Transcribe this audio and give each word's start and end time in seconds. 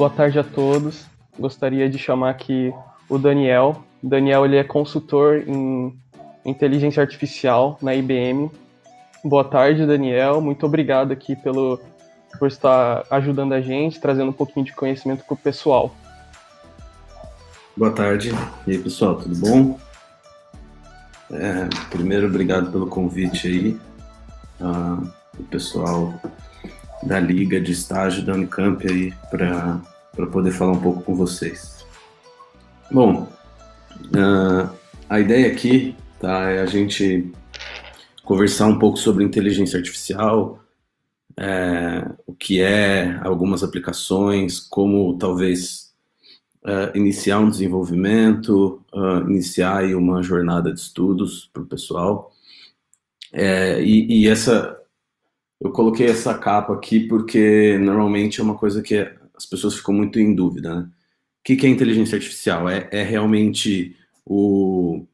boa 0.00 0.08
tarde 0.08 0.38
a 0.38 0.42
todos. 0.42 1.04
Gostaria 1.38 1.86
de 1.86 1.98
chamar 1.98 2.30
aqui 2.30 2.72
o 3.06 3.18
Daniel. 3.18 3.84
Daniel 4.02 4.46
ele 4.46 4.56
é 4.56 4.64
consultor 4.64 5.44
em 5.46 5.94
inteligência 6.42 7.02
artificial 7.02 7.78
na 7.82 7.94
IBM. 7.94 8.50
Boa 9.22 9.44
tarde, 9.44 9.84
Daniel. 9.84 10.40
Muito 10.40 10.64
obrigado 10.64 11.12
aqui 11.12 11.36
pelo 11.36 11.78
por 12.38 12.48
estar 12.48 13.04
ajudando 13.10 13.52
a 13.52 13.60
gente, 13.60 14.00
trazendo 14.00 14.30
um 14.30 14.32
pouquinho 14.32 14.64
de 14.64 14.72
conhecimento 14.72 15.22
para 15.22 15.34
o 15.34 15.36
pessoal. 15.36 15.94
Boa 17.76 17.90
tarde. 17.90 18.32
E 18.66 18.70
aí, 18.70 18.78
pessoal, 18.78 19.16
tudo 19.16 19.36
bom? 19.36 19.78
É, 21.30 21.68
primeiro, 21.90 22.26
obrigado 22.26 22.72
pelo 22.72 22.86
convite 22.86 23.48
aí. 23.48 23.78
Uh, 24.62 25.06
o 25.38 25.42
pessoal 25.44 26.14
da 27.02 27.20
Liga 27.20 27.60
de 27.60 27.72
Estágio 27.72 28.24
da 28.24 28.32
Unicamp 28.32 28.86
aí 28.90 29.12
para 29.30 29.78
poder 30.14 30.50
falar 30.50 30.72
um 30.72 30.80
pouco 30.80 31.02
com 31.02 31.14
vocês. 31.14 31.84
Bom, 32.90 33.28
uh, 34.06 34.70
a 35.08 35.20
ideia 35.20 35.50
aqui 35.50 35.94
tá, 36.18 36.50
é 36.50 36.60
a 36.60 36.66
gente 36.66 37.32
conversar 38.24 38.66
um 38.66 38.78
pouco 38.78 38.96
sobre 38.96 39.24
inteligência 39.24 39.76
artificial, 39.76 40.60
é, 41.36 42.06
o 42.26 42.34
que 42.34 42.60
é, 42.60 43.18
algumas 43.22 43.62
aplicações, 43.62 44.60
como 44.60 45.16
talvez 45.18 45.90
uh, 46.64 46.96
iniciar 46.96 47.40
um 47.40 47.50
desenvolvimento, 47.50 48.84
uh, 48.92 49.28
iniciar 49.28 49.84
uma 49.96 50.22
jornada 50.22 50.72
de 50.72 50.78
estudos 50.78 51.50
para 51.52 51.62
o 51.62 51.66
pessoal. 51.66 52.32
É, 53.32 53.82
e, 53.82 54.24
e, 54.24 54.28
essa 54.28 54.76
eu 55.60 55.70
coloquei 55.70 56.06
essa 56.06 56.34
capa 56.34 56.74
aqui 56.74 57.00
porque 57.00 57.78
normalmente 57.78 58.40
é 58.40 58.42
uma 58.44 58.56
coisa 58.56 58.82
que 58.82 59.08
as 59.40 59.46
pessoas 59.46 59.74
ficam 59.74 59.94
muito 59.94 60.20
em 60.20 60.34
dúvida. 60.34 60.74
Né? 60.74 60.82
O 60.82 60.88
que, 61.42 61.56
que 61.56 61.66
é 61.66 61.70
inteligência 61.70 62.16
artificial? 62.16 62.68
É, 62.68 62.88
é 62.92 63.02
realmente 63.02 63.96
o 64.24 65.06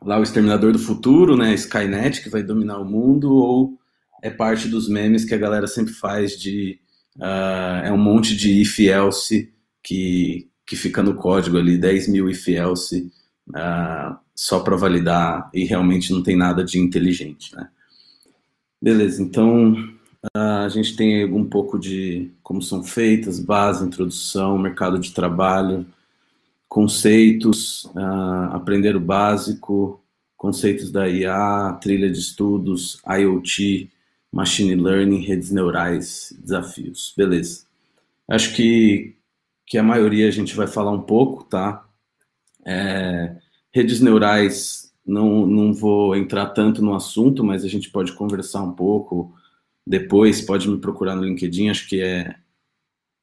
lá 0.00 0.18
o 0.18 0.22
exterminador 0.22 0.72
do 0.72 0.80
futuro, 0.80 1.36
né, 1.36 1.54
Skynet 1.54 2.22
que 2.22 2.28
vai 2.28 2.42
dominar 2.42 2.78
o 2.78 2.84
mundo 2.84 3.32
ou 3.32 3.78
é 4.20 4.30
parte 4.30 4.66
dos 4.66 4.88
memes 4.88 5.24
que 5.24 5.34
a 5.34 5.38
galera 5.38 5.68
sempre 5.68 5.92
faz 5.92 6.32
de 6.32 6.80
uh, 7.18 7.84
é 7.84 7.92
um 7.92 7.98
monte 7.98 8.36
de 8.36 8.60
if 8.60 8.80
else 8.80 9.52
que, 9.80 10.48
que 10.66 10.74
fica 10.74 11.04
no 11.04 11.14
código 11.14 11.56
ali, 11.56 11.78
10 11.78 12.08
mil 12.08 12.28
if 12.28 12.48
else 12.48 13.12
uh, 13.50 14.16
só 14.34 14.58
para 14.58 14.76
validar 14.76 15.48
e 15.54 15.64
realmente 15.64 16.12
não 16.12 16.22
tem 16.22 16.36
nada 16.36 16.64
de 16.64 16.80
inteligente, 16.80 17.54
né? 17.54 17.68
Beleza, 18.80 19.22
então 19.22 19.91
a 20.34 20.68
gente 20.68 20.94
tem 20.94 21.24
um 21.24 21.44
pouco 21.44 21.78
de 21.78 22.30
como 22.42 22.62
são 22.62 22.82
feitas, 22.82 23.40
base, 23.40 23.84
introdução, 23.84 24.56
mercado 24.56 24.98
de 24.98 25.12
trabalho, 25.12 25.84
conceitos, 26.68 27.84
uh, 27.86 28.52
aprender 28.52 28.94
o 28.94 29.00
básico, 29.00 30.00
conceitos 30.36 30.90
da 30.90 31.08
IA, 31.08 31.76
trilha 31.80 32.10
de 32.10 32.18
estudos, 32.18 33.00
IoT, 33.06 33.90
machine 34.30 34.76
learning, 34.76 35.20
redes 35.20 35.50
neurais, 35.50 36.32
desafios. 36.40 37.12
Beleza. 37.16 37.64
Acho 38.28 38.54
que, 38.54 39.16
que 39.66 39.76
a 39.76 39.82
maioria 39.82 40.28
a 40.28 40.30
gente 40.30 40.54
vai 40.54 40.66
falar 40.66 40.92
um 40.92 41.02
pouco, 41.02 41.44
tá? 41.44 41.84
É, 42.64 43.36
redes 43.72 44.00
neurais 44.00 44.92
não, 45.04 45.46
não 45.46 45.74
vou 45.74 46.14
entrar 46.16 46.46
tanto 46.46 46.80
no 46.80 46.94
assunto, 46.94 47.42
mas 47.42 47.64
a 47.64 47.68
gente 47.68 47.90
pode 47.90 48.12
conversar 48.12 48.62
um 48.62 48.72
pouco 48.72 49.34
depois, 49.86 50.40
pode 50.40 50.68
me 50.68 50.78
procurar 50.78 51.16
no 51.16 51.24
LinkedIn, 51.24 51.68
acho 51.68 51.88
que 51.88 52.00
é 52.00 52.36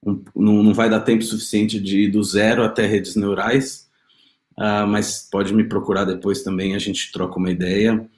um, 0.05 0.23
não, 0.35 0.63
não 0.63 0.73
vai 0.73 0.89
dar 0.89 1.01
tempo 1.01 1.23
suficiente 1.23 1.79
de 1.79 2.01
ir 2.01 2.11
do 2.11 2.23
zero 2.23 2.63
até 2.63 2.85
redes 2.85 3.15
neurais, 3.15 3.89
uh, 4.57 4.87
mas 4.87 5.27
pode 5.29 5.53
me 5.53 5.63
procurar 5.63 6.05
depois 6.05 6.43
também, 6.43 6.75
a 6.75 6.79
gente 6.79 7.11
troca 7.11 7.37
uma 7.37 7.51
ideia. 7.51 8.09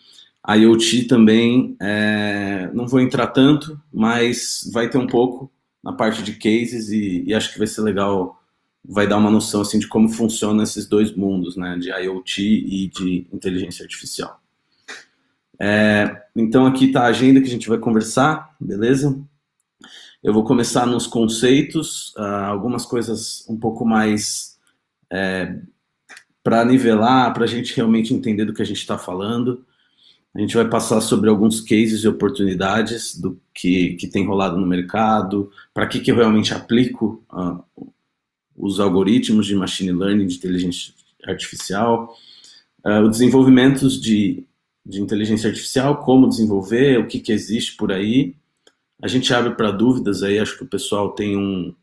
A 0.43 0.55
IoT 0.55 1.03
também, 1.03 1.75
é, 1.79 2.69
não 2.73 2.87
vou 2.87 2.99
entrar 2.99 3.27
tanto, 3.27 3.79
mas 3.93 4.67
vai 4.73 4.89
ter 4.89 4.97
um 4.97 5.05
pouco 5.05 5.51
na 5.83 5.93
parte 5.93 6.23
de 6.23 6.33
cases 6.33 6.89
e, 6.89 7.23
e 7.27 7.33
acho 7.33 7.51
que 7.53 7.59
vai 7.59 7.67
ser 7.67 7.81
legal 7.81 8.41
vai 8.83 9.07
dar 9.07 9.17
uma 9.17 9.29
noção 9.29 9.61
assim 9.61 9.79
de 9.79 9.87
como 9.87 10.09
funcionam 10.09 10.63
esses 10.63 10.87
dois 10.87 11.15
mundos, 11.15 11.55
né, 11.55 11.77
de 11.77 11.89
IoT 11.89 12.41
e 12.41 12.87
de 12.87 13.27
inteligência 13.31 13.83
artificial. 13.83 14.39
É, 15.63 16.23
então 16.35 16.65
aqui 16.65 16.85
está 16.85 17.03
a 17.03 17.09
agenda 17.09 17.39
que 17.39 17.45
a 17.45 17.51
gente 17.51 17.69
vai 17.69 17.77
conversar, 17.77 18.55
beleza? 18.59 19.21
Eu 20.23 20.33
vou 20.33 20.43
começar 20.43 20.87
nos 20.87 21.05
conceitos, 21.05 22.15
uh, 22.15 22.47
algumas 22.47 22.83
coisas 22.83 23.45
um 23.47 23.55
pouco 23.55 23.85
mais 23.85 24.57
é, 25.11 25.55
para 26.43 26.65
nivelar, 26.65 27.31
para 27.31 27.43
a 27.43 27.47
gente 27.47 27.75
realmente 27.75 28.11
entender 28.11 28.45
do 28.45 28.55
que 28.55 28.61
a 28.63 28.65
gente 28.65 28.79
está 28.79 28.97
falando. 28.97 29.63
A 30.33 30.39
gente 30.39 30.55
vai 30.55 30.67
passar 30.67 30.99
sobre 30.99 31.29
alguns 31.29 31.61
cases 31.61 32.03
e 32.03 32.07
oportunidades 32.07 33.15
do 33.15 33.39
que, 33.53 33.93
que 33.95 34.07
tem 34.07 34.25
rolado 34.25 34.57
no 34.57 34.65
mercado, 34.65 35.51
para 35.75 35.85
que, 35.85 35.99
que 35.99 36.09
eu 36.09 36.15
realmente 36.15 36.55
aplico 36.55 37.23
uh, 37.31 37.87
os 38.57 38.79
algoritmos 38.79 39.45
de 39.45 39.55
machine 39.55 39.91
learning, 39.91 40.25
de 40.25 40.37
inteligência 40.37 40.91
artificial, 41.23 42.15
uh, 42.83 43.05
o 43.05 43.09
desenvolvimento 43.09 43.87
de, 43.87 44.43
de 44.85 45.01
inteligência 45.01 45.49
artificial, 45.49 45.97
como 45.97 46.27
desenvolver, 46.27 46.99
o 46.99 47.07
que, 47.07 47.19
que 47.19 47.31
existe 47.31 47.75
por 47.75 47.91
aí. 47.91 48.35
A 49.01 49.07
gente 49.07 49.33
abre 49.33 49.55
para 49.55 49.71
dúvidas 49.71 50.23
aí, 50.23 50.39
acho 50.39 50.57
que 50.57 50.63
o 50.63 50.67
pessoal 50.67 51.11
tem 51.11 51.37
um, 51.37 51.73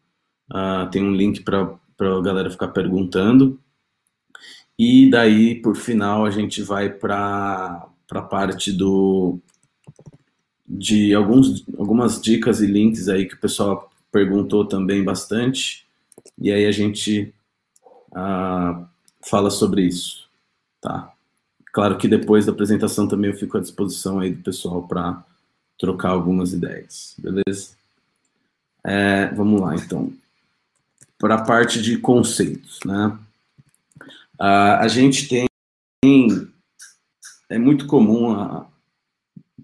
uh, 0.50 0.90
tem 0.90 1.02
um 1.02 1.14
link 1.14 1.42
para 1.42 1.78
a 2.00 2.20
galera 2.22 2.50
ficar 2.50 2.68
perguntando. 2.68 3.60
E 4.78 5.10
daí, 5.10 5.56
por 5.56 5.76
final, 5.76 6.24
a 6.24 6.30
gente 6.30 6.62
vai 6.62 6.88
para 6.90 7.88
a 8.10 8.22
parte 8.22 8.72
do 8.72 9.38
de 10.66 11.14
alguns, 11.14 11.64
algumas 11.78 12.20
dicas 12.20 12.60
e 12.60 12.66
links 12.66 13.08
aí 13.08 13.26
que 13.26 13.34
o 13.34 13.40
pessoal 13.40 13.90
perguntou 14.12 14.66
também 14.66 15.02
bastante 15.02 15.88
e 16.36 16.52
aí 16.52 16.66
a 16.66 16.72
gente 16.72 17.32
uh, 18.10 18.86
fala 19.28 19.50
sobre 19.50 19.82
isso, 19.82 20.28
tá? 20.80 21.12
Claro 21.78 21.96
que 21.96 22.08
depois 22.08 22.44
da 22.44 22.50
apresentação 22.50 23.06
também 23.06 23.30
eu 23.30 23.36
fico 23.36 23.56
à 23.56 23.60
disposição 23.60 24.18
aí 24.18 24.32
do 24.32 24.42
pessoal 24.42 24.82
para 24.82 25.24
trocar 25.78 26.08
algumas 26.08 26.52
ideias, 26.52 27.14
beleza? 27.16 27.76
É, 28.84 29.28
vamos 29.28 29.60
lá, 29.60 29.76
então. 29.76 30.12
Para 31.20 31.36
a 31.36 31.44
parte 31.44 31.80
de 31.80 31.96
conceitos, 31.98 32.80
né? 32.84 33.16
Uh, 34.40 34.74
a 34.80 34.88
gente 34.88 35.28
tem. 35.28 35.46
É 37.48 37.58
muito 37.60 37.86
comum 37.86 38.32
a, 38.32 38.66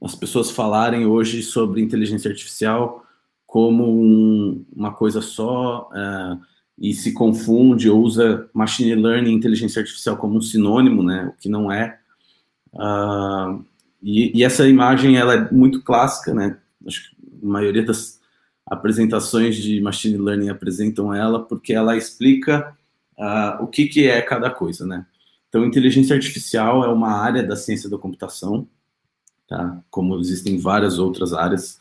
as 0.00 0.14
pessoas 0.14 0.52
falarem 0.52 1.06
hoje 1.06 1.42
sobre 1.42 1.82
inteligência 1.82 2.30
artificial 2.30 3.04
como 3.44 3.90
um, 3.90 4.64
uma 4.72 4.94
coisa 4.94 5.20
só. 5.20 5.90
Uh, 5.90 6.40
e 6.78 6.94
se 6.94 7.12
confunde 7.12 7.90
ou 7.90 8.00
usa 8.00 8.48
machine 8.54 8.94
learning 8.94 9.32
e 9.32 9.34
inteligência 9.34 9.80
artificial 9.80 10.16
como 10.16 10.36
um 10.36 10.40
sinônimo, 10.40 11.02
né, 11.02 11.26
o 11.26 11.40
que 11.40 11.48
não 11.48 11.72
é. 11.72 12.00
Uh, 12.74 13.64
e, 14.02 14.38
e, 14.38 14.44
essa 14.44 14.68
imagem 14.68 15.16
ela 15.16 15.34
é 15.34 15.50
muito 15.50 15.82
clássica, 15.82 16.34
né? 16.34 16.58
Acho 16.86 17.10
que 17.10 17.16
a 17.42 17.46
maioria 17.46 17.84
das 17.84 18.20
apresentações 18.66 19.56
de 19.56 19.80
machine 19.80 20.18
learning 20.18 20.48
apresentam 20.48 21.14
ela 21.14 21.42
porque 21.42 21.72
ela 21.72 21.96
explica 21.96 22.76
uh, 23.18 23.62
o 23.62 23.66
que, 23.66 23.86
que 23.86 24.06
é 24.06 24.20
cada 24.20 24.50
coisa, 24.50 24.86
né? 24.86 25.06
Então, 25.48 25.64
inteligência 25.64 26.16
artificial 26.16 26.84
é 26.84 26.88
uma 26.88 27.12
área 27.12 27.42
da 27.42 27.54
ciência 27.54 27.88
da 27.88 27.96
computação, 27.96 28.66
tá? 29.48 29.80
Como 29.88 30.18
existem 30.18 30.58
várias 30.58 30.98
outras 30.98 31.32
áreas 31.32 31.78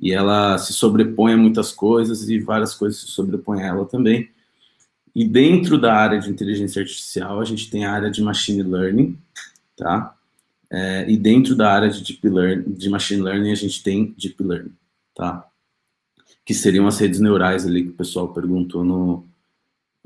e 0.00 0.12
ela 0.12 0.56
se 0.58 0.72
sobrepõe 0.72 1.32
a 1.32 1.36
muitas 1.36 1.72
coisas 1.72 2.28
e 2.28 2.38
várias 2.38 2.74
coisas 2.74 3.00
se 3.00 3.08
sobrepõem 3.08 3.62
a 3.62 3.66
ela 3.66 3.84
também. 3.84 4.30
E 5.14 5.26
dentro 5.26 5.80
da 5.80 5.94
área 5.94 6.20
de 6.20 6.30
inteligência 6.30 6.80
artificial, 6.80 7.40
a 7.40 7.44
gente 7.44 7.68
tem 7.68 7.84
a 7.84 7.92
área 7.92 8.10
de 8.10 8.22
machine 8.22 8.62
learning, 8.62 9.18
tá? 9.76 10.14
É, 10.70 11.10
e 11.10 11.16
dentro 11.16 11.54
da 11.56 11.72
área 11.72 11.88
de 11.88 12.02
deep 12.02 12.28
learning, 12.28 12.72
de 12.72 12.90
machine 12.90 13.22
learning, 13.22 13.50
a 13.50 13.54
gente 13.54 13.82
tem 13.82 14.14
deep 14.18 14.42
learning, 14.42 14.74
tá? 15.14 15.48
Que 16.44 16.52
seriam 16.52 16.86
as 16.86 16.98
redes 16.98 17.20
neurais 17.20 17.66
ali 17.66 17.84
que 17.84 17.90
o 17.90 17.94
pessoal 17.94 18.32
perguntou 18.32 18.84
no, 18.84 19.26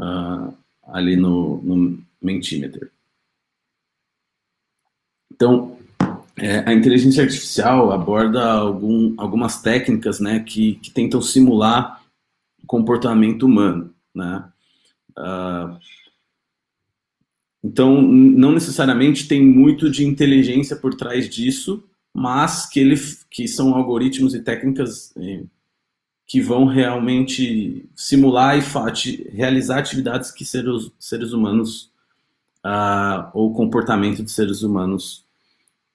uh, 0.00 0.56
ali 0.84 1.16
no, 1.16 1.60
no 1.62 2.04
Mentimeter. 2.20 2.90
Então, 5.32 5.76
é, 6.36 6.58
a 6.60 6.72
inteligência 6.72 7.24
artificial 7.24 7.92
aborda 7.92 8.44
algum, 8.44 9.14
algumas 9.18 9.60
técnicas 9.60 10.20
né, 10.20 10.40
que, 10.40 10.76
que 10.76 10.90
tentam 10.90 11.20
simular 11.20 12.00
comportamento 12.66 13.44
humano. 13.44 13.92
Né? 14.14 14.44
Uh, 15.18 15.78
então, 17.64 18.02
não 18.02 18.52
necessariamente 18.52 19.28
tem 19.28 19.40
muito 19.44 19.88
de 19.88 20.04
inteligência 20.04 20.74
por 20.74 20.94
trás 20.94 21.28
disso, 21.28 21.84
mas 22.12 22.68
que, 22.68 22.80
ele, 22.80 22.96
que 23.30 23.46
são 23.46 23.74
algoritmos 23.74 24.34
e 24.34 24.40
técnicas 24.42 25.14
eh, 25.16 25.44
que 26.26 26.40
vão 26.40 26.66
realmente 26.66 27.88
simular 27.94 28.58
e 28.58 29.30
realizar 29.30 29.78
atividades 29.78 30.30
que 30.30 30.44
seres, 30.44 30.90
seres 30.98 31.32
humanos 31.32 31.90
uh, 32.64 33.30
ou 33.32 33.54
comportamento 33.54 34.22
de 34.22 34.30
seres 34.30 34.62
humanos 34.62 35.24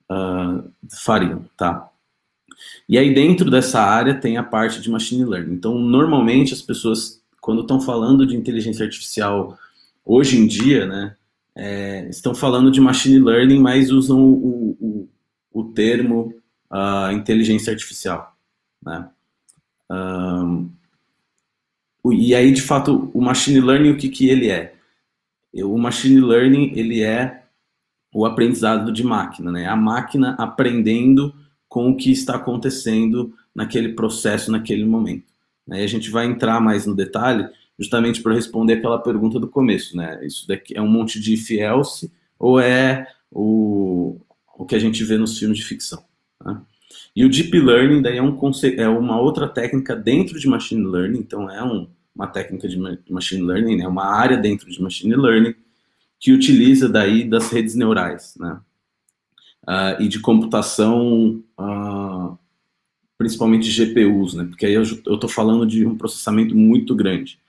uh, 0.10 0.72
fariam, 0.90 1.46
tá? 1.58 1.90
E 2.88 2.98
aí 2.98 3.14
dentro 3.14 3.52
dessa 3.52 3.82
área 3.82 4.16
tem 4.16 4.38
a 4.38 4.44
parte 4.44 4.82
de 4.82 4.90
machine 4.90 5.26
learning. 5.26 5.54
Então, 5.54 5.78
normalmente 5.78 6.54
as 6.54 6.62
pessoas, 6.62 7.22
quando 7.42 7.62
estão 7.62 7.82
falando 7.82 8.26
de 8.26 8.36
inteligência 8.36 8.86
artificial 8.86 9.58
hoje 10.06 10.38
em 10.38 10.48
dia, 10.48 10.86
né, 10.86 11.16
é, 11.58 12.08
estão 12.08 12.36
falando 12.36 12.70
de 12.70 12.80
machine 12.80 13.20
learning, 13.20 13.60
mas 13.60 13.90
usam 13.90 14.24
o, 14.24 14.78
o, 14.80 15.10
o 15.52 15.64
termo 15.74 16.32
uh, 16.72 17.12
inteligência 17.12 17.74
artificial, 17.74 18.38
né? 18.82 19.10
Um, 19.90 20.70
e 22.12 22.36
aí, 22.36 22.52
de 22.52 22.62
fato, 22.62 23.10
o 23.12 23.20
machine 23.20 23.60
learning, 23.60 23.92
o 23.92 23.98
que, 23.98 24.08
que 24.08 24.30
ele 24.30 24.50
é? 24.50 24.76
O 25.56 25.78
machine 25.80 26.22
learning, 26.22 26.74
ele 26.76 27.02
é 27.02 27.44
o 28.14 28.26
aprendizado 28.26 28.94
de 28.94 29.04
máquina, 29.04 29.52
né? 29.52 29.66
A 29.66 29.76
máquina 29.76 30.36
aprendendo 30.38 31.34
com 31.68 31.90
o 31.90 31.98
que 31.98 32.12
está 32.12 32.36
acontecendo 32.36 33.34
naquele 33.54 33.94
processo, 33.94 34.52
naquele 34.52 34.86
momento. 34.86 35.26
Né? 35.66 35.82
E 35.82 35.84
a 35.84 35.88
gente 35.88 36.12
vai 36.12 36.28
entrar 36.28 36.62
mais 36.62 36.86
no 36.86 36.96
detalhe, 36.96 37.50
justamente 37.78 38.22
para 38.22 38.34
responder 38.34 38.74
aquela 38.74 39.00
pergunta 39.00 39.40
do 39.40 39.48
começo, 39.48 39.96
né? 39.96 40.20
Isso 40.26 40.48
daqui 40.48 40.76
é 40.76 40.82
um 40.82 40.88
monte 40.88 41.20
de 41.20 41.34
if 41.34 41.52
else 41.52 42.12
ou 42.40 42.60
é 42.60 43.08
o, 43.32 44.20
o 44.58 44.66
que 44.66 44.76
a 44.76 44.80
gente 44.80 45.04
vê 45.04 45.18
nos 45.18 45.38
filmes 45.38 45.58
de 45.58 45.66
ficção? 45.66 46.04
Né? 46.44 46.62
E 47.16 47.26
o 47.26 47.30
Deep 47.30 47.60
Learning 47.60 48.02
daí 48.02 48.18
é, 48.18 48.22
um 48.22 48.38
é 48.78 48.88
uma 48.88 49.20
outra 49.20 49.48
técnica 49.48 49.96
dentro 49.96 50.40
de 50.40 50.48
Machine 50.48 50.86
Learning, 50.86 51.20
então 51.20 51.50
é 51.50 51.64
um, 51.64 51.88
uma 52.16 52.28
técnica 52.28 52.68
de 52.68 52.78
Machine 53.10 53.44
Learning, 53.44 53.78
né, 53.78 53.88
uma 53.88 54.06
área 54.06 54.38
dentro 54.38 54.70
de 54.70 54.82
Machine 54.82 55.16
Learning 55.16 55.56
que 56.20 56.32
utiliza 56.32 56.88
daí 56.90 57.24
das 57.24 57.52
redes 57.52 57.76
neurais, 57.76 58.36
né, 58.40 58.60
uh, 59.68 60.02
e 60.02 60.08
de 60.08 60.20
computação, 60.20 61.44
uh, 61.60 62.38
principalmente 63.18 63.70
GPUs, 63.70 64.34
né, 64.34 64.46
porque 64.46 64.66
aí 64.66 64.74
eu 64.74 64.84
estou 64.84 65.28
falando 65.28 65.66
de 65.66 65.86
um 65.86 65.98
processamento 65.98 66.56
muito 66.56 66.96
grande, 66.96 67.40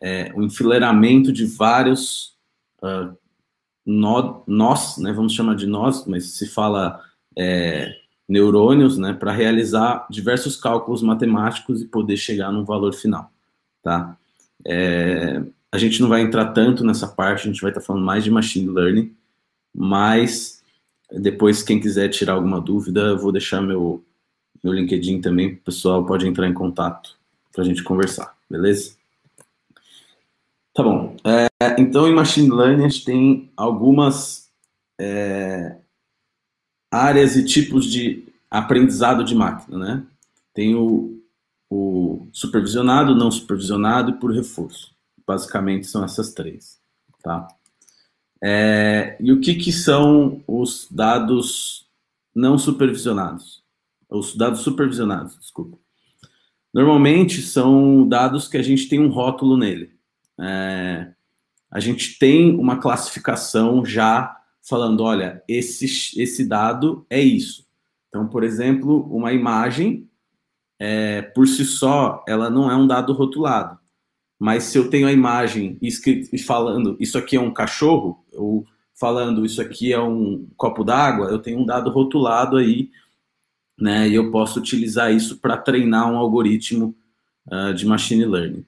é, 0.00 0.32
o 0.34 0.42
enfileiramento 0.42 1.32
de 1.32 1.44
vários 1.44 2.34
uh, 2.82 3.16
nós, 3.86 4.98
né, 4.98 5.12
vamos 5.12 5.32
chamar 5.32 5.56
de 5.56 5.66
nós, 5.66 6.06
mas 6.06 6.36
se 6.36 6.46
fala 6.46 7.00
é, 7.36 7.92
neurônios, 8.28 8.96
né, 8.98 9.12
para 9.12 9.32
realizar 9.32 10.06
diversos 10.10 10.56
cálculos 10.56 11.02
matemáticos 11.02 11.82
e 11.82 11.86
poder 11.86 12.16
chegar 12.16 12.52
num 12.52 12.64
valor 12.64 12.92
final, 12.92 13.32
tá? 13.82 14.16
É, 14.64 15.42
a 15.72 15.78
gente 15.78 16.00
não 16.00 16.08
vai 16.08 16.20
entrar 16.20 16.52
tanto 16.52 16.84
nessa 16.84 17.08
parte, 17.08 17.48
a 17.48 17.52
gente 17.52 17.62
vai 17.62 17.70
estar 17.70 17.80
tá 17.80 17.86
falando 17.86 18.04
mais 18.04 18.22
de 18.22 18.30
machine 18.30 18.70
learning, 18.70 19.14
mas 19.74 20.62
depois 21.12 21.62
quem 21.62 21.80
quiser 21.80 22.08
tirar 22.08 22.34
alguma 22.34 22.60
dúvida, 22.60 23.00
eu 23.00 23.18
vou 23.18 23.32
deixar 23.32 23.60
meu 23.60 24.04
meu 24.62 24.74
LinkedIn 24.74 25.22
também, 25.22 25.54
o 25.54 25.56
pessoal 25.56 26.04
pode 26.04 26.28
entrar 26.28 26.46
em 26.46 26.52
contato 26.52 27.16
para 27.50 27.62
a 27.62 27.64
gente 27.64 27.82
conversar, 27.82 28.36
beleza? 28.48 28.99
Tá 30.74 30.82
bom. 30.82 31.16
É, 31.24 31.48
então, 31.78 32.06
em 32.06 32.14
machine 32.14 32.50
learning, 32.50 32.84
a 32.84 32.88
gente 32.88 33.04
tem 33.04 33.50
algumas 33.56 34.48
é, 35.00 35.78
áreas 36.90 37.36
e 37.36 37.44
tipos 37.44 37.86
de 37.86 38.24
aprendizado 38.50 39.24
de 39.24 39.34
máquina, 39.34 39.78
né? 39.78 40.06
Tem 40.54 40.74
o, 40.74 41.20
o 41.68 42.28
supervisionado, 42.32 43.14
não 43.14 43.30
supervisionado 43.30 44.10
e 44.10 44.18
por 44.18 44.32
reforço. 44.32 44.94
Basicamente 45.26 45.86
são 45.86 46.04
essas 46.04 46.32
três, 46.32 46.80
tá? 47.22 47.48
É, 48.42 49.16
e 49.20 49.32
o 49.32 49.40
que, 49.40 49.54
que 49.54 49.72
são 49.72 50.42
os 50.46 50.88
dados 50.90 51.86
não 52.34 52.58
supervisionados? 52.58 53.62
Os 54.08 54.34
dados 54.34 54.60
supervisionados, 54.60 55.38
desculpa. 55.38 55.78
Normalmente 56.72 57.42
são 57.42 58.06
dados 58.08 58.48
que 58.48 58.56
a 58.56 58.62
gente 58.62 58.88
tem 58.88 59.00
um 59.00 59.10
rótulo 59.10 59.56
nele. 59.56 59.99
É, 60.40 61.12
a 61.70 61.78
gente 61.78 62.18
tem 62.18 62.58
uma 62.58 62.78
classificação 62.78 63.84
já 63.84 64.36
falando, 64.62 65.02
olha, 65.02 65.42
esse, 65.48 66.20
esse 66.20 66.44
dado 66.46 67.06
é 67.08 67.20
isso. 67.20 67.66
Então, 68.08 68.26
por 68.26 68.42
exemplo, 68.42 69.02
uma 69.14 69.32
imagem, 69.32 70.08
é, 70.78 71.22
por 71.22 71.46
si 71.46 71.64
só, 71.64 72.24
ela 72.26 72.50
não 72.50 72.70
é 72.70 72.76
um 72.76 72.86
dado 72.86 73.12
rotulado. 73.12 73.78
Mas 74.38 74.64
se 74.64 74.78
eu 74.78 74.88
tenho 74.88 75.06
a 75.06 75.12
imagem 75.12 75.76
escrito, 75.82 76.36
falando, 76.44 76.96
isso 76.98 77.18
aqui 77.18 77.36
é 77.36 77.40
um 77.40 77.52
cachorro, 77.52 78.24
ou 78.32 78.66
falando, 78.94 79.44
isso 79.44 79.60
aqui 79.60 79.92
é 79.92 80.00
um 80.00 80.48
copo 80.56 80.82
d'água, 80.82 81.28
eu 81.28 81.38
tenho 81.38 81.60
um 81.60 81.66
dado 81.66 81.90
rotulado 81.90 82.56
aí, 82.56 82.90
né? 83.78 84.08
E 84.08 84.14
eu 84.14 84.30
posso 84.30 84.58
utilizar 84.58 85.12
isso 85.12 85.38
para 85.38 85.56
treinar 85.56 86.10
um 86.10 86.16
algoritmo 86.16 86.94
uh, 87.46 87.72
de 87.72 87.86
machine 87.86 88.24
learning. 88.24 88.64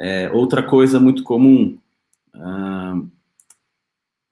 É, 0.00 0.30
outra 0.30 0.62
coisa 0.62 1.00
muito 1.00 1.22
comum, 1.22 1.78
uh, 2.34 3.08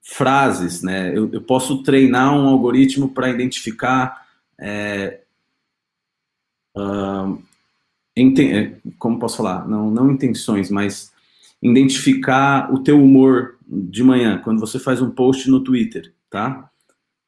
frases, 0.01 0.81
né? 0.81 1.15
Eu, 1.15 1.29
eu 1.33 1.41
posso 1.41 1.83
treinar 1.83 2.33
um 2.33 2.47
algoritmo 2.47 3.09
para 3.09 3.29
identificar 3.29 4.25
é, 4.59 5.21
uh, 6.77 7.41
como 8.97 9.19
posso 9.19 9.37
falar, 9.37 9.67
não, 9.67 9.91
não 9.91 10.11
intenções, 10.11 10.71
mas 10.71 11.11
identificar 11.61 12.73
o 12.73 12.79
teu 12.79 13.03
humor 13.03 13.57
de 13.67 14.03
manhã 14.03 14.39
quando 14.43 14.59
você 14.59 14.79
faz 14.79 15.01
um 15.01 15.11
post 15.11 15.49
no 15.49 15.59
Twitter, 15.63 16.13
tá? 16.29 16.69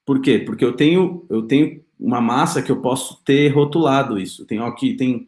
Por 0.06 0.22
quê? 0.22 0.40
Porque 0.40 0.64
eu 0.64 0.74
tenho 0.74 1.26
eu 1.30 1.44
tenho 1.44 1.84
uma 2.00 2.22
massa 2.22 2.62
que 2.62 2.72
eu 2.72 2.82
posso 2.82 3.22
ter 3.24 3.50
rotulado 3.50 4.18
isso. 4.18 4.46
Tem 4.46 4.60
aqui 4.60 4.96
tem 4.96 5.28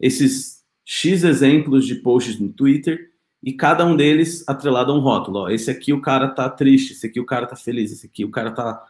esses 0.00 0.51
x 0.84 1.24
exemplos 1.24 1.86
de 1.86 1.96
posts 1.96 2.38
no 2.38 2.48
Twitter 2.48 3.10
e 3.42 3.52
cada 3.52 3.84
um 3.84 3.96
deles 3.96 4.44
atrelado 4.48 4.92
a 4.92 4.94
um 4.94 5.00
rótulo. 5.00 5.40
Ó, 5.40 5.48
esse 5.48 5.70
aqui 5.70 5.92
o 5.92 6.00
cara 6.00 6.28
tá 6.28 6.48
triste, 6.48 6.92
esse 6.92 7.06
aqui 7.06 7.20
o 7.20 7.26
cara 7.26 7.46
tá 7.46 7.56
feliz, 7.56 7.92
esse 7.92 8.06
aqui 8.06 8.24
o 8.24 8.30
cara 8.30 8.50
tá 8.50 8.84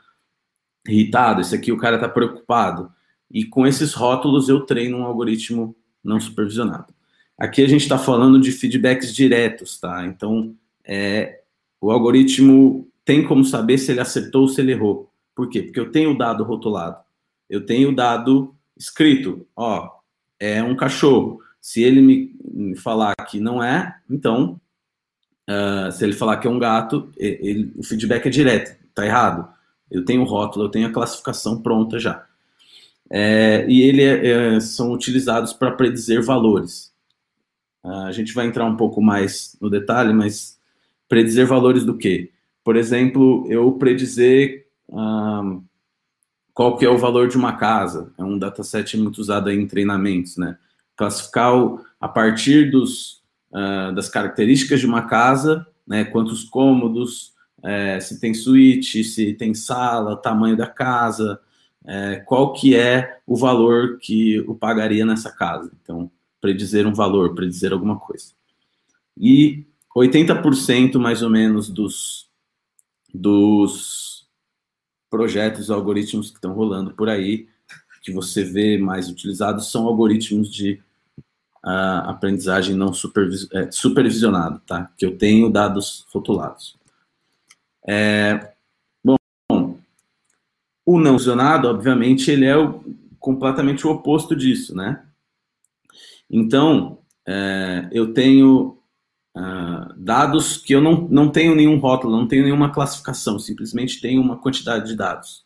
irritado, 0.86 1.40
esse 1.40 1.54
aqui 1.54 1.72
o 1.72 1.76
cara 1.76 1.98
tá 1.98 2.08
preocupado. 2.08 2.92
E 3.30 3.44
com 3.44 3.66
esses 3.66 3.94
rótulos 3.94 4.48
eu 4.48 4.60
treino 4.60 4.98
um 4.98 5.04
algoritmo 5.04 5.74
não 6.04 6.20
supervisionado. 6.20 6.92
Aqui 7.38 7.62
a 7.62 7.68
gente 7.68 7.82
está 7.82 7.98
falando 7.98 8.38
de 8.40 8.52
feedbacks 8.52 9.14
diretos, 9.14 9.80
tá? 9.80 10.04
Então, 10.06 10.54
é, 10.84 11.40
o 11.80 11.90
algoritmo 11.90 12.88
tem 13.04 13.26
como 13.26 13.44
saber 13.44 13.78
se 13.78 13.90
ele 13.90 14.00
acertou 14.00 14.42
ou 14.42 14.48
se 14.48 14.60
ele 14.60 14.72
errou. 14.72 15.10
Por 15.34 15.48
quê? 15.48 15.62
Porque 15.62 15.80
eu 15.80 15.90
tenho 15.90 16.12
o 16.12 16.18
dado 16.18 16.44
rotulado. 16.44 17.02
Eu 17.48 17.64
tenho 17.64 17.90
o 17.90 17.94
dado 17.94 18.54
escrito. 18.76 19.46
Ó, 19.56 19.88
é 20.38 20.62
um 20.62 20.76
cachorro. 20.76 21.40
Se 21.62 21.80
ele 21.80 22.02
me, 22.02 22.34
me 22.44 22.76
falar 22.76 23.14
que 23.14 23.38
não 23.38 23.62
é, 23.62 23.96
então, 24.10 24.60
uh, 25.48 25.92
se 25.92 26.02
ele 26.02 26.12
falar 26.12 26.38
que 26.38 26.48
é 26.48 26.50
um 26.50 26.58
gato, 26.58 27.12
ele, 27.16 27.72
o 27.76 27.84
feedback 27.84 28.26
é 28.26 28.30
direto, 28.30 28.76
tá 28.92 29.06
errado. 29.06 29.48
Eu 29.88 30.04
tenho 30.04 30.22
o 30.22 30.24
rótulo, 30.24 30.64
eu 30.64 30.68
tenho 30.70 30.88
a 30.88 30.92
classificação 30.92 31.62
pronta 31.62 32.00
já. 32.00 32.26
É, 33.08 33.64
e 33.68 33.82
ele 33.82 34.02
é, 34.02 34.56
é, 34.56 34.60
são 34.60 34.90
utilizados 34.90 35.52
para 35.52 35.70
predizer 35.70 36.20
valores. 36.20 36.92
Uh, 37.84 38.06
a 38.06 38.12
gente 38.12 38.32
vai 38.32 38.46
entrar 38.46 38.64
um 38.64 38.76
pouco 38.76 39.00
mais 39.00 39.56
no 39.60 39.70
detalhe, 39.70 40.12
mas 40.12 40.58
predizer 41.08 41.46
valores 41.46 41.84
do 41.84 41.96
quê? 41.96 42.32
Por 42.64 42.74
exemplo, 42.74 43.46
eu 43.48 43.70
predizer 43.72 44.66
uh, 44.88 45.62
qual 46.52 46.76
que 46.76 46.84
é 46.84 46.88
o 46.88 46.98
valor 46.98 47.28
de 47.28 47.36
uma 47.36 47.56
casa. 47.56 48.12
É 48.18 48.24
um 48.24 48.38
dataset 48.38 48.96
muito 48.96 49.18
usado 49.18 49.50
em 49.50 49.66
treinamentos, 49.66 50.36
né? 50.36 50.58
Classificar 50.96 51.56
o, 51.56 51.84
a 52.00 52.08
partir 52.08 52.70
dos, 52.70 53.22
uh, 53.50 53.94
das 53.94 54.08
características 54.08 54.80
de 54.80 54.86
uma 54.86 55.02
casa, 55.02 55.66
né, 55.86 56.04
quantos 56.04 56.44
cômodos, 56.44 57.32
é, 57.62 58.00
se 58.00 58.18
tem 58.18 58.34
suíte, 58.34 59.04
se 59.04 59.34
tem 59.34 59.54
sala, 59.54 60.16
tamanho 60.16 60.56
da 60.56 60.66
casa, 60.66 61.40
é, 61.84 62.16
qual 62.16 62.52
que 62.52 62.74
é 62.74 63.20
o 63.26 63.36
valor 63.36 63.98
que 63.98 64.40
o 64.40 64.54
pagaria 64.54 65.06
nessa 65.06 65.30
casa. 65.30 65.70
Então, 65.80 66.10
predizer 66.40 66.86
um 66.86 66.94
valor, 66.94 67.34
predizer 67.34 67.72
alguma 67.72 67.98
coisa. 67.98 68.32
E 69.16 69.64
80% 69.96 70.98
mais 70.98 71.22
ou 71.22 71.30
menos 71.30 71.68
dos, 71.68 72.28
dos 73.14 74.26
projetos, 75.08 75.70
algoritmos 75.70 76.30
que 76.30 76.36
estão 76.36 76.52
rolando 76.52 76.94
por 76.94 77.08
aí, 77.08 77.46
que 78.02 78.12
você 78.12 78.44
vê 78.44 78.76
mais 78.76 79.08
utilizados, 79.08 79.70
são 79.70 79.86
algoritmos 79.86 80.52
de 80.52 80.82
a 81.64 82.10
aprendizagem 82.10 82.74
não 82.74 82.92
supervis, 82.92 83.48
é, 83.52 83.70
supervisionado, 83.70 84.60
tá? 84.66 84.90
Que 84.96 85.06
eu 85.06 85.16
tenho 85.16 85.48
dados 85.48 86.04
rotulados. 86.12 86.76
É, 87.86 88.52
bom, 89.04 89.78
o 90.84 90.98
não 90.98 91.18
supervisionado, 91.18 91.68
obviamente, 91.68 92.30
ele 92.30 92.46
é 92.46 92.56
o, 92.56 92.82
completamente 93.20 93.86
o 93.86 93.90
oposto 93.90 94.34
disso, 94.34 94.74
né? 94.74 95.04
Então, 96.28 96.98
é, 97.24 97.88
eu 97.92 98.12
tenho 98.12 98.78
uh, 99.36 99.94
dados 99.96 100.56
que 100.56 100.74
eu 100.74 100.80
não, 100.80 101.06
não 101.08 101.28
tenho 101.28 101.54
nenhum 101.54 101.78
rótulo, 101.78 102.16
não 102.16 102.26
tenho 102.26 102.42
nenhuma 102.42 102.72
classificação, 102.72 103.38
simplesmente 103.38 104.00
tenho 104.00 104.20
uma 104.20 104.36
quantidade 104.36 104.86
de 104.86 104.96
dados. 104.96 105.44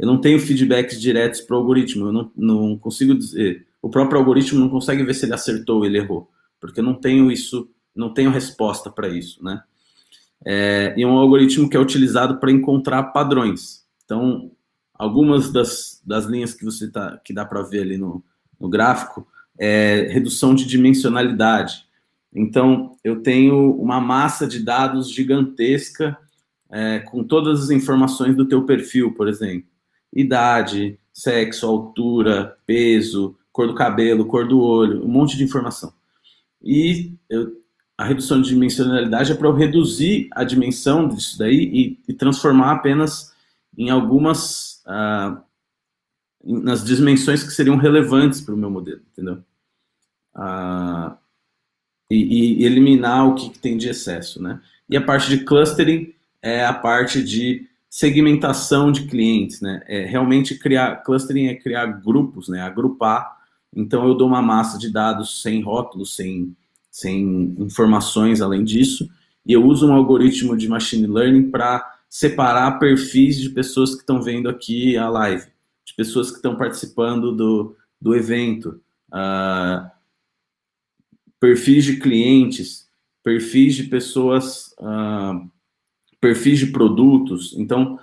Eu 0.00 0.06
não 0.06 0.18
tenho 0.18 0.40
feedbacks 0.40 0.98
diretos 0.98 1.42
para 1.42 1.54
o 1.54 1.58
algoritmo, 1.58 2.06
eu 2.06 2.12
não, 2.12 2.32
não 2.34 2.78
consigo 2.78 3.14
dizer. 3.14 3.66
O 3.82 3.90
próprio 3.90 4.18
algoritmo 4.18 4.58
não 4.58 4.70
consegue 4.70 5.02
ver 5.02 5.12
se 5.12 5.26
ele 5.26 5.34
acertou 5.34 5.76
ou 5.76 5.84
ele 5.84 5.98
errou, 5.98 6.30
porque 6.58 6.80
eu 6.80 6.84
não 6.84 6.94
tenho 6.94 7.30
isso, 7.30 7.68
não 7.94 8.14
tenho 8.14 8.30
resposta 8.30 8.90
para 8.90 9.08
isso, 9.08 9.44
né? 9.44 9.62
É, 10.46 10.94
e 10.96 11.02
é 11.02 11.06
um 11.06 11.18
algoritmo 11.18 11.68
que 11.68 11.76
é 11.76 11.80
utilizado 11.80 12.40
para 12.40 12.50
encontrar 12.50 13.02
padrões. 13.12 13.84
Então, 14.06 14.50
algumas 14.94 15.52
das, 15.52 16.00
das 16.02 16.24
linhas 16.24 16.54
que 16.54 16.64
você 16.64 16.90
tá, 16.90 17.20
que 17.22 17.34
dá 17.34 17.44
para 17.44 17.60
ver 17.60 17.82
ali 17.82 17.98
no, 17.98 18.24
no 18.58 18.70
gráfico 18.70 19.28
é 19.58 20.08
redução 20.10 20.54
de 20.54 20.64
dimensionalidade. 20.64 21.84
Então, 22.34 22.96
eu 23.04 23.22
tenho 23.22 23.74
uma 23.74 24.00
massa 24.00 24.46
de 24.46 24.64
dados 24.64 25.12
gigantesca 25.12 26.16
é, 26.70 27.00
com 27.00 27.22
todas 27.22 27.64
as 27.64 27.70
informações 27.70 28.34
do 28.34 28.48
teu 28.48 28.64
perfil, 28.64 29.12
por 29.12 29.28
exemplo. 29.28 29.68
Idade, 30.12 30.98
sexo, 31.12 31.66
altura, 31.66 32.56
peso, 32.66 33.36
cor 33.52 33.66
do 33.66 33.74
cabelo, 33.74 34.26
cor 34.26 34.46
do 34.46 34.60
olho, 34.60 35.04
um 35.04 35.08
monte 35.08 35.36
de 35.36 35.44
informação. 35.44 35.92
E 36.62 37.12
eu, 37.28 37.60
a 37.96 38.04
redução 38.04 38.40
de 38.40 38.48
dimensionalidade 38.48 39.30
é 39.30 39.34
para 39.34 39.46
eu 39.46 39.54
reduzir 39.54 40.28
a 40.32 40.42
dimensão 40.42 41.06
disso 41.06 41.38
daí 41.38 41.70
e, 41.72 41.98
e 42.08 42.14
transformar 42.14 42.72
apenas 42.72 43.34
em 43.76 43.90
algumas 43.90 44.82
ah, 44.86 45.42
nas 46.42 46.82
dimensões 46.82 47.42
que 47.42 47.50
seriam 47.50 47.76
relevantes 47.76 48.40
para 48.40 48.54
o 48.54 48.56
meu 48.56 48.70
modelo, 48.70 49.02
entendeu? 49.12 49.44
Ah, 50.34 51.18
e, 52.10 52.62
e, 52.62 52.64
eliminar 52.64 53.28
o 53.28 53.34
que, 53.34 53.50
que 53.50 53.58
tem 53.58 53.76
de 53.76 53.88
excesso, 53.88 54.42
né? 54.42 54.60
E 54.88 54.96
a 54.96 55.04
parte 55.04 55.28
de 55.28 55.44
clustering 55.44 56.14
é 56.42 56.64
a 56.64 56.72
parte 56.72 57.22
de 57.22 57.68
segmentação 57.90 58.92
de 58.92 59.06
clientes, 59.06 59.60
né? 59.60 59.82
É 59.88 60.06
realmente 60.06 60.56
criar 60.56 61.02
clustering 61.02 61.48
é 61.48 61.56
criar 61.56 61.86
grupos, 61.86 62.48
né? 62.48 62.62
Agrupar. 62.62 63.38
Então 63.74 64.06
eu 64.06 64.14
dou 64.14 64.28
uma 64.28 64.40
massa 64.40 64.78
de 64.78 64.92
dados 64.92 65.42
sem 65.42 65.60
rótulos, 65.60 66.14
sem 66.14 66.56
sem 66.90 67.54
informações 67.58 68.40
além 68.40 68.64
disso, 68.64 69.08
e 69.46 69.52
eu 69.52 69.64
uso 69.64 69.86
um 69.86 69.92
algoritmo 69.92 70.56
de 70.56 70.68
machine 70.68 71.06
learning 71.06 71.50
para 71.50 71.98
separar 72.08 72.80
perfis 72.80 73.40
de 73.40 73.48
pessoas 73.50 73.94
que 73.94 74.00
estão 74.00 74.20
vendo 74.20 74.48
aqui 74.48 74.96
a 74.96 75.08
live, 75.08 75.46
de 75.84 75.94
pessoas 75.94 76.30
que 76.30 76.36
estão 76.36 76.56
participando 76.56 77.30
do, 77.30 77.76
do 78.00 78.14
evento, 78.14 78.80
uh, 79.12 79.88
perfis 81.38 81.84
de 81.84 81.98
clientes, 81.98 82.88
perfis 83.22 83.76
de 83.76 83.84
pessoas, 83.84 84.74
uh, 84.80 85.48
perfis 86.20 86.58
de 86.58 86.66
produtos. 86.66 87.54
Então, 87.56 87.98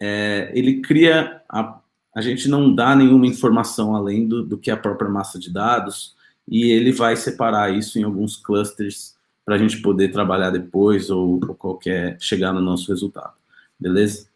é, 0.00 0.50
ele 0.54 0.80
cria. 0.80 1.42
A, 1.48 1.80
a 2.14 2.20
gente 2.20 2.48
não 2.48 2.74
dá 2.74 2.96
nenhuma 2.96 3.26
informação 3.26 3.94
além 3.94 4.26
do, 4.26 4.42
do 4.42 4.58
que 4.58 4.70
a 4.70 4.76
própria 4.76 5.10
massa 5.10 5.38
de 5.38 5.52
dados, 5.52 6.16
e 6.48 6.70
ele 6.70 6.90
vai 6.90 7.14
separar 7.14 7.76
isso 7.76 7.98
em 7.98 8.02
alguns 8.02 8.36
clusters 8.36 9.14
para 9.44 9.54
a 9.54 9.58
gente 9.58 9.80
poder 9.80 10.08
trabalhar 10.08 10.50
depois 10.50 11.10
ou, 11.10 11.40
ou, 11.46 11.54
qualquer 11.54 12.16
chegar 12.20 12.52
no 12.52 12.60
nosso 12.60 12.90
resultado, 12.90 13.32
beleza? 13.78 14.26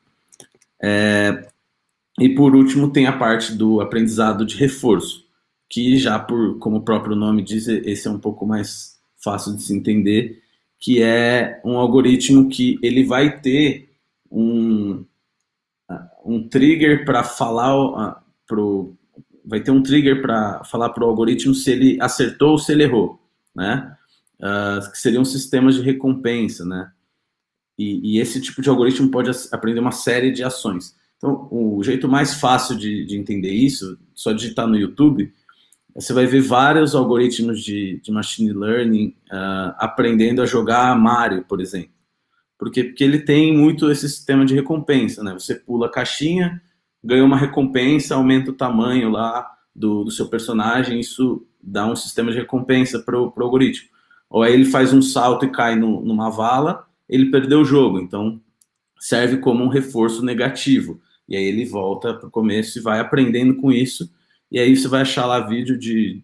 É, 0.80 1.48
e 2.18 2.28
por 2.30 2.54
último 2.54 2.90
tem 2.90 3.06
a 3.06 3.16
parte 3.16 3.54
do 3.54 3.80
aprendizado 3.80 4.46
de 4.46 4.56
reforço, 4.56 5.26
que 5.68 5.98
já 5.98 6.18
por 6.18 6.58
como 6.58 6.78
o 6.78 6.82
próprio 6.82 7.16
nome 7.16 7.42
diz, 7.42 7.66
esse 7.68 8.08
é 8.08 8.10
um 8.10 8.18
pouco 8.18 8.46
mais 8.46 8.98
fácil 9.22 9.54
de 9.56 9.62
se 9.62 9.74
entender, 9.74 10.41
que 10.82 11.00
é 11.00 11.60
um 11.64 11.78
algoritmo 11.78 12.48
que 12.48 12.76
ele 12.82 13.04
vai 13.04 13.40
ter 13.40 13.88
um, 14.28 15.04
um 16.24 16.48
trigger 16.48 17.04
para 17.04 17.22
falar 17.22 17.76
uh, 17.76 18.16
pro 18.44 18.96
vai 19.44 19.60
ter 19.60 19.70
um 19.70 19.82
trigger 19.82 20.20
para 20.20 20.64
falar 20.64 20.90
para 20.90 21.04
o 21.04 21.08
algoritmo 21.08 21.54
se 21.54 21.70
ele 21.70 21.98
acertou 22.00 22.50
ou 22.50 22.58
se 22.58 22.72
ele 22.72 22.82
errou, 22.82 23.20
né? 23.54 23.96
Uh, 24.40 24.90
que 24.90 24.98
seriam 24.98 25.24
sistemas 25.24 25.76
de 25.76 25.82
recompensa, 25.82 26.64
né? 26.64 26.90
E, 27.78 28.16
e, 28.16 28.20
esse 28.20 28.40
tipo 28.40 28.60
de 28.60 28.68
algoritmo 28.68 29.08
pode 29.08 29.30
aprender 29.52 29.80
uma 29.80 29.92
série 29.92 30.32
de 30.32 30.42
ações. 30.42 30.96
Então, 31.16 31.48
o 31.50 31.82
jeito 31.82 32.08
mais 32.08 32.34
fácil 32.34 32.76
de, 32.76 33.04
de 33.04 33.16
entender 33.16 33.52
isso, 33.52 33.98
só 34.14 34.32
digitar 34.32 34.66
no 34.66 34.76
YouTube, 34.76 35.32
você 35.94 36.12
vai 36.12 36.26
ver 36.26 36.40
vários 36.40 36.94
algoritmos 36.94 37.62
de, 37.62 38.00
de 38.00 38.10
machine 38.10 38.52
learning 38.52 39.14
uh, 39.30 39.74
aprendendo 39.78 40.42
a 40.42 40.46
jogar 40.46 40.98
Mario, 40.98 41.44
por 41.44 41.60
exemplo. 41.60 41.90
Porque, 42.58 42.84
porque 42.84 43.04
ele 43.04 43.20
tem 43.20 43.56
muito 43.56 43.90
esse 43.90 44.08
sistema 44.08 44.44
de 44.44 44.54
recompensa, 44.54 45.22
né? 45.22 45.32
Você 45.32 45.54
pula 45.54 45.86
a 45.86 45.90
caixinha, 45.90 46.62
ganha 47.02 47.24
uma 47.24 47.36
recompensa, 47.36 48.14
aumenta 48.14 48.50
o 48.50 48.54
tamanho 48.54 49.10
lá 49.10 49.50
do, 49.74 50.04
do 50.04 50.10
seu 50.10 50.28
personagem, 50.28 51.00
isso 51.00 51.46
dá 51.62 51.86
um 51.86 51.96
sistema 51.96 52.30
de 52.30 52.38
recompensa 52.38 53.00
para 53.00 53.20
o 53.20 53.32
algoritmo. 53.36 53.88
Ou 54.30 54.42
aí 54.42 54.52
ele 54.52 54.64
faz 54.64 54.92
um 54.92 55.02
salto 55.02 55.44
e 55.44 55.50
cai 55.50 55.76
no, 55.76 56.00
numa 56.02 56.30
vala, 56.30 56.86
ele 57.08 57.30
perdeu 57.30 57.60
o 57.60 57.64
jogo, 57.64 58.00
então 58.00 58.40
serve 58.98 59.38
como 59.38 59.64
um 59.64 59.68
reforço 59.68 60.24
negativo. 60.24 61.00
E 61.28 61.36
aí 61.36 61.44
ele 61.44 61.64
volta 61.64 62.14
para 62.14 62.28
o 62.28 62.30
começo 62.30 62.78
e 62.78 62.82
vai 62.82 63.00
aprendendo 63.00 63.56
com 63.56 63.72
isso. 63.72 64.10
E 64.52 64.60
aí 64.60 64.76
você 64.76 64.86
vai 64.86 65.00
achar 65.00 65.24
lá 65.24 65.40
vídeo 65.40 65.78
de, 65.78 66.22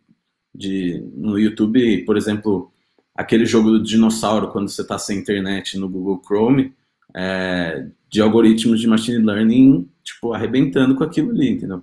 de 0.55 1.03
no 1.15 1.39
YouTube, 1.39 2.05
por 2.05 2.15
exemplo, 2.15 2.71
aquele 3.15 3.47
jogo 3.47 3.71
do 3.71 3.83
dinossauro 3.83 4.53
quando 4.53 4.69
você 4.69 4.83
está 4.83 4.99
sem 4.99 5.19
internet 5.19 5.79
no 5.79 5.89
Google 5.89 6.23
Chrome, 6.23 6.75
é, 7.15 7.89
de 8.11 8.21
algoritmos 8.21 8.81
de 8.81 8.87
machine 8.87 9.25
learning 9.25 9.89
tipo, 10.05 10.35
arrebentando 10.35 10.95
com 10.95 11.05
aquilo 11.05 11.31
ali, 11.31 11.53
entendeu? 11.53 11.83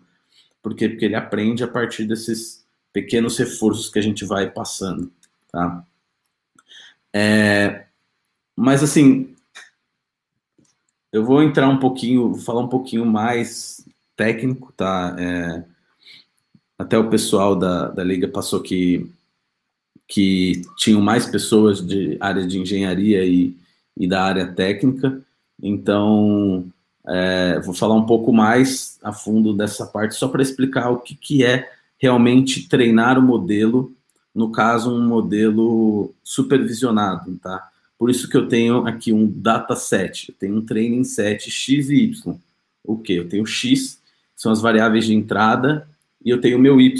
Por 0.61 0.75
quê? 0.75 0.87
Porque 0.87 1.05
ele 1.05 1.15
aprende 1.15 1.63
a 1.63 1.67
partir 1.67 2.05
desses 2.05 2.63
pequenos 2.93 3.37
reforços 3.39 3.89
que 3.89 3.97
a 3.97 4.01
gente 4.03 4.23
vai 4.23 4.47
passando, 4.47 5.11
tá? 5.51 5.83
É, 7.11 7.85
mas, 8.55 8.83
assim, 8.83 9.35
eu 11.11 11.25
vou 11.25 11.41
entrar 11.41 11.67
um 11.69 11.79
pouquinho, 11.79 12.35
falar 12.35 12.61
um 12.61 12.69
pouquinho 12.69 13.03
mais 13.03 13.83
técnico, 14.15 14.71
tá? 14.73 15.15
É, 15.17 15.74
até 16.77 16.97
o 16.97 17.09
pessoal 17.09 17.55
da, 17.55 17.89
da 17.89 18.03
Liga 18.03 18.27
passou 18.27 18.61
que, 18.61 19.09
que 20.07 20.61
tinham 20.77 21.01
mais 21.01 21.25
pessoas 21.25 21.85
de 21.85 22.17
área 22.19 22.45
de 22.45 22.59
engenharia 22.59 23.25
e, 23.25 23.55
e 23.97 24.07
da 24.07 24.23
área 24.23 24.47
técnica, 24.47 25.21
então 25.61 26.67
é, 27.07 27.59
vou 27.61 27.73
falar 27.73 27.95
um 27.95 28.05
pouco 28.05 28.33
mais 28.33 28.99
a 29.03 29.13
fundo 29.13 29.53
dessa 29.53 29.85
parte, 29.85 30.15
só 30.15 30.27
para 30.27 30.41
explicar 30.41 30.89
o 30.89 30.99
que, 30.99 31.15
que 31.15 31.43
é 31.43 31.69
realmente 31.97 32.67
treinar 32.67 33.17
o 33.17 33.21
modelo, 33.21 33.93
no 34.33 34.51
caso, 34.51 34.93
um 34.93 35.07
modelo 35.07 36.13
supervisionado, 36.23 37.37
tá? 37.37 37.69
Por 37.97 38.09
isso 38.09 38.29
que 38.29 38.35
eu 38.35 38.47
tenho 38.47 38.85
aqui 38.85 39.13
um 39.13 39.25
dataset, 39.25 40.29
eu 40.29 40.35
tenho 40.37 40.57
um 40.57 40.65
training 40.65 41.05
set 41.05 41.49
x 41.49 41.89
e 41.89 41.95
y. 42.03 42.35
O 42.83 42.97
que? 42.97 43.13
Eu 43.13 43.29
tenho 43.29 43.45
x, 43.45 44.01
são 44.35 44.51
as 44.51 44.61
variáveis 44.61 45.05
de 45.05 45.13
entrada, 45.13 45.87
e 46.25 46.29
eu 46.31 46.41
tenho 46.41 46.57
o 46.57 46.61
meu 46.61 46.81
y, 46.81 46.91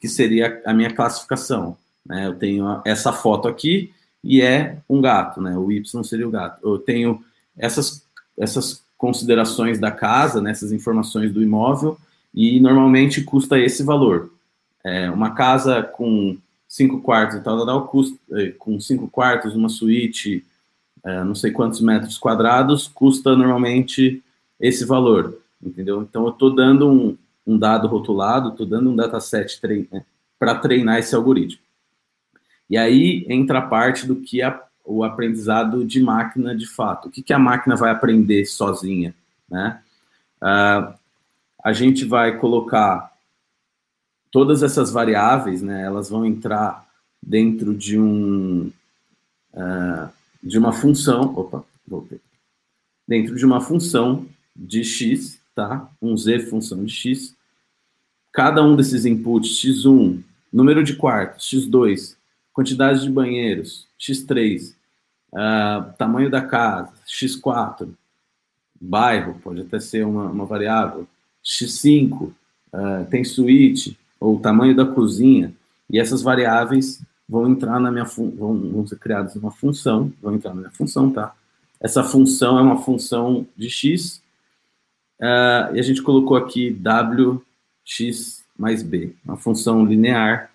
que 0.00 0.08
seria 0.08 0.60
a 0.66 0.74
minha 0.74 0.92
classificação. 0.92 1.76
Né? 2.04 2.26
Eu 2.26 2.34
tenho 2.34 2.82
essa 2.84 3.12
foto 3.12 3.46
aqui, 3.46 3.92
e 4.22 4.42
é 4.42 4.78
um 4.90 5.00
gato, 5.00 5.40
né? 5.40 5.56
O 5.56 5.70
y 5.70 6.02
seria 6.02 6.26
o 6.26 6.30
gato. 6.30 6.58
Eu 6.66 6.78
tenho 6.78 7.22
essas, 7.56 8.04
essas 8.36 8.82
considerações 8.98 9.78
da 9.78 9.92
casa, 9.92 10.40
né, 10.42 10.52
informações 10.72 11.32
do 11.32 11.42
imóvel, 11.42 11.96
e 12.34 12.58
normalmente 12.58 13.22
custa 13.22 13.58
esse 13.58 13.84
valor. 13.84 14.32
É, 14.84 15.10
uma 15.10 15.30
casa 15.30 15.82
com 15.82 16.36
cinco 16.68 17.00
quartos 17.00 17.36
e 17.36 17.40
tal, 17.40 17.56
tal, 17.58 17.66
tal 17.66 17.86
custa, 17.86 18.18
é, 18.32 18.48
com 18.50 18.80
cinco 18.80 19.08
quartos, 19.08 19.54
uma 19.54 19.68
suíte, 19.68 20.44
é, 21.04 21.22
não 21.22 21.34
sei 21.34 21.50
quantos 21.52 21.80
metros 21.80 22.18
quadrados, 22.18 22.88
custa 22.88 23.36
normalmente 23.36 24.22
esse 24.58 24.84
valor, 24.84 25.38
entendeu? 25.62 26.02
Então 26.02 26.24
eu 26.24 26.30
estou 26.30 26.54
dando 26.54 26.90
um, 26.90 27.16
um, 27.46 27.58
dado 27.58 27.88
rotulado, 27.88 28.50
estou 28.50 28.66
dando 28.66 28.90
um 28.90 28.96
dataset 28.96 29.60
trein, 29.60 29.86
é, 29.92 30.02
para 30.38 30.54
treinar 30.54 30.98
esse 30.98 31.14
algoritmo. 31.14 31.62
E 32.68 32.76
aí 32.76 33.24
entra 33.28 33.60
a 33.60 33.62
parte 33.62 34.06
do 34.06 34.16
que 34.16 34.42
a 34.42 34.66
o 34.86 35.02
aprendizado 35.02 35.84
de 35.84 36.00
máquina 36.00 36.56
de 36.56 36.66
fato. 36.66 37.08
O 37.08 37.10
que, 37.10 37.20
que 37.20 37.32
a 37.32 37.38
máquina 37.38 37.74
vai 37.74 37.90
aprender 37.90 38.46
sozinha? 38.46 39.12
Né? 39.50 39.82
Uh, 40.40 40.94
a 41.62 41.72
gente 41.72 42.04
vai 42.04 42.38
colocar 42.38 43.12
todas 44.30 44.62
essas 44.62 44.92
variáveis, 44.92 45.60
né, 45.60 45.84
elas 45.84 46.08
vão 46.08 46.24
entrar 46.24 46.86
dentro 47.20 47.74
de 47.74 47.98
um 47.98 48.70
uh, 49.54 50.08
de 50.42 50.58
uma 50.58 50.72
função, 50.72 51.34
opa, 51.34 51.64
voltei, 51.88 52.20
dentro 53.08 53.34
de 53.34 53.44
uma 53.44 53.60
função 53.60 54.26
de 54.54 54.84
x, 54.84 55.40
tá? 55.56 55.90
Um 56.00 56.16
z 56.16 56.38
função 56.40 56.84
de 56.84 56.92
x. 56.92 57.34
Cada 58.30 58.62
um 58.62 58.76
desses 58.76 59.06
inputs 59.06 59.58
x1 59.58 60.22
número 60.52 60.84
de 60.84 60.94
quartos, 60.94 61.50
x2, 61.50 62.16
quantidade 62.52 63.02
de 63.02 63.10
banheiros, 63.10 63.86
x3, 63.98 64.74
uh, 65.32 65.92
tamanho 65.98 66.30
da 66.30 66.40
casa, 66.40 66.92
x4, 67.06 67.88
bairro, 68.80 69.38
pode 69.42 69.62
até 69.62 69.80
ser 69.80 70.06
uma, 70.06 70.26
uma 70.26 70.46
variável, 70.46 71.06
x5, 71.44 72.22
uh, 72.22 72.34
ah, 72.72 73.06
tem 73.10 73.24
suíte, 73.24 73.98
ou 74.20 74.38
tamanho 74.38 74.74
da 74.74 74.84
cozinha, 74.84 75.52
e 75.90 75.98
essas 75.98 76.22
variáveis 76.22 77.02
vão 77.28 77.50
entrar 77.50 77.80
na 77.80 77.90
minha 77.90 78.04
vão 78.04 78.86
ser 78.86 78.98
criadas 78.98 79.36
uma 79.36 79.50
função, 79.50 80.12
vão 80.22 80.34
entrar 80.34 80.54
na 80.54 80.60
minha 80.60 80.72
função, 80.72 81.10
tá? 81.10 81.34
Essa 81.80 82.02
função 82.02 82.58
é 82.58 82.62
uma 82.62 82.82
função 82.82 83.46
de 83.56 83.68
x, 83.68 84.22
uh, 85.20 85.74
e 85.74 85.80
a 85.80 85.82
gente 85.82 86.02
colocou 86.02 86.36
aqui 86.36 86.70
wx 86.70 88.44
mais 88.58 88.82
b, 88.82 89.14
uma 89.24 89.36
função 89.36 89.84
linear, 89.84 90.50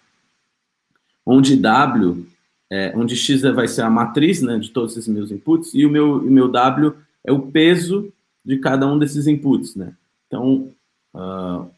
onde 1.26 1.56
w, 1.56 2.26
é, 2.70 2.94
onde 2.96 3.16
x 3.16 3.42
vai 3.42 3.68
ser 3.68 3.84
a 3.84 3.90
matriz 3.90 4.42
né, 4.42 4.58
de 4.58 4.72
todos 4.72 4.98
esses 4.98 5.08
meus 5.08 5.32
inputs, 5.32 5.74
e 5.74 5.86
o 5.86 5.90
meu, 5.90 6.18
o 6.18 6.32
meu 6.32 6.48
w 6.48 6.94
é 7.24 7.32
o 7.32 7.52
peso 7.52 8.12
de 8.44 8.58
cada 8.58 8.88
um 8.88 8.98
desses 8.98 9.28
inputs, 9.28 9.76
né? 9.76 9.94
Então, 10.26 10.74
uh, 11.14 11.70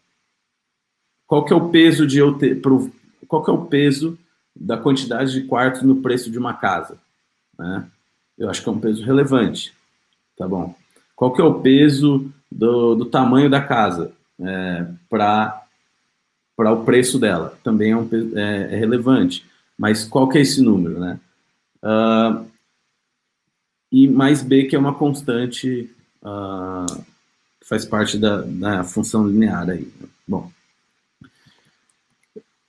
qual 1.27 1.43
que 1.43 1.51
é 1.51 1.55
o 1.55 1.69
peso 1.69 2.07
de 2.07 2.19
eu 2.19 2.37
ter, 2.37 2.61
pro, 2.61 2.89
qual 3.27 3.43
que 3.43 3.49
é 3.49 3.53
o 3.53 3.65
peso 3.65 4.17
da 4.55 4.77
quantidade 4.77 5.33
de 5.33 5.43
quartos 5.43 5.81
no 5.81 5.97
preço 5.97 6.31
de 6.31 6.37
uma 6.37 6.53
casa, 6.53 6.97
né? 7.57 7.89
Eu 8.37 8.49
acho 8.49 8.63
que 8.63 8.69
é 8.69 8.71
um 8.71 8.79
peso 8.79 9.03
relevante, 9.03 9.73
tá 10.37 10.47
bom? 10.47 10.73
Qual 11.15 11.33
que 11.33 11.41
é 11.41 11.43
o 11.43 11.59
peso 11.59 12.31
do, 12.53 12.95
do 12.95 13.05
tamanho 13.05 13.49
da 13.49 13.61
casa 13.61 14.11
é, 14.39 14.85
para 15.09 16.71
o 16.71 16.83
preço 16.83 17.19
dela? 17.19 17.57
Também 17.63 17.91
é, 17.91 17.97
um, 17.97 18.09
é, 18.35 18.73
é, 18.73 18.75
relevante, 18.75 19.45
mas 19.77 20.03
qual 20.03 20.29
que 20.29 20.37
é 20.37 20.41
esse 20.41 20.61
número, 20.61 20.99
né? 20.99 21.19
Uh, 21.81 22.45
e 23.91 24.07
mais 24.07 24.41
B, 24.41 24.63
que 24.65 24.75
é 24.75 24.79
uma 24.79 24.93
constante 24.93 25.91
uh, 26.21 27.03
que 27.59 27.67
faz 27.67 27.85
parte 27.85 28.17
da, 28.17 28.41
da 28.41 28.83
função 28.83 29.27
linear 29.27 29.69
aí. 29.69 29.91
Bom, 30.27 30.49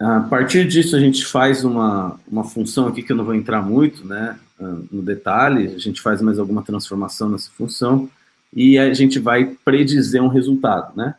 a 0.00 0.20
partir 0.20 0.66
disso, 0.66 0.96
a 0.96 1.00
gente 1.00 1.24
faz 1.24 1.64
uma, 1.64 2.18
uma 2.26 2.44
função 2.44 2.88
aqui 2.88 3.02
que 3.02 3.12
eu 3.12 3.16
não 3.16 3.24
vou 3.24 3.34
entrar 3.34 3.62
muito 3.62 4.04
né, 4.04 4.38
no 4.90 5.00
detalhe, 5.00 5.74
a 5.74 5.78
gente 5.78 6.00
faz 6.02 6.20
mais 6.20 6.38
alguma 6.38 6.62
transformação 6.62 7.28
nessa 7.28 7.50
função 7.52 8.10
e 8.54 8.78
a 8.78 8.92
gente 8.94 9.18
vai 9.18 9.46
predizer 9.64 10.22
um 10.22 10.28
resultado. 10.28 10.96
Né? 10.96 11.14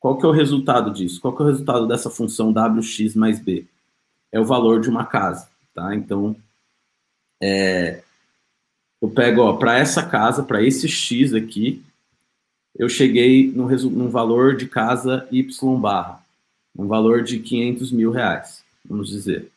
Qual 0.00 0.18
que 0.18 0.24
é 0.24 0.28
o 0.28 0.32
resultado 0.32 0.90
disso? 0.90 1.20
Qual 1.20 1.34
que 1.34 1.42
é 1.42 1.44
o 1.44 1.48
resultado 1.48 1.86
dessa 1.86 2.10
função 2.10 2.52
wx 2.52 3.14
mais 3.14 3.38
b? 3.38 3.66
É 4.32 4.40
o 4.40 4.44
valor 4.44 4.80
de 4.80 4.88
uma 4.88 5.04
casa. 5.04 5.48
Tá? 5.74 5.94
Então, 5.94 6.34
é, 7.42 8.02
eu 9.00 9.10
pego 9.10 9.56
para 9.58 9.78
essa 9.78 10.02
casa, 10.02 10.42
para 10.42 10.62
esse 10.62 10.88
x 10.88 11.34
aqui, 11.34 11.82
eu 12.74 12.88
cheguei 12.88 13.52
num 13.52 14.08
valor 14.08 14.56
de 14.56 14.66
casa 14.66 15.28
y 15.30 15.80
barra 15.80 16.22
um 16.76 16.86
valor 16.86 17.22
de 17.22 17.38
500 17.38 17.92
mil 17.92 18.10
reais, 18.10 18.64
vamos 18.84 19.08
dizer. 19.08 19.50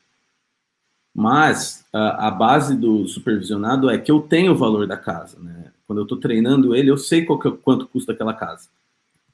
Mas 1.13 1.85
a, 1.93 2.27
a 2.27 2.31
base 2.31 2.75
do 2.75 3.07
supervisionado 3.07 3.89
é 3.89 3.97
que 3.97 4.11
eu 4.11 4.21
tenho 4.21 4.51
o 4.51 4.57
valor 4.57 4.85
da 4.85 4.97
casa, 4.97 5.39
né? 5.39 5.71
Quando 5.87 5.99
eu 5.99 6.03
estou 6.03 6.19
treinando 6.19 6.75
ele, 6.75 6.89
eu 6.89 6.97
sei 6.97 7.25
que, 7.25 7.51
quanto 7.63 7.87
custa 7.87 8.11
aquela 8.11 8.33
casa. 8.33 8.67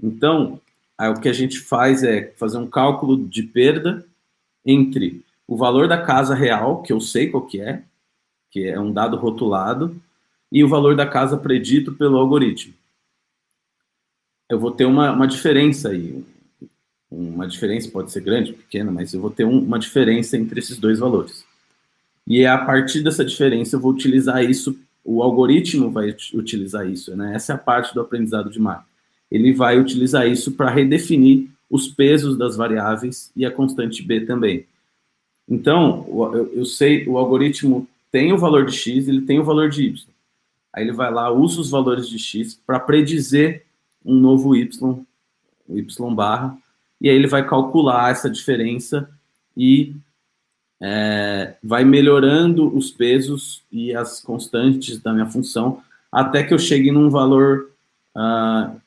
Então, 0.01 0.59
aí, 0.97 1.09
o 1.09 1.19
que 1.19 1.29
a 1.29 1.33
gente 1.33 1.59
faz 1.59 2.03
é 2.03 2.33
fazer 2.37 2.57
um 2.57 2.67
cálculo 2.67 3.17
de 3.27 3.43
perda 3.43 4.05
entre 4.65 5.23
o 5.47 5.57
valor 5.57 5.87
da 5.87 6.01
casa 6.01 6.33
real, 6.33 6.81
que 6.81 6.93
eu 6.93 6.99
sei 6.99 7.29
qual 7.29 7.45
que 7.45 7.59
é, 7.59 7.83
que 8.49 8.67
é 8.67 8.79
um 8.79 8.91
dado 8.91 9.17
rotulado, 9.17 9.95
e 10.51 10.63
o 10.63 10.67
valor 10.67 10.95
da 10.95 11.07
casa 11.07 11.37
predito 11.37 11.93
pelo 11.93 12.17
algoritmo. 12.17 12.73
Eu 14.49 14.59
vou 14.59 14.71
ter 14.71 14.85
uma, 14.85 15.11
uma 15.11 15.27
diferença 15.27 15.89
aí, 15.89 16.23
uma 17.09 17.47
diferença, 17.47 17.89
pode 17.89 18.11
ser 18.11 18.21
grande, 18.21 18.53
pequena, 18.53 18.91
mas 18.91 19.13
eu 19.13 19.21
vou 19.21 19.29
ter 19.29 19.45
um, 19.45 19.59
uma 19.59 19.79
diferença 19.79 20.37
entre 20.37 20.59
esses 20.59 20.77
dois 20.77 20.99
valores. 20.99 21.45
E 22.27 22.45
a 22.45 22.57
partir 22.57 23.01
dessa 23.01 23.25
diferença 23.25 23.75
eu 23.75 23.79
vou 23.79 23.91
utilizar 23.91 24.43
isso, 24.43 24.77
o 25.03 25.21
algoritmo 25.23 25.89
vai 25.89 26.15
utilizar 26.33 26.87
isso, 26.87 27.15
né? 27.15 27.35
Essa 27.35 27.53
é 27.53 27.55
a 27.55 27.59
parte 27.59 27.93
do 27.93 28.01
aprendizado 28.01 28.49
de 28.49 28.59
máquina. 28.59 28.87
Ele 29.29 29.53
vai 29.53 29.79
utilizar 29.79 30.27
isso 30.27 30.51
para 30.51 30.69
redefinir 30.69 31.49
os 31.69 31.87
pesos 31.87 32.37
das 32.37 32.55
variáveis 32.55 33.31
e 33.35 33.45
a 33.45 33.51
constante 33.51 34.03
b 34.03 34.21
também. 34.21 34.65
Então, 35.47 36.05
eu, 36.53 36.65
sei, 36.65 37.07
o 37.07 37.17
algoritmo 37.17 37.87
tem 38.11 38.33
o 38.33 38.37
valor 38.37 38.65
de 38.65 38.75
x, 38.75 39.07
ele 39.07 39.21
tem 39.21 39.39
o 39.39 39.43
valor 39.43 39.69
de 39.69 39.83
y. 39.83 40.07
Aí 40.73 40.83
ele 40.83 40.91
vai 40.91 41.11
lá, 41.11 41.31
usa 41.31 41.61
os 41.61 41.69
valores 41.69 42.07
de 42.07 42.19
x 42.19 42.59
para 42.65 42.79
predizer 42.79 43.65
um 44.05 44.15
novo 44.15 44.55
y, 44.55 44.69
y 45.69 46.15
barra, 46.15 46.57
e 46.99 47.09
aí 47.09 47.15
ele 47.15 47.27
vai 47.27 47.45
calcular 47.47 48.11
essa 48.11 48.29
diferença 48.29 49.09
e 49.55 49.95
é, 50.81 51.53
vai 51.63 51.85
melhorando 51.85 52.75
os 52.75 52.89
pesos 52.89 53.61
e 53.71 53.95
as 53.95 54.19
constantes 54.19 54.99
da 54.99 55.13
minha 55.13 55.27
função 55.27 55.83
até 56.11 56.43
que 56.43 56.53
eu 56.53 56.59
chegue 56.59 56.91
num 56.91 57.09
valor, 57.09 57.69
uh, 58.17 58.81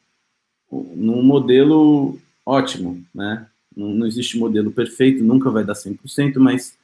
num 0.71 1.23
modelo 1.23 2.19
ótimo, 2.45 3.03
né? 3.15 3.47
Não, 3.75 3.89
não, 3.89 4.07
existe 4.07 4.39
modelo 4.39 4.71
perfeito, 4.71 5.25
nunca 5.25 5.51
vai 5.51 5.65
dar 5.65 5.73
100%, 5.73 6.39
mas 6.39 6.77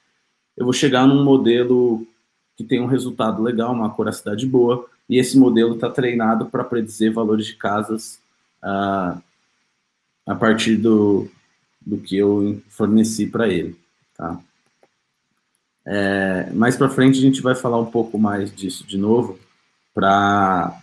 eu 0.57 0.65
vou 0.65 0.73
chegar 0.73 1.07
num 1.07 1.23
modelo 1.23 2.07
que 2.57 2.65
tem 2.65 2.81
um 2.81 2.87
resultado 2.87 3.43
legal, 3.43 3.73
uma 3.73 3.89
acuracidade 3.89 4.47
boa, 4.47 4.87
e 5.09 5.19
esse 5.19 5.39
modelo 5.39 5.75
está 5.75 5.91
treinado 5.91 6.47
para 6.47 6.65
predizer 6.65 7.13
valores 7.13 7.47
de 7.47 7.57
casas 7.57 8.19
uh, 8.63 9.21
a 10.27 10.35
partir 10.39 10.77
do, 10.77 11.29
do 11.85 11.99
que 11.99 12.17
eu 12.17 12.61
forneci 12.69 13.27
para 13.27 13.49
ele, 13.49 13.77
tá? 14.17 14.41
É, 15.93 16.49
mais 16.53 16.77
para 16.77 16.89
frente 16.89 17.19
a 17.19 17.21
gente 17.21 17.43
vai 17.43 17.57
falar 17.57 17.81
um 17.81 17.91
pouco 17.91 18.17
mais 18.17 18.55
disso 18.55 18.87
de 18.87 18.97
novo, 18.97 19.41
para 19.93 20.81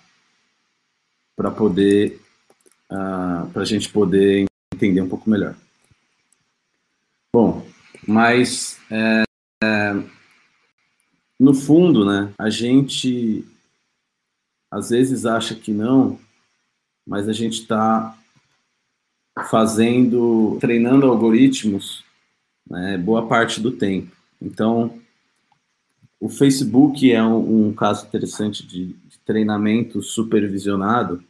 para 1.33 1.49
poder 1.49 2.19
uh, 2.91 2.95
ah, 2.95 3.49
para 3.53 3.61
a 3.61 3.65
gente 3.65 3.87
poder 3.87 4.45
entender 4.73 4.99
um 4.99 5.07
pouco 5.07 5.29
melhor. 5.29 5.55
Bom, 7.33 7.65
mas 8.05 8.81
é, 8.91 9.23
é, 9.63 9.93
no 11.39 11.53
fundo, 11.53 12.03
né, 12.03 12.33
a 12.37 12.49
gente 12.49 13.45
às 14.69 14.89
vezes 14.89 15.25
acha 15.25 15.55
que 15.55 15.71
não, 15.71 16.19
mas 17.07 17.29
a 17.29 17.33
gente 17.33 17.61
está 17.61 18.17
fazendo, 19.49 20.57
treinando 20.59 21.05
algoritmos 21.05 22.03
né, 22.69 22.97
boa 22.97 23.25
parte 23.25 23.61
do 23.61 23.71
tempo. 23.71 24.16
Então, 24.41 24.99
o 26.19 26.29
Facebook 26.29 27.11
é 27.11 27.23
um, 27.23 27.67
um 27.67 27.73
caso 27.73 28.05
interessante 28.05 28.65
de, 28.65 28.87
de, 28.87 29.17
treinamento 29.25 30.01
supervisionado, 30.01 31.21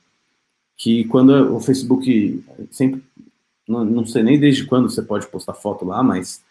que 0.75 1.03
quando 1.05 1.55
o 1.55 1.59
Facebook 1.59 2.43
sempre, 2.69 3.03
não, 3.67 3.83
não, 3.83 4.05
sei 4.05 4.21
nem 4.21 4.39
desde 4.39 4.65
quando 4.65 4.89
você 4.89 5.01
pode 5.01 5.25
postar 5.27 5.55
foto 5.55 5.83
lá, 5.83 6.03
mas 6.03 6.43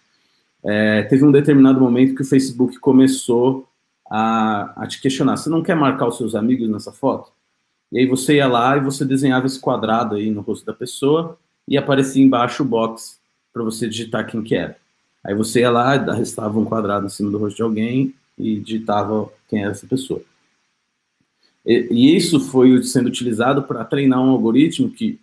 é, 0.65 1.03
teve 1.05 1.25
um 1.25 1.31
determinado 1.31 1.81
momento 1.81 2.17
que 2.17 2.23
o 2.23 2.27
Facebook 2.27 2.79
começou 2.81 3.69
a, 4.11 4.83
a 4.83 4.87
te 4.87 5.01
questionar, 5.01 5.37
você 5.37 5.49
não 5.49 5.63
quer 5.63 5.77
marcar 5.77 6.09
os 6.09 6.17
seus 6.17 6.35
amigos 6.35 6.69
nessa 6.69 6.91
foto? 6.91 7.31
E 7.93 8.01
aí 8.01 8.07
você 8.07 8.37
ia 8.37 8.49
lá 8.49 8.77
e 8.77 8.81
você 8.81 9.05
desenhava 9.05 9.47
esse 9.47 9.61
quadrado 9.61 10.17
aí 10.17 10.31
no 10.31 10.41
rosto 10.41 10.67
da 10.67 10.73
pessoa, 10.73 11.39
e 11.69 11.77
aparecia 11.77 12.23
embaixo 12.23 12.63
o 12.63 12.67
box 12.67 13.19
para 13.53 13.63
você 13.63 13.89
digitar 13.89 14.27
quem 14.27 14.43
que 14.43 14.55
era. 14.55 14.77
Aí 15.27 15.35
você 15.35 15.61
ia 15.61 15.71
lá, 15.71 15.95
arrestava 15.95 16.57
um 16.57 16.65
quadrado 16.65 17.07
em 17.07 17.09
cima 17.09 17.33
do 17.33 17.39
rosto 17.39 17.57
de 17.57 17.63
alguém 17.63 18.15
e 18.39 18.61
digitava 18.61 19.29
quem 19.49 19.63
era 19.63 19.73
essa 19.73 19.85
pessoa. 19.85 20.23
E, 21.65 21.89
e 21.91 22.17
isso 22.17 22.39
foi 22.39 22.81
sendo 22.85 23.09
utilizado 23.09 23.65
para 23.65 23.85
treinar 23.85 24.21
um 24.21 24.31
algoritmo 24.31 24.89
que 24.89 25.19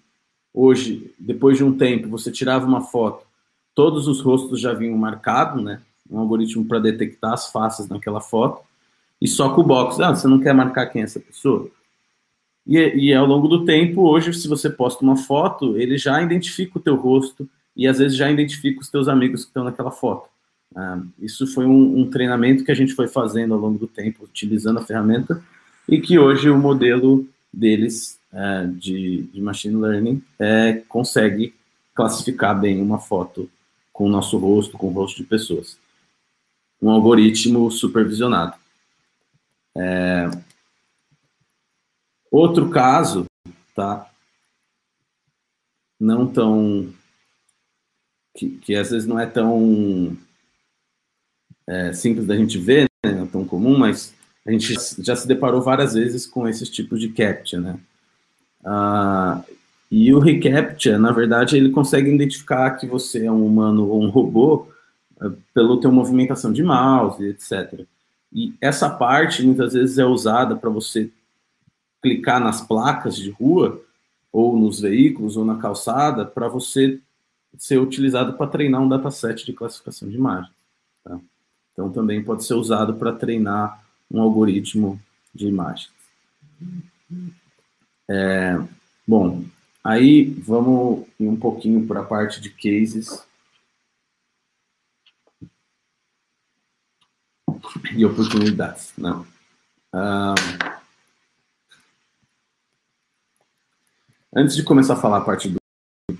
hoje, 0.54 1.14
depois 1.18 1.58
de 1.58 1.64
um 1.64 1.78
tempo, 1.78 2.10
você 2.10 2.30
tirava 2.30 2.66
uma 2.66 2.82
foto, 2.82 3.26
todos 3.74 4.06
os 4.06 4.20
rostos 4.20 4.60
já 4.60 4.74
vinham 4.74 4.98
marcados, 4.98 5.64
né? 5.64 5.82
Um 6.12 6.20
algoritmo 6.20 6.66
para 6.66 6.80
detectar 6.80 7.32
as 7.32 7.50
faces 7.50 7.88
naquela 7.88 8.20
foto, 8.20 8.62
e 9.22 9.28
só 9.28 9.56
com 9.56 9.62
o 9.62 9.64
box, 9.64 10.02
ah, 10.02 10.14
você 10.14 10.28
não 10.28 10.38
quer 10.38 10.54
marcar 10.54 10.88
quem 10.88 11.02
é 11.02 11.06
essa 11.06 11.20
pessoa? 11.20 11.70
E, 12.68 12.78
e 12.78 13.14
ao 13.14 13.26
longo 13.26 13.48
do 13.48 13.64
tempo, 13.64 14.02
hoje, 14.02 14.34
se 14.34 14.50
você 14.50 14.70
posta 14.70 15.02
uma 15.02 15.16
foto, 15.16 15.78
ele 15.78 15.98
já 15.98 16.22
identifica 16.22 16.78
o 16.78 16.82
teu 16.82 16.96
rosto 16.98 17.50
e 17.76 17.88
às 17.88 17.98
vezes 17.98 18.18
já 18.18 18.30
identifica 18.30 18.80
os 18.80 18.90
teus 18.90 19.08
amigos 19.08 19.42
que 19.42 19.50
estão 19.50 19.64
naquela 19.64 19.92
foto. 19.92 20.30
Ah, 20.76 21.02
isso 21.20 21.46
foi 21.48 21.66
um, 21.66 22.00
um, 22.00 22.10
treinamento 22.10 22.64
que 22.64 22.72
a 22.72 22.76
gente 22.76 22.94
foi 22.94 23.08
fazendo 23.08 23.54
ao 23.54 23.60
longo 23.60 23.78
do 23.78 23.88
tempo, 23.88 24.26
utilizando 24.26 24.80
a 24.80 24.86
ferramenta, 24.86 25.44
e 25.88 26.00
que 26.00 26.18
hoje 26.18 26.50
o 26.50 26.58
modelo 26.58 27.28
deles 27.52 28.20
é, 28.32 28.66
de, 28.68 29.24
de, 29.32 29.42
machine 29.42 29.76
learning 29.76 30.24
é, 30.40 30.82
consegue 30.88 31.54
classificar 31.94 32.60
bem 32.60 32.82
uma 32.82 32.98
foto 32.98 33.50
com 33.92 34.06
o 34.06 34.10
nosso 34.10 34.38
rosto, 34.38 34.78
com 34.78 34.88
o 34.88 34.92
rosto 34.92 35.18
de 35.18 35.24
pessoas. 35.24 35.78
Um 36.82 36.90
algoritmo 36.90 37.70
supervisionado. 37.70 38.56
É... 39.78 40.30
Outro 42.32 42.70
caso, 42.70 43.26
tá? 43.76 44.10
Não 46.00 46.28
tão. 46.28 46.92
Que, 48.36 48.50
que 48.50 48.76
às 48.76 48.90
vezes 48.92 49.08
não 49.08 49.20
é 49.20 49.26
tão 49.26 50.18
é, 51.68 51.94
simples 51.94 52.26
da 52.26 52.36
gente 52.36 52.58
ver, 52.58 52.90
né? 53.06 53.12
não 53.12 53.24
é 53.24 53.28
tão 53.28 53.46
comum, 53.46 53.78
mas 53.78 54.14
a 54.46 54.52
gente 54.52 54.76
já 55.00 55.16
se 55.16 55.28
deparou 55.28 55.62
várias 55.62 55.94
vezes 55.94 56.26
com 56.26 56.48
esses 56.48 56.70
tipos 56.70 57.00
de 57.00 57.10
captcha, 57.10 57.60
né? 57.60 57.80
Ah, 58.64 59.44
e 59.96 60.14
o 60.14 60.20
reCAPTCHA, 60.20 60.98
na 60.98 61.12
verdade, 61.12 61.56
ele 61.56 61.70
consegue 61.70 62.10
identificar 62.12 62.72
que 62.72 62.88
você 62.88 63.26
é 63.26 63.32
um 63.32 63.46
humano 63.46 63.88
ou 63.88 64.02
um 64.02 64.10
robô 64.10 64.68
uh, 65.22 65.32
pelo 65.54 65.80
teu 65.80 65.92
movimentação 65.92 66.52
de 66.52 66.64
mouse, 66.64 67.24
etc. 67.24 67.86
E 68.34 68.56
essa 68.60 68.90
parte 68.90 69.44
muitas 69.44 69.74
vezes 69.74 70.00
é 70.00 70.06
usada 70.06 70.56
para 70.56 70.70
você 70.70 71.12
clicar 72.02 72.40
nas 72.40 72.62
placas 72.62 73.16
de 73.16 73.30
rua 73.30 73.82
ou 74.32 74.58
nos 74.58 74.80
veículos 74.80 75.38
ou 75.38 75.46
na 75.46 75.58
calçada 75.58 76.26
para 76.26 76.48
você 76.48 77.00
ser 77.58 77.80
utilizado 77.80 78.34
para 78.34 78.48
treinar 78.48 78.82
um 78.82 78.90
dataset 78.90 79.46
de 79.46 79.54
classificação 79.54 80.10
de 80.10 80.16
imagens. 80.16 80.54
Tá? 81.04 81.20
Então 81.72 81.92
também 81.92 82.24
pode 82.24 82.46
ser 82.46 82.54
usado 82.54 82.96
para 82.96 83.14
treinar 83.14 83.84
um 84.12 84.22
algoritmo 84.22 85.00
de 85.34 85.48
imagens. 85.48 85.92
É, 88.10 88.60
bom, 89.08 89.44
Aí 89.84 90.30
vamos 90.40 91.06
ir 91.20 91.28
um 91.28 91.36
pouquinho 91.36 91.86
para 91.86 92.00
a 92.00 92.06
parte 92.06 92.40
de 92.40 92.50
cases. 92.50 93.28
E 97.94 98.06
oportunidades. 98.06 98.94
Né? 98.98 99.10
Ah, 99.92 100.36
antes 104.34 104.56
de 104.56 104.64
começar 104.64 104.94
a 104.94 105.02
falar 105.02 105.18
a 105.18 105.26
parte 105.26 105.50
do, 105.50 105.60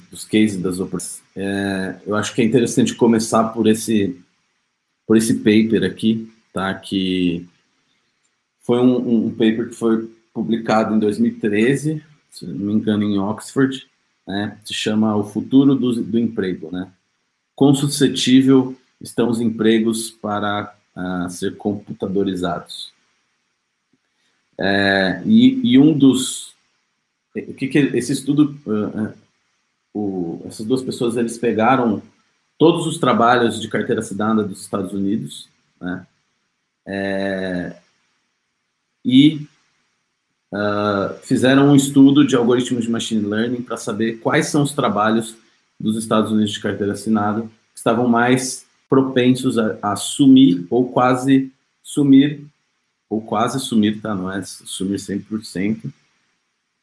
dos 0.10 0.26
cases 0.26 0.58
das 0.58 0.80
oportunidades, 0.80 1.24
é, 1.36 2.00
eu 2.06 2.16
acho 2.16 2.34
que 2.34 2.42
é 2.42 2.46
interessante 2.46 2.96
começar 2.96 3.46
por 3.50 3.68
esse, 3.68 4.20
por 5.06 5.18
esse 5.18 5.36
paper 5.36 5.84
aqui, 5.84 6.32
tá? 6.54 6.74
que 6.74 7.48
foi 8.62 8.80
um, 8.80 9.26
um 9.26 9.30
paper 9.32 9.70
que 9.70 9.76
foi 9.76 10.10
publicado 10.34 10.96
em 10.96 11.00
2013 11.00 12.04
se 12.34 12.48
não 12.48 12.66
me 12.66 12.74
engano, 12.74 13.04
em 13.04 13.20
Oxford, 13.20 13.88
né, 14.28 14.58
se 14.66 14.74
chama 14.74 15.16
O 15.16 15.24
Futuro 15.24 15.76
do, 15.76 16.02
do 16.02 16.18
Emprego. 16.18 16.72
Né? 16.72 16.92
Quão 17.56 17.76
suscetível 17.76 18.76
estão 19.00 19.30
os 19.30 19.40
empregos 19.40 20.10
para 20.10 20.76
uh, 20.96 21.30
ser 21.30 21.56
computadorizados? 21.56 22.92
É, 24.60 25.22
e, 25.26 25.74
e, 25.74 25.80
um 25.80 25.98
dos. 25.98 26.54
O 27.36 27.54
que, 27.54 27.68
que 27.68 27.80
esse 27.80 28.12
estudo. 28.12 28.58
Uh, 28.66 29.23
o, 29.94 30.42
essas 30.46 30.66
duas 30.66 30.82
pessoas 30.82 31.16
eles 31.16 31.38
pegaram 31.38 32.02
todos 32.58 32.88
os 32.88 32.98
trabalhos 32.98 33.60
de 33.62 33.68
carteira 33.68 34.02
assinada 34.02 34.44
dos 34.44 34.62
Estados 34.62 34.94
Unidos, 34.94 35.50
né? 35.80 36.06
É, 36.86 37.78
e 39.06 39.48
uh, 40.52 41.14
fizeram 41.22 41.70
um 41.70 41.76
estudo 41.76 42.26
de 42.26 42.36
algoritmos 42.36 42.86
de 42.86 42.92
machine 42.92 43.26
learning 43.26 43.62
para 43.62 43.78
saber 43.78 44.20
quais 44.20 44.48
são 44.48 44.64
os 44.64 44.74
trabalhos 44.74 45.36
dos 45.80 45.98
Estados 45.98 46.32
Unidos 46.32 46.54
de 46.54 46.60
carteira 46.60 46.94
assinada 46.94 47.42
que 47.42 47.78
estavam 47.78 48.08
mais 48.08 48.66
propensos 48.90 49.58
a, 49.58 49.78
a 49.82 49.96
sumir 49.96 50.66
ou 50.70 50.90
quase 50.90 51.52
sumir, 51.82 52.46
ou 53.10 53.22
quase 53.22 53.60
sumir, 53.60 54.02
tá? 54.02 54.16
Não 54.16 54.32
é 54.32 54.42
sumir 54.44 54.98
100%, 54.98 55.92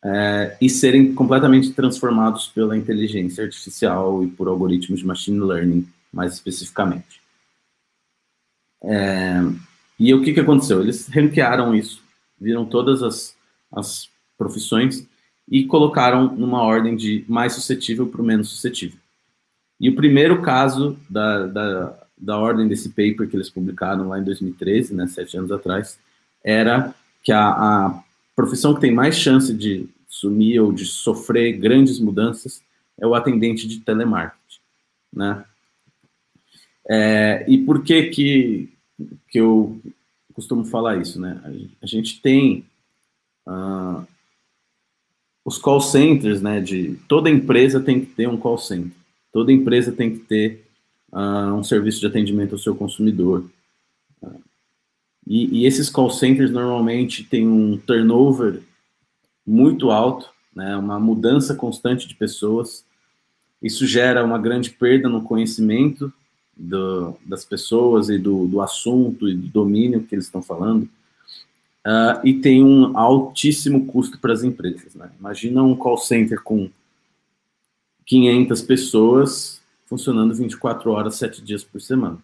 é, 0.05 0.57
e 0.61 0.69
serem 0.69 1.15
completamente 1.15 1.73
transformados 1.73 2.49
pela 2.49 2.77
inteligência 2.77 3.45
artificial 3.45 4.23
e 4.23 4.27
por 4.29 4.49
algoritmos 4.49 5.01
de 5.01 5.07
machine 5.07 5.41
learning, 5.41 5.87
mais 6.13 6.35
especificamente. 6.35 7.21
É, 8.83 9.41
e 9.99 10.15
o 10.15 10.23
que, 10.23 10.33
que 10.33 10.41
aconteceu? 10.41 10.81
Eles 10.81 11.07
ranquearam 11.09 11.75
isso, 11.75 12.03
viram 12.41 12.65
todas 12.65 13.03
as 13.03 13.39
as 13.71 14.09
profissões 14.37 15.07
e 15.49 15.65
colocaram 15.65 16.35
numa 16.35 16.63
ordem 16.63 16.97
de 16.97 17.25
mais 17.29 17.53
suscetível 17.53 18.07
para 18.07 18.21
o 18.21 18.25
menos 18.25 18.49
suscetível. 18.49 18.99
E 19.79 19.89
o 19.89 19.97
primeiro 19.97 20.43
caso 20.43 20.99
da, 21.09 21.47
da, 21.47 21.99
da 22.17 22.39
ordem 22.39 22.69
desse 22.69 22.91
paper 22.91 23.29
que 23.29 23.37
eles 23.37 23.51
publicaram 23.51 24.09
lá 24.09 24.19
em 24.19 24.25
2013, 24.25 24.95
né, 24.95 25.07
sete 25.07 25.37
anos 25.37 25.51
atrás, 25.51 25.99
era 26.45 26.95
que 27.23 27.33
a, 27.33 27.49
a 27.49 28.03
profissão 28.35 28.75
que 28.75 28.81
tem 28.81 28.93
mais 28.93 29.17
chance 29.17 29.53
de 29.53 29.89
sumir 30.09 30.61
ou 30.61 30.73
de 30.73 30.85
sofrer 30.85 31.57
grandes 31.57 31.99
mudanças 32.01 32.63
é 32.99 33.07
o 33.07 33.15
atendente 33.15 33.67
de 33.67 33.81
telemarketing, 33.81 34.61
né? 35.13 35.45
É, 36.89 37.45
e 37.49 37.59
por 37.59 37.83
que 37.85 38.05
que, 38.05 38.73
que 39.29 39.39
eu 39.39 39.81
costumo 40.35 40.65
falar 40.65 40.97
isso, 40.97 41.21
né? 41.21 41.41
A 41.81 41.87
gente 41.87 42.21
tem 42.21 42.65
Uh, 43.47 44.07
os 45.45 45.59
call 45.59 45.81
centers, 45.81 46.41
né, 46.41 46.61
de 46.61 46.97
toda 47.09 47.31
empresa 47.31 47.81
tem 47.81 48.01
que 48.01 48.07
ter 48.07 48.29
um 48.29 48.37
call 48.37 48.59
center, 48.59 48.93
toda 49.33 49.53
empresa 49.53 49.91
tem 49.91 50.13
que 50.13 50.21
ter 50.21 50.65
uh, 51.13 51.55
um 51.55 51.65
serviço 51.65 51.99
de 51.99 52.07
atendimento 52.07 52.53
ao 52.53 52.59
seu 52.59 52.75
consumidor. 52.75 53.45
Uh, 54.23 54.41
e, 55.31 55.61
e, 55.61 55.65
esses 55.65 55.89
call 55.89 56.11
centers 56.11 56.51
normalmente 56.51 57.23
têm 57.23 57.47
um 57.47 57.79
turnover 57.79 58.63
muito 59.47 59.93
alto, 59.93 60.29
né, 60.53 60.77
uma 60.77 60.99
mudança 60.99 61.55
constante 61.55 62.09
de 62.09 62.17
pessoas. 62.17 62.85
Isso 63.63 63.87
gera 63.87 64.25
uma 64.25 64.41
grande 64.41 64.71
perda 64.71 65.09
no 65.09 65.23
conhecimento 65.23 66.13
do, 66.57 67.17
das 67.25 67.45
pessoas 67.45 68.09
e 68.09 68.19
do, 68.19 68.49
do 68.49 68.61
assunto 68.61 69.29
e 69.29 69.37
do 69.37 69.47
domínio 69.47 70.03
que 70.03 70.17
eles 70.17 70.25
estão 70.25 70.43
falando 70.43 70.83
uh, 71.87 72.27
e 72.27 72.35
tem 72.35 72.65
um 72.65 72.99
altíssimo 72.99 73.87
custo 73.87 74.19
para 74.19 74.33
as 74.33 74.43
empresas. 74.43 74.97
Né? 74.97 75.13
Imagina 75.21 75.63
um 75.63 75.77
call 75.77 75.99
center 75.99 76.43
com 76.43 76.69
500 78.05 78.63
pessoas 78.63 79.63
funcionando 79.87 80.35
24 80.35 80.91
horas, 80.91 81.15
7 81.15 81.41
dias 81.41 81.63
por 81.63 81.81
semana. 81.81 82.19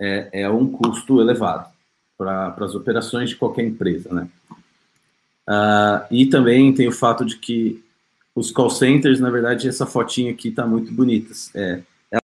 É, 0.00 0.30
é 0.44 0.48
um 0.48 0.66
custo 0.66 1.20
elevado 1.20 1.75
para 2.16 2.54
as 2.58 2.74
operações 2.74 3.30
de 3.30 3.36
qualquer 3.36 3.64
empresa. 3.64 4.12
Né? 4.12 4.28
Uh, 5.48 6.06
e 6.10 6.26
também 6.26 6.72
tem 6.72 6.88
o 6.88 6.92
fato 6.92 7.24
de 7.24 7.36
que 7.36 7.82
os 8.34 8.50
call 8.50 8.70
centers, 8.70 9.20
na 9.20 9.30
verdade, 9.30 9.68
essa 9.68 9.86
fotinha 9.86 10.32
aqui 10.32 10.48
está 10.48 10.66
muito 10.66 10.92
bonita. 10.92 11.32
É, 11.54 11.82
é 12.12 12.18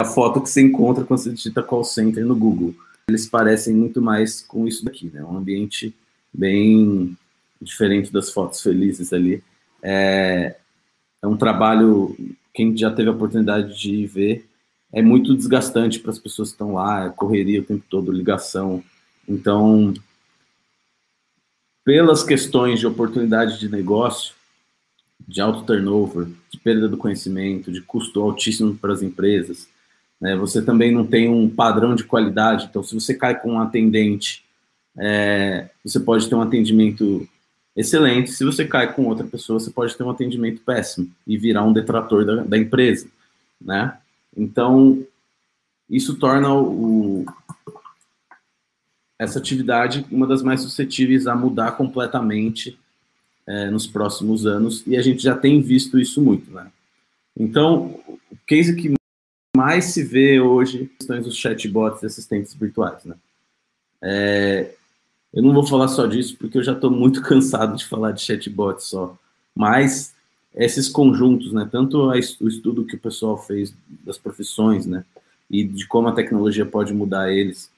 a 0.00 0.04
foto 0.04 0.40
que 0.40 0.48
você 0.48 0.62
encontra 0.62 1.04
quando 1.04 1.20
você 1.20 1.30
digita 1.30 1.62
call 1.62 1.84
center 1.84 2.24
no 2.24 2.34
Google 2.34 2.74
eles 3.10 3.28
parecem 3.28 3.74
muito 3.74 4.00
mais 4.00 4.40
com 4.40 4.66
isso 4.66 4.84
daqui, 4.84 5.10
né? 5.12 5.22
Um 5.22 5.36
ambiente 5.36 5.94
bem 6.32 7.16
diferente 7.60 8.12
das 8.12 8.30
fotos 8.30 8.62
felizes 8.62 9.12
ali. 9.12 9.42
É, 9.82 10.56
é 11.22 11.26
um 11.26 11.36
trabalho, 11.36 12.16
quem 12.54 12.74
já 12.76 12.90
teve 12.90 13.08
a 13.08 13.12
oportunidade 13.12 13.78
de 13.78 14.06
ver, 14.06 14.48
é 14.92 15.02
muito 15.02 15.36
desgastante 15.36 15.98
para 15.98 16.10
as 16.10 16.18
pessoas 16.18 16.48
que 16.48 16.54
estão 16.54 16.74
lá, 16.74 17.06
é 17.06 17.10
correria 17.10 17.60
o 17.60 17.64
tempo 17.64 17.84
todo, 17.90 18.12
ligação. 18.12 18.82
Então, 19.30 19.94
pelas 21.84 22.24
questões 22.24 22.80
de 22.80 22.86
oportunidade 22.86 23.60
de 23.60 23.68
negócio, 23.68 24.34
de 25.20 25.40
alto 25.40 25.62
turnover, 25.62 26.26
de 26.50 26.58
perda 26.58 26.88
do 26.88 26.96
conhecimento, 26.96 27.70
de 27.70 27.80
custo 27.80 28.20
altíssimo 28.20 28.76
para 28.76 28.92
as 28.92 29.02
empresas, 29.02 29.68
né? 30.20 30.34
Você 30.34 30.60
também 30.60 30.92
não 30.92 31.06
tem 31.06 31.28
um 31.28 31.48
padrão 31.48 31.94
de 31.94 32.02
qualidade, 32.02 32.66
então 32.68 32.82
se 32.82 32.92
você 32.92 33.14
cai 33.14 33.40
com 33.40 33.52
um 33.52 33.60
atendente, 33.60 34.44
é, 34.98 35.68
você 35.84 36.00
pode 36.00 36.28
ter 36.28 36.34
um 36.34 36.42
atendimento 36.42 37.26
excelente. 37.76 38.32
Se 38.32 38.44
você 38.44 38.66
cai 38.66 38.92
com 38.92 39.06
outra 39.06 39.24
pessoa, 39.24 39.60
você 39.60 39.70
pode 39.70 39.96
ter 39.96 40.02
um 40.02 40.10
atendimento 40.10 40.60
péssimo 40.62 41.08
e 41.24 41.38
virar 41.38 41.62
um 41.62 41.72
detrator 41.72 42.24
da, 42.24 42.42
da 42.42 42.58
empresa, 42.58 43.06
né? 43.60 43.96
Então, 44.36 45.06
isso 45.88 46.16
torna 46.16 46.52
o, 46.52 47.24
essa 49.20 49.38
atividade 49.38 50.06
uma 50.10 50.26
das 50.26 50.42
mais 50.42 50.62
suscetíveis 50.62 51.26
a 51.26 51.34
mudar 51.34 51.72
completamente 51.72 52.78
é, 53.46 53.68
nos 53.68 53.86
próximos 53.86 54.46
anos, 54.46 54.82
e 54.86 54.96
a 54.96 55.02
gente 55.02 55.22
já 55.22 55.36
tem 55.36 55.60
visto 55.60 55.98
isso 55.98 56.22
muito, 56.22 56.50
né? 56.50 56.70
Então, 57.38 58.00
o 58.08 58.36
case 58.46 58.74
que 58.74 58.94
mais 59.54 59.86
se 59.86 60.02
vê 60.02 60.40
hoje 60.40 60.90
questões 60.98 61.24
dos 61.24 61.36
chatbots 61.36 62.02
e 62.02 62.06
assistentes 62.06 62.54
virtuais, 62.54 63.04
né? 63.04 63.14
É, 64.00 64.74
eu 65.34 65.42
não 65.42 65.52
vou 65.52 65.66
falar 65.66 65.88
só 65.88 66.06
disso 66.06 66.34
porque 66.38 66.56
eu 66.56 66.62
já 66.62 66.72
estou 66.72 66.90
muito 66.90 67.20
cansado 67.22 67.76
de 67.76 67.84
falar 67.84 68.12
de 68.12 68.22
chatbot 68.22 68.82
só, 68.82 69.18
mas 69.54 70.14
esses 70.54 70.88
conjuntos, 70.88 71.52
né? 71.52 71.68
Tanto 71.70 72.08
o 72.08 72.48
estudo 72.48 72.86
que 72.86 72.96
o 72.96 73.00
pessoal 73.00 73.36
fez 73.36 73.74
das 74.02 74.16
profissões, 74.16 74.86
né? 74.86 75.04
E 75.50 75.62
de 75.62 75.86
como 75.86 76.08
a 76.08 76.12
tecnologia 76.12 76.64
pode 76.64 76.94
mudar 76.94 77.30
eles 77.30 77.70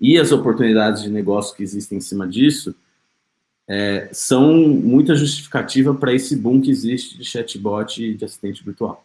e 0.00 0.18
as 0.18 0.32
oportunidades 0.32 1.02
de 1.02 1.10
negócio 1.10 1.54
que 1.54 1.62
existem 1.62 1.98
em 1.98 2.00
cima 2.00 2.26
disso 2.26 2.74
é, 3.68 4.08
são 4.12 4.52
muita 4.52 5.14
justificativa 5.14 5.94
para 5.94 6.12
esse 6.12 6.34
boom 6.34 6.60
que 6.60 6.70
existe 6.70 7.16
de 7.16 7.24
chatbot 7.24 8.02
e 8.02 8.14
de 8.14 8.24
assistente 8.24 8.64
virtual. 8.64 9.04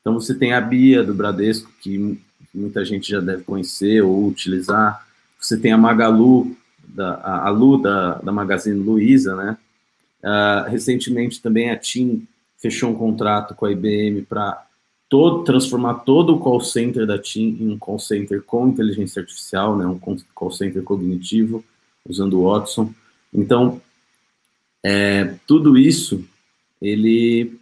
Então 0.00 0.14
você 0.14 0.34
tem 0.34 0.54
a 0.54 0.60
Bia 0.60 1.02
do 1.02 1.12
Bradesco, 1.12 1.70
que 1.82 2.18
muita 2.54 2.84
gente 2.84 3.10
já 3.10 3.20
deve 3.20 3.42
conhecer 3.42 4.00
ou 4.00 4.26
utilizar. 4.26 5.06
Você 5.38 5.58
tem 5.58 5.72
a 5.72 5.76
Magalu, 5.76 6.56
da, 6.82 7.20
a, 7.22 7.50
Lu 7.50 7.76
da, 7.82 8.14
da 8.14 8.32
Magazine 8.32 8.78
Luiza, 8.78 9.36
né? 9.36 9.58
Uh, 10.22 10.70
recentemente 10.70 11.40
também 11.42 11.70
a 11.70 11.76
TIM 11.76 12.26
fechou 12.56 12.90
um 12.90 12.94
contrato 12.94 13.54
com 13.54 13.66
a 13.66 13.70
IBM 13.72 14.22
para 14.22 14.66
todo, 15.08 15.44
transformar 15.44 15.94
todo 16.00 16.34
o 16.34 16.38
call 16.38 16.60
center 16.60 17.06
da 17.06 17.18
TIM 17.18 17.56
em 17.60 17.68
um 17.70 17.78
call 17.78 17.98
center 17.98 18.42
com 18.42 18.68
inteligência 18.68 19.20
artificial, 19.20 19.76
né? 19.76 19.86
Um 19.86 19.98
call 20.34 20.50
center 20.50 20.82
cognitivo, 20.82 21.64
usando 22.06 22.38
o 22.38 22.44
Watson. 22.44 22.92
Então, 23.32 23.80
é, 24.84 25.34
tudo 25.46 25.76
isso, 25.76 26.24
ele 26.80 27.58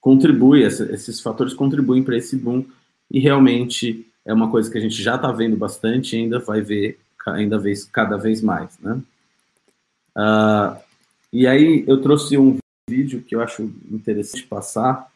contribui, 0.00 0.62
esses 0.62 1.20
fatores 1.20 1.52
contribuem 1.52 2.02
para 2.02 2.16
esse 2.16 2.36
boom 2.36 2.64
e 3.10 3.18
realmente 3.18 4.06
é 4.24 4.32
uma 4.32 4.50
coisa 4.50 4.70
que 4.70 4.78
a 4.78 4.80
gente 4.80 5.02
já 5.02 5.16
está 5.16 5.32
vendo 5.32 5.56
bastante 5.56 6.14
e 6.14 6.20
ainda 6.20 6.38
vai 6.38 6.60
ver 6.60 6.98
ainda 7.26 7.58
vez, 7.58 7.84
cada 7.84 8.16
vez 8.16 8.40
mais, 8.40 8.78
né? 8.78 9.00
Uh, 10.16 10.80
e 11.32 11.46
aí 11.46 11.84
eu 11.86 12.00
trouxe 12.00 12.38
um 12.38 12.56
vídeo 12.88 13.22
que 13.22 13.34
eu 13.34 13.40
acho 13.40 13.62
interessante 13.90 14.46
passar, 14.46 15.10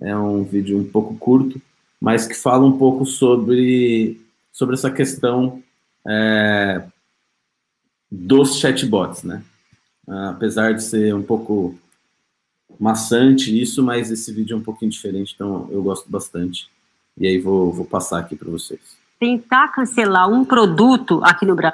é 0.00 0.16
um 0.16 0.42
vídeo 0.44 0.78
um 0.78 0.84
pouco 0.84 1.16
curto, 1.16 1.60
mas 2.00 2.26
que 2.26 2.34
fala 2.34 2.64
um 2.64 2.76
pouco 2.76 3.06
sobre, 3.06 4.20
sobre 4.52 4.74
essa 4.74 4.90
questão 4.90 5.62
é, 6.06 6.84
dos 8.10 8.58
chatbots, 8.58 9.22
né? 9.22 9.42
Apesar 10.06 10.74
de 10.74 10.82
ser 10.82 11.14
um 11.14 11.22
pouco 11.22 11.78
maçante 12.78 13.58
isso, 13.58 13.82
mas 13.82 14.10
esse 14.10 14.32
vídeo 14.32 14.54
é 14.54 14.58
um 14.58 14.62
pouquinho 14.62 14.90
diferente, 14.90 15.32
então 15.34 15.68
eu 15.70 15.82
gosto 15.82 16.10
bastante. 16.10 16.68
E 17.16 17.26
aí 17.26 17.38
vou, 17.38 17.72
vou 17.72 17.84
passar 17.84 18.18
aqui 18.18 18.36
para 18.36 18.50
vocês. 18.50 18.80
Tentar 19.18 19.68
cancelar 19.68 20.28
um 20.28 20.44
produto 20.44 21.20
aqui 21.24 21.46
no 21.46 21.54
Bra 21.54 21.72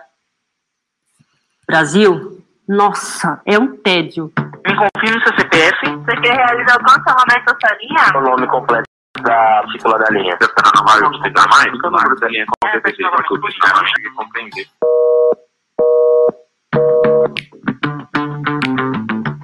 Brasil, 1.67 2.40
nossa, 2.71 3.43
é 3.45 3.59
um 3.59 3.77
tédio. 3.79 4.33
Me 4.65 4.77
confirme 4.77 5.21
seu 5.25 5.37
CPF. 5.37 5.77
Você 5.87 6.21
quer 6.21 6.37
realizar 6.37 6.77
o 6.77 6.85
cancelamento 6.85 7.53
dessa 7.53 7.77
linha? 7.81 8.17
O 8.17 8.21
nome 8.21 8.47
completo 8.47 8.85
da 9.23 9.63
partícula 9.65 9.99
da 9.99 10.11
linha. 10.11 10.39
Você 10.41 10.53
mais? 10.85 11.01
Você 11.01 11.29
está 11.29 11.49
mais? 11.49 11.67
O 11.67 11.91
número 11.91 12.15
da 12.21 12.29
linha 12.29 12.47
com 12.47 12.69
é, 12.69 12.73
PPC, 12.79 13.03
para 13.11 13.25
que 13.25 13.35
eu 13.35 13.41
não 13.41 13.87
chegue 13.87 14.11
compreender. 14.15 14.67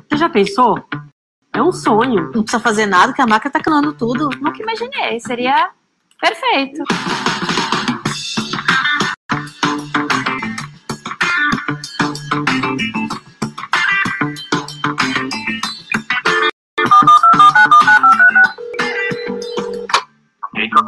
Você 0.09 0.17
já 0.17 0.29
pensou? 0.29 0.89
É 1.53 1.61
um 1.61 1.73
sonho. 1.73 2.31
Não 2.33 2.43
precisa 2.45 2.61
fazer 2.61 2.87
nada, 2.87 3.13
que 3.13 3.23
a 3.23 3.27
máquina 3.27 3.51
tá 3.51 3.61
clonando 3.61 3.93
tudo. 3.93 4.31
Nunca 4.41 4.63
imaginei. 4.63 5.19
Seria 5.19 5.71
perfeito. 6.21 6.85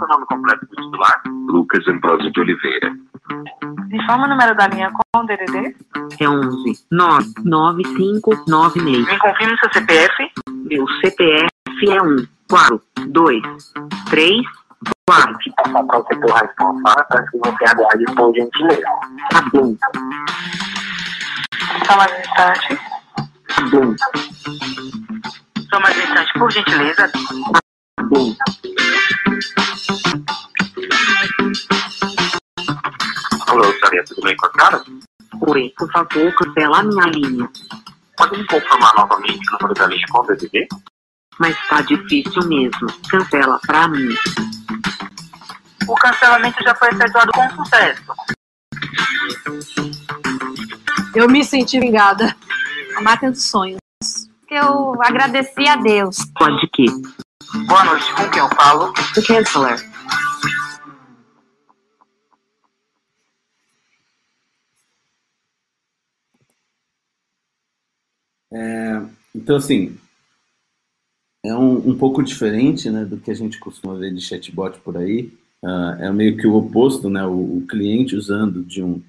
É 0.01 0.05
o 0.05 0.07
nome 0.07 0.25
completo 0.27 0.65
do 0.67 0.77
titular? 0.77 1.21
Lucas 1.49 1.89
Ambrosio 1.89 2.31
de 2.31 2.41
Oliveira. 2.41 2.95
Informa 3.93 4.27
o 4.27 4.29
número 4.29 4.55
da 4.55 4.69
linha 4.69 4.93
com 4.93 5.03
o 5.19 5.25
DDD. 5.25 5.75
É 6.21 6.29
11 6.29 6.87
99596. 6.93 9.07
Me 9.07 9.19
confirme 9.19 9.59
seu 9.59 9.73
CPF. 9.73 10.31
Meu 10.71 10.87
CPF 11.01 11.49
é 11.91 12.01
1 12.01 12.25
4 12.49 12.81
2 13.09 13.43
3 14.11 14.47
4. 15.07 15.39
Passar 15.57 15.83
para 15.85 15.99
o 15.99 16.07
setor 16.07 16.33
responsável 16.33 17.05
para 17.09 17.27
que 17.27 17.39
você 17.39 17.65
aguarde 17.65 18.05
por 18.15 18.33
gentileza. 18.35 18.87
Tá 19.31 19.43
bom. 19.53 19.75
Só 21.87 21.97
mais 21.97 22.13
um 22.13 22.21
instante. 22.21 22.79
Tá 23.49 23.63
bom. 23.73 23.97
Só 25.71 25.81
mais 25.81 25.97
um 25.97 26.03
instante, 26.03 26.33
por 26.39 26.53
gentileza. 26.53 27.09
Tá 27.09 27.19
bom. 28.05 28.37
Alô, 33.59 33.75
Saria, 33.81 34.05
tudo 34.05 34.23
bem 34.23 34.37
com 34.37 34.47
a 34.47 34.51
cara? 34.51 34.85
Oi, 35.49 35.75
por 35.77 35.91
favor, 35.91 36.33
cancela 36.37 36.79
a 36.79 36.83
minha 36.85 37.07
linha. 37.07 37.51
Pode 38.17 38.39
me 38.39 38.47
confirmar 38.47 38.95
novamente 38.95 39.49
o 39.49 39.53
número 39.55 39.75
da 39.75 39.87
linha 39.89 40.07
com 40.13 40.21
o 40.21 40.27
DDD? 40.29 40.69
Mas 41.41 41.57
tá 41.69 41.81
difícil 41.81 42.47
mesmo. 42.47 42.87
Cancela 43.11 43.59
pra 43.67 43.89
mim. 43.89 44.15
O 45.89 45.95
cancelamento 45.97 46.63
já 46.63 46.73
foi 46.77 46.91
efetuado 46.91 47.33
com 47.33 47.65
sucesso. 47.65 48.03
Eu 51.17 51.29
me 51.29 51.45
senti 51.45 51.81
vingada. 51.81 52.37
A 52.97 53.01
máquina 53.01 53.33
dos 53.33 53.45
sonhos. 53.45 53.81
Eu 54.49 54.95
agradeci 55.03 55.67
a 55.67 55.75
Deus. 55.75 56.19
Pode 56.39 56.65
que? 56.69 56.87
Boa 57.67 57.83
noite, 57.83 58.15
com 58.15 58.31
quem 58.31 58.41
eu 58.41 58.49
falo? 58.51 58.93
O 59.17 59.21
Chancellor. 59.21 59.98
É, 68.53 69.03
então, 69.35 69.57
assim, 69.57 69.97
é 71.45 71.55
um, 71.55 71.91
um 71.91 71.99
pouco 71.99 72.23
diferente 72.23 72.91
né, 72.91 73.05
do 73.05 73.19
que 73.19 73.31
a 73.31 73.35
gente 73.35 73.59
costuma 73.59 73.95
ver 73.95 74.13
de 74.15 74.21
chatbot 74.21 74.79
por 74.81 74.97
aí. 74.97 75.33
Uh, 75.63 76.03
é 76.03 76.13
meio 76.13 76.37
que 76.37 76.47
o 76.47 76.55
oposto, 76.55 77.11
né? 77.11 77.25
O, 77.25 77.59
o 77.59 77.67
cliente 77.69 78.15
usando 78.15 78.63
de 78.63 78.83
um, 78.83 79.03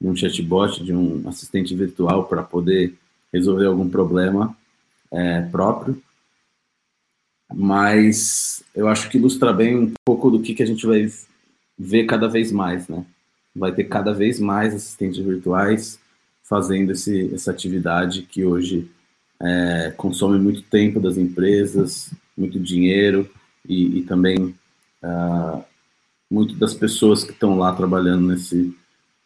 de 0.00 0.08
um 0.08 0.16
chatbot, 0.16 0.82
de 0.82 0.94
um 0.94 1.28
assistente 1.28 1.74
virtual 1.74 2.24
para 2.24 2.42
poder 2.42 2.94
resolver 3.32 3.66
algum 3.66 3.88
problema 3.88 4.56
é, 5.10 5.42
próprio. 5.42 6.00
Mas 7.52 8.62
eu 8.74 8.88
acho 8.88 9.10
que 9.10 9.18
ilustra 9.18 9.52
bem 9.52 9.76
um 9.76 9.92
pouco 10.04 10.30
do 10.30 10.40
que, 10.40 10.54
que 10.54 10.62
a 10.62 10.66
gente 10.66 10.86
vai 10.86 11.10
ver 11.78 12.04
cada 12.04 12.28
vez 12.28 12.52
mais, 12.52 12.88
né? 12.88 13.04
Vai 13.54 13.72
ter 13.72 13.84
cada 13.84 14.12
vez 14.12 14.38
mais 14.38 14.74
assistentes 14.74 15.18
virtuais 15.18 15.98
fazendo 16.50 16.90
esse, 16.90 17.32
essa 17.32 17.52
atividade 17.52 18.22
que 18.22 18.44
hoje 18.44 18.90
é, 19.40 19.94
consome 19.96 20.36
muito 20.36 20.62
tempo 20.62 20.98
das 20.98 21.16
empresas, 21.16 22.12
muito 22.36 22.58
dinheiro 22.58 23.30
e, 23.68 24.00
e 24.00 24.02
também 24.02 24.52
uh, 25.00 25.64
muito 26.28 26.56
das 26.56 26.74
pessoas 26.74 27.22
que 27.22 27.30
estão 27.30 27.56
lá 27.56 27.72
trabalhando 27.72 28.26
nesse, 28.26 28.76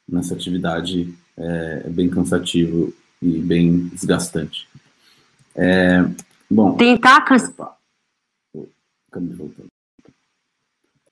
nessa 0.07 0.35
atividade 0.35 1.15
é, 1.35 1.85
é 1.87 1.89
bem 1.89 2.11
cansativo 2.11 2.93
e 3.23 3.39
bem 3.39 3.89
desgastante. 3.89 4.69
É, 5.57 6.05
bom. 6.51 6.77
Tentar 6.77 7.23
cancelar. 7.23 7.75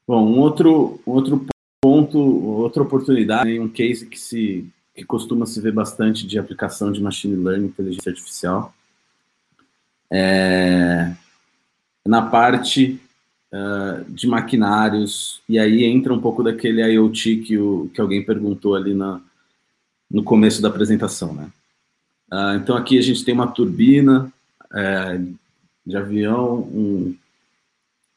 Bom, 0.06 0.26
um 0.26 0.38
outro, 0.40 1.00
um 1.06 1.12
outro 1.12 1.46
ponto, 1.80 2.18
outra 2.18 2.82
oportunidade, 2.82 3.58
um 3.58 3.68
case 3.68 4.06
que 4.06 4.18
se 4.18 4.70
que 4.94 5.04
costuma 5.04 5.46
se 5.46 5.60
ver 5.60 5.72
bastante 5.72 6.26
de 6.26 6.38
aplicação 6.38 6.92
de 6.92 7.00
machine 7.00 7.36
learning, 7.36 7.66
inteligência 7.66 8.10
artificial, 8.10 8.74
é, 10.10 11.12
na 12.04 12.22
parte 12.22 13.00
uh, 13.52 14.04
de 14.10 14.26
maquinários, 14.26 15.40
e 15.48 15.58
aí 15.58 15.84
entra 15.84 16.12
um 16.12 16.20
pouco 16.20 16.42
daquele 16.42 16.82
IoT 16.82 17.36
que, 17.36 17.58
o, 17.58 17.90
que 17.94 18.00
alguém 18.00 18.24
perguntou 18.24 18.74
ali 18.74 18.92
na, 18.92 19.20
no 20.10 20.22
começo 20.22 20.60
da 20.60 20.68
apresentação, 20.68 21.32
né? 21.32 21.50
Uh, 22.30 22.56
então 22.56 22.76
aqui 22.76 22.98
a 22.98 23.02
gente 23.02 23.24
tem 23.24 23.34
uma 23.34 23.46
turbina 23.46 24.32
é, 24.74 25.20
de 25.86 25.96
avião, 25.96 26.60
um, 26.60 27.14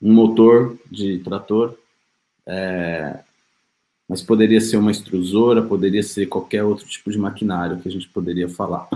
um 0.02 0.14
motor 0.14 0.78
de 0.90 1.20
trator, 1.20 1.76
é, 2.46 3.20
mas 4.08 4.22
poderia 4.22 4.62
ser 4.62 4.78
uma 4.78 4.92
extrusora, 4.92 5.62
poderia 5.62 6.04
ser 6.04 6.28
qualquer 6.28 6.64
outro 6.64 6.86
tipo 6.88 7.12
de 7.12 7.18
maquinário 7.18 7.80
que 7.80 7.88
a 7.88 7.92
gente 7.92 8.08
poderia 8.10 8.48
falar. 8.48 8.88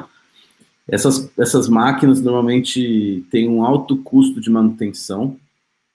Essas, 0.88 1.32
essas 1.38 1.68
máquinas 1.68 2.22
normalmente 2.22 3.26
têm 3.30 3.48
um 3.48 3.64
alto 3.64 3.98
custo 3.98 4.40
de 4.42 4.50
manutenção, 4.50 5.38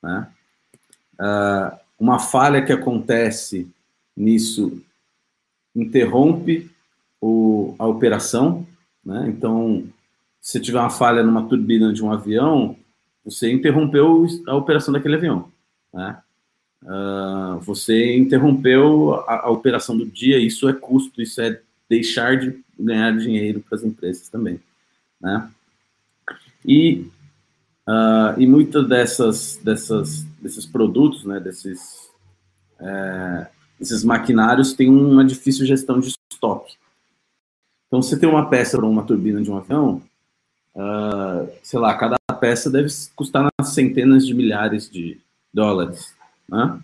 né? 0.03 0.29
Uh, 1.15 1.79
uma 1.99 2.19
falha 2.19 2.65
que 2.65 2.73
acontece 2.73 3.69
nisso 4.17 4.83
interrompe 5.75 6.71
o, 7.21 7.75
a 7.79 7.87
operação, 7.87 8.67
né? 9.05 9.27
Então, 9.29 9.85
se 10.41 10.61
tiver 10.61 10.79
uma 10.79 10.91
falha 10.91 11.23
numa 11.23 11.49
turbina 11.49 11.93
de 11.93 12.05
um 12.05 12.13
avião, 12.13 12.77
você 13.25 13.51
interrompeu 13.51 14.27
a 14.47 14.55
operação 14.55 14.93
daquele 14.93 15.17
avião. 15.17 15.51
Né? 15.93 16.19
Uh, 16.85 17.59
você 17.61 18.15
interrompeu 18.15 19.15
a, 19.27 19.47
a, 19.47 19.51
operação 19.51 19.97
do 19.97 20.05
dia, 20.05 20.39
isso 20.39 20.69
é 20.69 20.73
custo, 20.75 21.23
isso 21.23 21.41
é 21.41 21.59
deixar 21.89 22.37
de 22.37 22.63
ganhar 22.79 23.17
dinheiro 23.17 23.61
para 23.61 23.79
as 23.79 23.85
empresas 23.85 24.29
também. 24.29 24.61
Né? 25.19 25.51
E, 26.63 27.07
uh, 27.89 28.39
e 28.39 28.47
muitas 28.47 28.87
dessas, 28.87 29.59
dessas, 29.65 30.25
desses 30.43 30.67
produtos, 30.67 31.25
né, 31.25 31.41
desses, 31.41 32.11
é, 32.79 33.47
esses 33.81 34.05
maquinários 34.05 34.75
têm 34.75 34.91
uma 34.91 35.25
difícil 35.25 35.65
gestão 35.65 35.99
de 35.99 36.15
estoque. 36.31 36.75
Então, 37.87 38.03
você 38.03 38.19
tem 38.19 38.29
uma 38.29 38.51
peça 38.51 38.77
para 38.77 38.87
uma 38.87 39.05
turbina 39.05 39.43
de 39.43 39.51
um 39.51 39.57
avião, 39.57 40.03
uh, 40.75 41.51
sei 41.63 41.79
lá, 41.79 41.97
cada 41.97 42.17
peça 42.41 42.71
deve 42.71 42.89
custar 43.15 43.49
nas 43.59 43.69
centenas 43.71 44.27
de 44.27 44.35
milhares 44.35 44.91
de 44.91 45.19
dólares. 45.53 46.15
Né? 46.49 46.81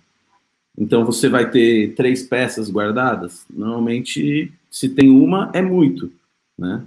Então 0.78 1.04
você 1.04 1.28
vai 1.28 1.50
ter 1.50 1.94
três 1.94 2.22
peças 2.22 2.70
guardadas. 2.70 3.44
Normalmente, 3.50 4.52
se 4.70 4.88
tem 4.88 5.10
uma, 5.10 5.50
é 5.52 5.60
muito, 5.60 6.12
né? 6.58 6.84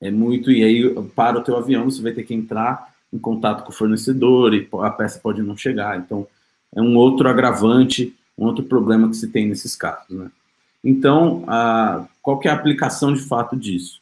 É 0.00 0.10
muito 0.10 0.50
e 0.50 0.62
aí 0.62 0.94
para 1.14 1.38
o 1.38 1.42
teu 1.42 1.56
avião 1.56 1.90
você 1.90 2.02
vai 2.02 2.12
ter 2.12 2.22
que 2.22 2.34
entrar 2.34 2.94
em 3.10 3.18
contato 3.18 3.64
com 3.64 3.70
o 3.70 3.74
fornecedor 3.74 4.52
e 4.54 4.68
a 4.82 4.90
peça 4.90 5.18
pode 5.18 5.42
não 5.42 5.56
chegar. 5.56 5.98
Então 5.98 6.26
é 6.74 6.82
um 6.82 6.96
outro 6.96 7.28
agravante, 7.28 8.14
um 8.36 8.44
outro 8.44 8.64
problema 8.64 9.08
que 9.08 9.16
se 9.16 9.28
tem 9.28 9.46
nesses 9.46 9.74
casos, 9.74 10.10
né? 10.10 10.30
Então, 10.84 11.42
a, 11.48 12.06
qual 12.22 12.38
que 12.38 12.46
é 12.46 12.50
a 12.50 12.54
aplicação 12.54 13.12
de 13.12 13.20
fato 13.20 13.56
disso? 13.56 14.00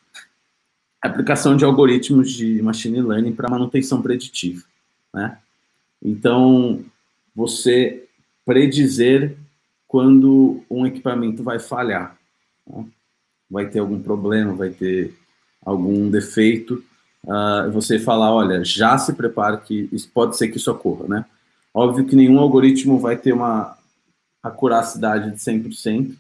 A 1.01 1.09
aplicação 1.09 1.57
de 1.57 1.65
algoritmos 1.65 2.31
de 2.31 2.61
machine 2.61 3.01
learning 3.01 3.33
para 3.33 3.49
manutenção 3.49 4.03
preditiva, 4.03 4.63
né? 5.13 5.39
Então, 6.03 6.85
você 7.35 8.05
predizer 8.45 9.37
quando 9.89 10.63
um 10.71 10.87
equipamento 10.87 11.43
vai 11.43 11.59
falhar. 11.59 12.17
Né? 12.67 12.85
Vai 13.51 13.69
ter 13.69 13.79
algum 13.79 14.01
problema, 14.01 14.53
vai 14.53 14.71
ter 14.71 15.15
algum 15.65 16.11
defeito. 16.11 16.83
Uh, 17.25 17.71
você 17.73 17.99
falar, 17.99 18.33
olha, 18.33 18.65
já 18.65 18.99
se 18.99 19.13
prepara 19.15 19.57
que 19.57 19.89
isso, 19.93 20.11
pode 20.13 20.37
ser 20.37 20.49
que 20.49 20.59
isso 20.59 20.71
ocorra, 20.71 21.09
né? 21.09 21.25
Óbvio 21.73 22.05
que 22.05 22.15
nenhum 22.15 22.39
algoritmo 22.39 22.99
vai 22.99 23.17
ter 23.17 23.33
uma 23.33 23.77
acuracidade 24.43 25.31
de 25.31 25.39
100%, 25.39 26.15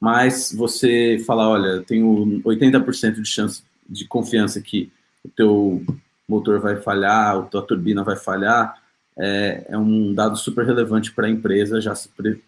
mas 0.00 0.52
você 0.52 1.22
falar, 1.24 1.48
olha, 1.48 1.68
eu 1.68 1.84
tenho 1.84 2.42
80% 2.44 3.20
de 3.20 3.24
chance 3.24 3.62
de 3.88 4.04
confiança 4.06 4.60
que 4.60 4.92
o 5.24 5.28
teu 5.28 5.84
motor 6.28 6.60
vai 6.60 6.76
falhar, 6.76 7.36
a 7.36 7.42
tua 7.42 7.62
turbina 7.62 8.02
vai 8.02 8.16
falhar, 8.16 8.76
é, 9.18 9.66
é 9.70 9.78
um 9.78 10.12
dado 10.12 10.36
super 10.36 10.66
relevante 10.66 11.12
para 11.12 11.26
a 11.26 11.30
empresa 11.30 11.80
já 11.80 11.94
se, 11.94 12.08
pre, 12.08 12.42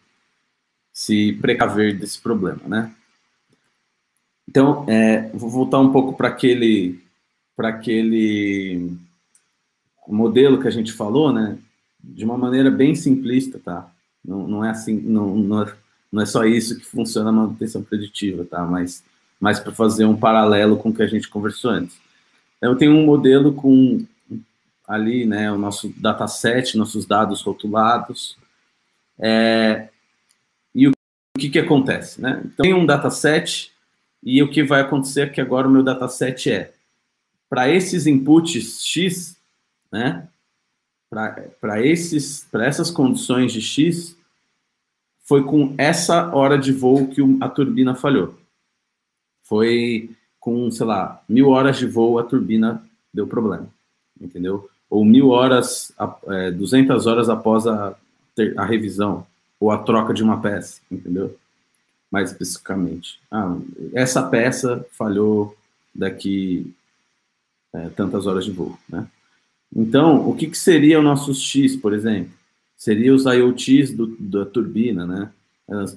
se 0.93 1.33
precaver 1.41 1.99
desse 1.99 2.21
problema, 2.21 2.61
né? 2.67 2.95
Então, 4.49 4.85
é, 4.89 5.29
vou 5.35 5.51
voltar 5.51 5.79
um 5.79 5.93
pouco 5.93 6.15
para 6.15 6.29
aquele, 6.29 6.99
aquele 7.59 8.97
modelo 10.07 10.61
que 10.61 10.69
a 10.69 10.71
gente 10.71 10.93
falou, 10.93 11.33
né? 11.33 11.59
De 12.03 12.25
uma 12.25 12.39
maneira 12.39 12.71
bem 12.71 12.95
simplista, 12.95 13.59
tá? 13.59 13.91
Não, 14.25 14.47
não 14.47 14.65
é 14.65 14.71
assim, 14.71 14.95
não, 15.01 15.37
não 15.37 15.63
é, 15.63 15.75
não 16.11 16.23
é 16.23 16.27
só 16.27 16.45
isso 16.45 16.79
que 16.79 16.87
funciona 16.87 17.31
a 17.31 17.33
manutenção 17.33 17.83
preditiva, 17.83 18.45
tá? 18.45 18.65
Mas, 18.65 19.05
mas 19.39 19.61
para 19.61 19.73
fazer 19.73 20.07
um 20.07 20.17
paralelo 20.17 20.77
com 20.77 20.89
o 20.91 20.95
que 20.95 21.03
a 21.03 21.07
gente 21.07 21.29
conversou 21.29 21.71
antes. 21.71 21.99
Eu 22.61 22.75
tenho 22.75 22.93
um 22.93 23.05
modelo 23.05 23.53
com 23.53 24.05
ali, 24.89 25.27
né, 25.27 25.53
o 25.53 25.59
nosso 25.59 25.93
dataset, 25.99 26.79
nossos 26.79 27.05
dados 27.05 27.43
rotulados. 27.43 28.39
É, 29.19 29.89
e 30.75 30.89
o, 30.89 30.93
que, 31.39 31.51
que 31.51 31.59
acontece? 31.59 32.21
Né? 32.21 32.41
Então, 32.45 32.65
tem 32.65 32.73
um 32.73 32.87
dataset 32.87 33.71
e 34.23 34.43
o 34.43 34.51
que 34.51 34.63
vai 34.63 34.81
acontecer 34.81 35.21
é 35.21 35.29
que 35.29 35.41
agora 35.41 35.69
o 35.69 35.71
meu 35.71 35.83
dataset 35.83 36.51
é 36.51 36.73
para 37.51 37.69
esses 37.69 38.07
inputs 38.07 38.83
X, 38.85 39.37
né, 39.93 40.29
para 41.11 41.83
esses 41.85 42.47
para 42.51 42.67
essas 42.67 42.91
condições 42.91 43.53
de 43.53 43.63
X, 43.63 44.17
foi 45.25 45.45
com 45.45 45.75
essa 45.79 46.35
hora 46.35 46.59
de 46.59 46.73
voo 46.73 47.09
que 47.09 47.23
a 47.41 47.49
turbina 47.49 47.95
falhou. 47.95 48.39
Foi 49.43 50.11
com, 50.39 50.71
sei 50.71 50.87
lá, 50.87 51.23
mil 51.29 51.49
horas 51.49 51.79
de 51.79 51.87
voo 51.87 52.19
a 52.19 52.25
turbina 52.25 52.83
deu 53.13 53.27
problema, 53.27 53.69
entendeu? 54.21 54.69
Ou 54.91 55.05
mil 55.05 55.31
horas, 55.31 55.93
é, 56.29 56.51
200 56.51 57.07
horas 57.07 57.29
após 57.29 57.67
a, 57.67 57.95
a 58.57 58.65
revisão, 58.65 59.27
ou 59.61 59.71
a 59.71 59.79
troca 59.79 60.15
de 60.15 60.23
uma 60.23 60.41
peça, 60.41 60.81
entendeu? 60.91 61.37
Mais 62.11 62.31
especificamente. 62.31 63.19
Ah, 63.31 63.57
essa 63.93 64.23
peça 64.23 64.87
falhou 64.93 65.57
daqui 65.95 66.73
é, 67.73 67.89
tantas 67.91 68.27
horas 68.27 68.45
de 68.45 68.51
voo, 68.51 68.79
né? 68.89 69.07
Então, 69.75 70.27
o 70.27 70.35
que, 70.35 70.47
que 70.47 70.57
seria 70.57 70.99
o 70.99 71.03
nosso 71.03 71.35
X, 71.35 71.77
por 71.77 71.93
exemplo? 71.93 72.33
Seria 72.77 73.15
os 73.15 73.25
IoTs 73.27 73.93
do, 73.93 74.07
da 74.19 74.47
turbina, 74.47 75.07
né? 75.07 75.31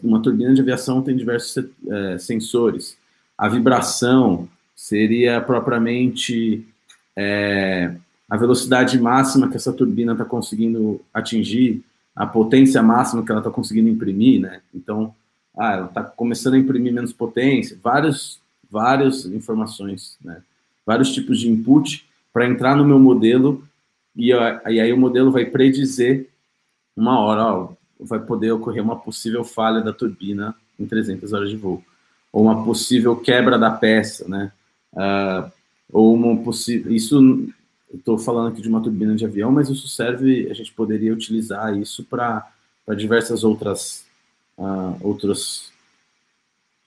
Uma 0.03 0.21
turbina 0.21 0.53
de 0.53 0.59
aviação 0.59 1.01
tem 1.01 1.15
diversos 1.15 1.65
é, 1.89 2.17
sensores. 2.17 2.97
A 3.37 3.47
vibração 3.47 4.49
seria 4.75 5.39
propriamente 5.39 6.67
é, 7.15 7.95
a 8.31 8.37
velocidade 8.37 8.97
máxima 8.97 9.49
que 9.49 9.57
essa 9.57 9.73
turbina 9.73 10.13
está 10.13 10.23
conseguindo 10.23 11.01
atingir, 11.13 11.83
a 12.15 12.25
potência 12.25 12.81
máxima 12.81 13.25
que 13.25 13.29
ela 13.29 13.41
está 13.41 13.51
conseguindo 13.51 13.89
imprimir, 13.89 14.39
né? 14.39 14.61
Então, 14.73 15.13
ah, 15.53 15.73
ela 15.73 15.85
está 15.87 16.01
começando 16.01 16.53
a 16.53 16.57
imprimir 16.57 16.93
menos 16.93 17.11
potência, 17.11 17.77
várias, 17.83 18.39
várias 18.71 19.25
informações, 19.25 20.17
né? 20.23 20.41
Vários 20.85 21.11
tipos 21.13 21.41
de 21.41 21.49
input 21.49 22.07
para 22.31 22.47
entrar 22.47 22.73
no 22.73 22.85
meu 22.85 22.97
modelo 22.97 23.67
e, 24.15 24.29
e 24.29 24.79
aí 24.79 24.93
o 24.93 24.97
modelo 24.97 25.29
vai 25.29 25.43
predizer 25.43 26.29
uma 26.95 27.19
hora, 27.19 27.43
ó, 27.43 27.73
vai 27.99 28.19
poder 28.19 28.53
ocorrer 28.53 28.81
uma 28.81 28.95
possível 28.95 29.43
falha 29.43 29.81
da 29.81 29.91
turbina 29.91 30.55
em 30.79 30.85
300 30.85 31.33
horas 31.33 31.49
de 31.49 31.57
voo, 31.57 31.83
ou 32.31 32.43
uma 32.43 32.63
possível 32.63 33.13
quebra 33.13 33.59
da 33.59 33.71
peça, 33.71 34.25
né? 34.29 34.53
Uh, 34.93 35.51
ou 35.91 36.13
uma 36.13 36.37
possível. 36.37 36.93
Isso 36.93 37.19
estou 37.93 38.17
falando 38.17 38.49
aqui 38.49 38.61
de 38.61 38.69
uma 38.69 38.81
turbina 38.81 39.15
de 39.15 39.25
avião, 39.25 39.51
mas 39.51 39.69
isso 39.69 39.87
serve, 39.87 40.49
a 40.49 40.53
gente 40.53 40.71
poderia 40.71 41.13
utilizar 41.13 41.77
isso 41.77 42.03
para 42.03 42.47
diversas 42.95 43.43
outras, 43.43 44.05
uh, 44.57 44.97
outras 45.01 45.71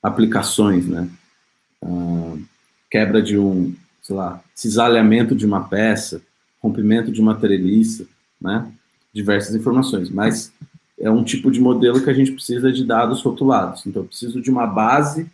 aplicações, 0.03 0.87
né? 0.87 1.09
Uh, 1.83 2.43
quebra 2.91 3.23
de 3.23 3.39
um, 3.39 3.75
sei 4.03 4.17
lá, 4.17 4.43
cisalhamento 4.55 5.35
de 5.35 5.45
uma 5.45 5.69
peça, 5.69 6.23
rompimento 6.63 7.11
de 7.13 7.21
uma 7.21 7.35
treliça, 7.35 8.07
né? 8.41 8.71
Diversas 9.13 9.55
informações, 9.55 10.11
mas 10.11 10.53
é 10.99 11.11
um 11.11 11.25
tipo 11.25 11.51
de 11.51 11.61
modelo 11.61 12.03
que 12.03 12.11
a 12.11 12.15
gente 12.15 12.33
precisa 12.33 12.73
de 12.73 12.85
dados 12.85 13.23
rotulados. 13.23 13.87
Então, 13.87 14.03
eu 14.03 14.07
preciso 14.09 14.41
de 14.41 14.51
uma 14.51 14.67
base, 14.67 15.31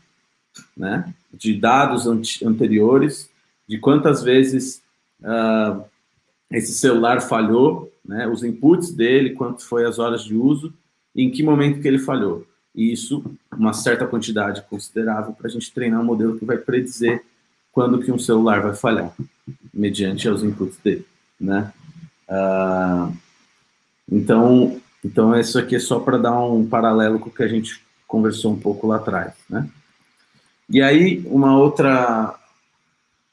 né? 0.76 1.12
De 1.32 1.54
dados 1.54 2.06
anteriores, 2.42 3.30
de 3.68 3.78
quantas 3.78 4.22
vezes 4.22 4.82
uh, 5.22 5.84
esse 6.50 6.72
celular 6.72 7.20
falhou, 7.20 7.92
né, 8.04 8.26
os 8.26 8.42
inputs 8.42 8.92
dele, 8.92 9.30
quanto 9.30 9.64
foi 9.64 9.84
as 9.84 9.98
horas 9.98 10.24
de 10.24 10.34
uso, 10.34 10.72
e 11.14 11.22
em 11.22 11.30
que 11.30 11.42
momento 11.42 11.80
que 11.80 11.88
ele 11.88 11.98
falhou. 11.98 12.46
E 12.74 12.92
isso, 12.92 13.24
uma 13.56 13.72
certa 13.72 14.06
quantidade 14.06 14.62
considerável 14.62 15.32
para 15.32 15.46
a 15.46 15.50
gente 15.50 15.72
treinar 15.72 16.00
um 16.00 16.04
modelo 16.04 16.38
que 16.38 16.44
vai 16.44 16.56
predizer 16.56 17.24
quando 17.72 18.00
que 18.00 18.10
um 18.10 18.18
celular 18.18 18.62
vai 18.62 18.74
falhar, 18.74 19.12
mediante 19.72 20.28
os 20.28 20.42
inputs 20.42 20.76
dele, 20.78 21.06
né? 21.40 21.72
Uh, 22.28 23.16
então, 24.10 24.80
então 25.04 25.38
isso 25.38 25.58
aqui 25.58 25.76
é 25.76 25.80
só 25.80 26.00
para 26.00 26.18
dar 26.18 26.38
um 26.40 26.66
paralelo 26.66 27.18
com 27.18 27.28
o 27.28 27.32
que 27.32 27.42
a 27.42 27.48
gente 27.48 27.80
conversou 28.06 28.52
um 28.52 28.58
pouco 28.58 28.86
lá 28.86 28.96
atrás, 28.96 29.34
né? 29.48 29.68
E 30.68 30.80
aí, 30.80 31.22
uma 31.26 31.56
outra 31.56 32.39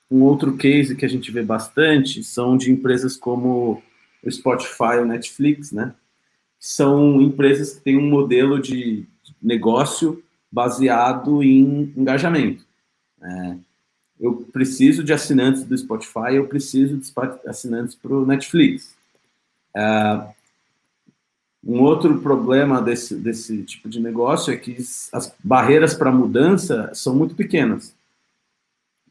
um 0.10 0.24
outro 0.24 0.56
case 0.56 0.96
que 0.96 1.06
a 1.06 1.10
gente 1.10 1.32
vê 1.32 1.44
bastante 1.44 2.24
são 2.24 2.58
de 2.58 2.72
empresas 2.72 3.16
como 3.18 3.84
o 4.24 4.32
Spotify, 4.32 5.00
o 5.02 5.06
Netflix, 5.06 5.72
né? 5.72 5.94
São 6.60 7.22
empresas 7.22 7.74
que 7.74 7.82
têm 7.82 7.98
um 7.98 8.10
modelo 8.10 8.60
de 8.60 9.06
negócio 9.42 10.24
baseado 10.52 11.44
em 11.44 11.94
engajamento. 11.96 12.66
É, 13.22 13.58
eu 14.20 14.48
preciso 14.52 15.04
de 15.04 15.14
assinantes 15.14 15.64
do 15.64 15.78
Spotify, 15.78 16.36
eu 16.36 16.48
preciso 16.48 16.98
de 16.98 17.12
assinantes 17.46 17.96
para 17.96 18.14
o 18.14 18.26
Netflix. 18.26 18.96
É, 19.76 20.28
um 21.64 21.82
outro 21.82 22.20
problema 22.22 22.82
desse, 22.82 23.16
desse 23.16 23.62
tipo 23.64 23.90
de 23.90 24.00
negócio 24.00 24.54
é 24.54 24.58
que 24.58 24.78
as 25.12 25.36
barreiras 25.44 25.94
para 25.94 26.12
mudança 26.12 26.90
são 26.94 27.14
muito 27.14 27.36
pequenas. 27.36 27.94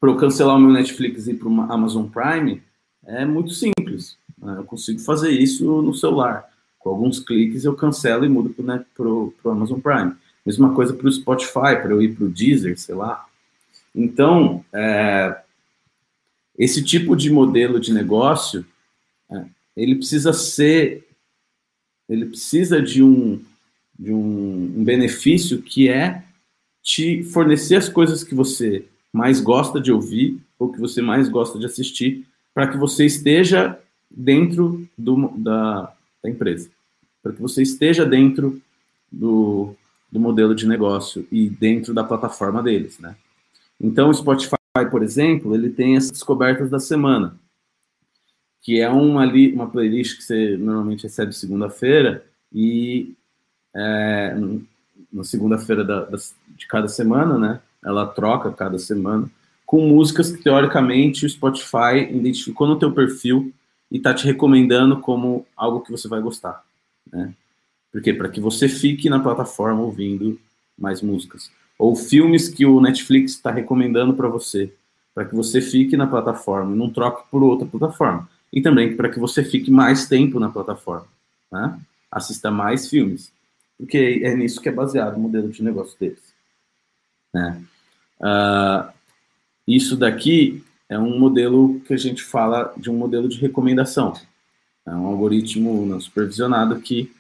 Para 0.00 0.10
eu 0.10 0.16
cancelar 0.16 0.56
o 0.56 0.60
meu 0.60 0.72
Netflix 0.72 1.26
e 1.26 1.32
ir 1.32 1.34
para 1.34 1.48
o 1.48 1.60
Amazon 1.72 2.06
Prime, 2.06 2.62
é 3.04 3.24
muito 3.24 3.50
simples. 3.52 4.18
Né? 4.38 4.54
Eu 4.58 4.64
consigo 4.64 5.00
fazer 5.00 5.30
isso 5.30 5.82
no 5.82 5.94
celular. 5.94 6.44
Com 6.78 6.90
alguns 6.90 7.18
cliques 7.18 7.64
eu 7.64 7.74
cancelo 7.74 8.24
e 8.24 8.28
mudo 8.28 8.50
para 8.50 9.08
o 9.08 9.32
Amazon 9.44 9.80
Prime. 9.80 10.14
Mesma 10.44 10.72
coisa 10.74 10.92
para 10.92 11.08
o 11.08 11.12
Spotify, 11.12 11.80
para 11.80 11.90
eu 11.90 12.00
ir 12.00 12.14
para 12.14 12.24
o 12.24 12.28
Deezer, 12.28 12.78
sei 12.78 12.94
lá. 12.94 13.26
Então, 13.94 14.64
é, 14.72 15.40
esse 16.58 16.84
tipo 16.84 17.16
de 17.16 17.30
modelo 17.30 17.80
de 17.80 17.92
negócio, 17.92 18.64
é, 19.30 19.44
ele 19.76 19.96
precisa 19.96 20.32
ser, 20.32 21.08
ele 22.08 22.26
precisa 22.26 22.80
de 22.80 23.02
um, 23.02 23.42
de 23.98 24.12
um, 24.12 24.74
um 24.76 24.84
benefício 24.84 25.60
que 25.62 25.88
é 25.88 26.22
te 26.82 27.24
fornecer 27.24 27.76
as 27.76 27.88
coisas 27.88 28.22
que 28.22 28.34
você 28.34 28.86
mais 29.12 29.40
gosta 29.40 29.80
de 29.80 29.92
ouvir 29.92 30.38
ou 30.58 30.72
que 30.72 30.80
você 30.80 31.02
mais 31.02 31.28
gosta 31.28 31.58
de 31.58 31.66
assistir, 31.66 32.26
para 32.54 32.68
que 32.68 32.76
você 32.76 33.04
esteja 33.04 33.78
dentro 34.10 34.88
do, 34.96 35.28
da, 35.36 35.92
da 36.22 36.30
empresa, 36.30 36.70
para 37.22 37.32
que 37.32 37.42
você 37.42 37.62
esteja 37.62 38.06
dentro 38.06 38.60
do, 39.10 39.74
do 40.10 40.18
modelo 40.18 40.54
de 40.54 40.66
negócio 40.66 41.26
e 41.30 41.50
dentro 41.50 41.92
da 41.92 42.04
plataforma 42.04 42.62
deles, 42.62 42.98
né? 42.98 43.16
Então, 43.80 44.08
o 44.08 44.14
Spotify, 44.14 44.56
por 44.90 45.02
exemplo, 45.02 45.54
ele 45.54 45.68
tem 45.68 45.96
as 45.96 46.10
descobertas 46.10 46.70
da 46.70 46.78
semana, 46.78 47.38
que 48.62 48.80
é 48.80 48.88
uma, 48.88 49.24
uma 49.26 49.68
playlist 49.68 50.16
que 50.16 50.24
você 50.24 50.56
normalmente 50.56 51.02
recebe 51.02 51.32
segunda-feira 51.32 52.24
e 52.52 53.14
é, 53.74 54.34
na 55.12 55.22
segunda-feira 55.22 55.84
de 56.56 56.66
cada 56.66 56.88
semana, 56.88 57.38
né? 57.38 57.60
Ela 57.86 58.04
troca 58.04 58.50
cada 58.50 58.78
semana 58.80 59.30
com 59.64 59.80
músicas 59.88 60.32
que 60.32 60.42
teoricamente 60.42 61.24
o 61.24 61.30
Spotify 61.30 62.10
identificou 62.10 62.66
no 62.66 62.78
teu 62.78 62.90
perfil 62.90 63.52
e 63.90 63.98
está 63.98 64.12
te 64.12 64.26
recomendando 64.26 64.98
como 65.00 65.46
algo 65.56 65.80
que 65.80 65.92
você 65.92 66.08
vai 66.08 66.20
gostar, 66.20 66.64
né? 67.10 67.32
Porque 67.92 68.12
para 68.12 68.28
que 68.28 68.40
você 68.40 68.68
fique 68.68 69.08
na 69.08 69.20
plataforma 69.20 69.80
ouvindo 69.80 70.38
mais 70.76 71.00
músicas 71.00 71.50
ou 71.78 71.94
filmes 71.94 72.48
que 72.48 72.66
o 72.66 72.80
Netflix 72.80 73.32
está 73.32 73.50
recomendando 73.50 74.14
para 74.14 74.28
você, 74.28 74.72
para 75.14 75.24
que 75.24 75.34
você 75.34 75.60
fique 75.60 75.96
na 75.96 76.06
plataforma 76.06 76.74
e 76.74 76.78
não 76.78 76.90
troque 76.90 77.30
por 77.30 77.42
outra 77.42 77.66
plataforma. 77.66 78.28
E 78.52 78.60
também 78.60 78.96
para 78.96 79.08
que 79.08 79.18
você 79.18 79.44
fique 79.44 79.70
mais 79.70 80.08
tempo 80.08 80.40
na 80.40 80.50
plataforma, 80.50 81.06
né? 81.50 81.78
assista 82.10 82.50
mais 82.50 82.88
filmes, 82.88 83.32
porque 83.78 84.20
é 84.22 84.34
nisso 84.34 84.60
que 84.60 84.68
é 84.68 84.72
baseado 84.72 85.16
o 85.16 85.20
modelo 85.20 85.48
de 85.48 85.62
negócio 85.62 85.98
deles. 85.98 86.34
Né? 87.32 87.62
Uh, 88.20 88.92
isso 89.66 89.96
daqui 89.96 90.64
é 90.88 90.98
um 90.98 91.18
modelo 91.18 91.80
que 91.80 91.92
a 91.92 91.96
gente 91.96 92.22
fala 92.22 92.72
de 92.76 92.90
um 92.90 92.96
modelo 92.96 93.28
de 93.28 93.38
recomendação. 93.38 94.14
É 94.86 94.90
um 94.90 95.06
algoritmo 95.06 95.84
não 95.84 96.00
supervisionado 96.00 96.80
que, 96.80 97.12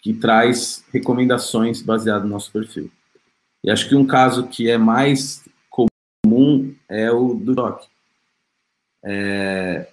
que 0.00 0.12
traz 0.12 0.84
recomendações 0.92 1.80
baseado 1.80 2.24
no 2.24 2.30
nosso 2.30 2.50
perfil. 2.50 2.90
E 3.62 3.70
acho 3.70 3.88
que 3.88 3.94
um 3.94 4.06
caso 4.06 4.48
que 4.48 4.68
é 4.68 4.76
mais 4.76 5.44
comum 5.70 6.74
é 6.88 7.10
o 7.10 7.34
do 7.34 7.54
TikTok. 7.54 7.86
É, 9.04 9.88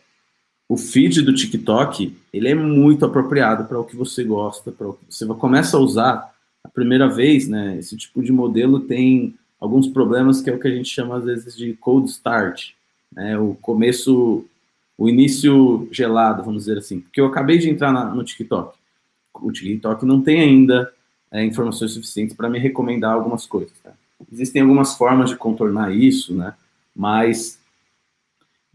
o 0.68 0.78
feed 0.78 1.22
do 1.22 1.34
TikTok, 1.34 2.18
ele 2.34 2.48
é 2.48 2.56
muito 2.56 3.06
apropriado 3.06 3.66
para 3.66 3.80
o 3.80 3.86
que 3.86 3.96
você 3.96 4.24
gosta, 4.24 4.72
para 4.72 4.88
você 5.08 5.26
começa 5.36 5.78
a 5.78 5.80
usar 5.80 6.34
a 6.64 6.70
primeira 6.70 7.08
vez, 7.08 7.48
né? 7.48 7.78
Esse 7.78 7.96
tipo 7.96 8.24
de 8.24 8.32
modelo 8.32 8.80
tem 8.80 9.38
alguns 9.60 9.88
problemas 9.88 10.41
que 10.41 10.49
é 10.49 10.53
o 10.53 10.60
que 10.60 10.68
a 10.68 10.72
gente 10.72 10.89
chama 10.89 11.18
às 11.18 11.26
vezes 11.26 11.56
de 11.56 11.74
cold 11.74 12.10
start, 12.10 12.72
né? 13.12 13.38
O 13.38 13.56
começo, 13.56 14.45
o 14.97 15.10
início 15.10 15.88
gelado, 15.91 16.43
vamos 16.43 16.64
dizer 16.64 16.78
assim. 16.78 16.99
Porque 16.99 17.22
eu 17.22 17.26
acabei 17.26 17.58
de 17.58 17.70
entrar 17.70 17.91
na, 17.91 18.06
no 18.06 18.24
TikTok. 18.24 18.78
O 19.34 19.51
TikTok 19.51 20.06
não 20.06 20.22
tem 20.22 20.41
ainda 20.41 20.91
é, 21.32 21.43
informações 21.43 21.91
suficientes 21.91 22.36
para 22.36 22.49
me 22.49 22.60
recomendar 22.60 23.14
algumas 23.14 23.45
coisas. 23.45 23.74
Tá? 23.84 23.91
Existem 24.32 24.62
algumas 24.62 24.95
formas 24.95 25.30
de 25.30 25.36
contornar 25.36 25.93
isso, 25.93 26.34
né? 26.34 26.53
Mas 26.95 27.60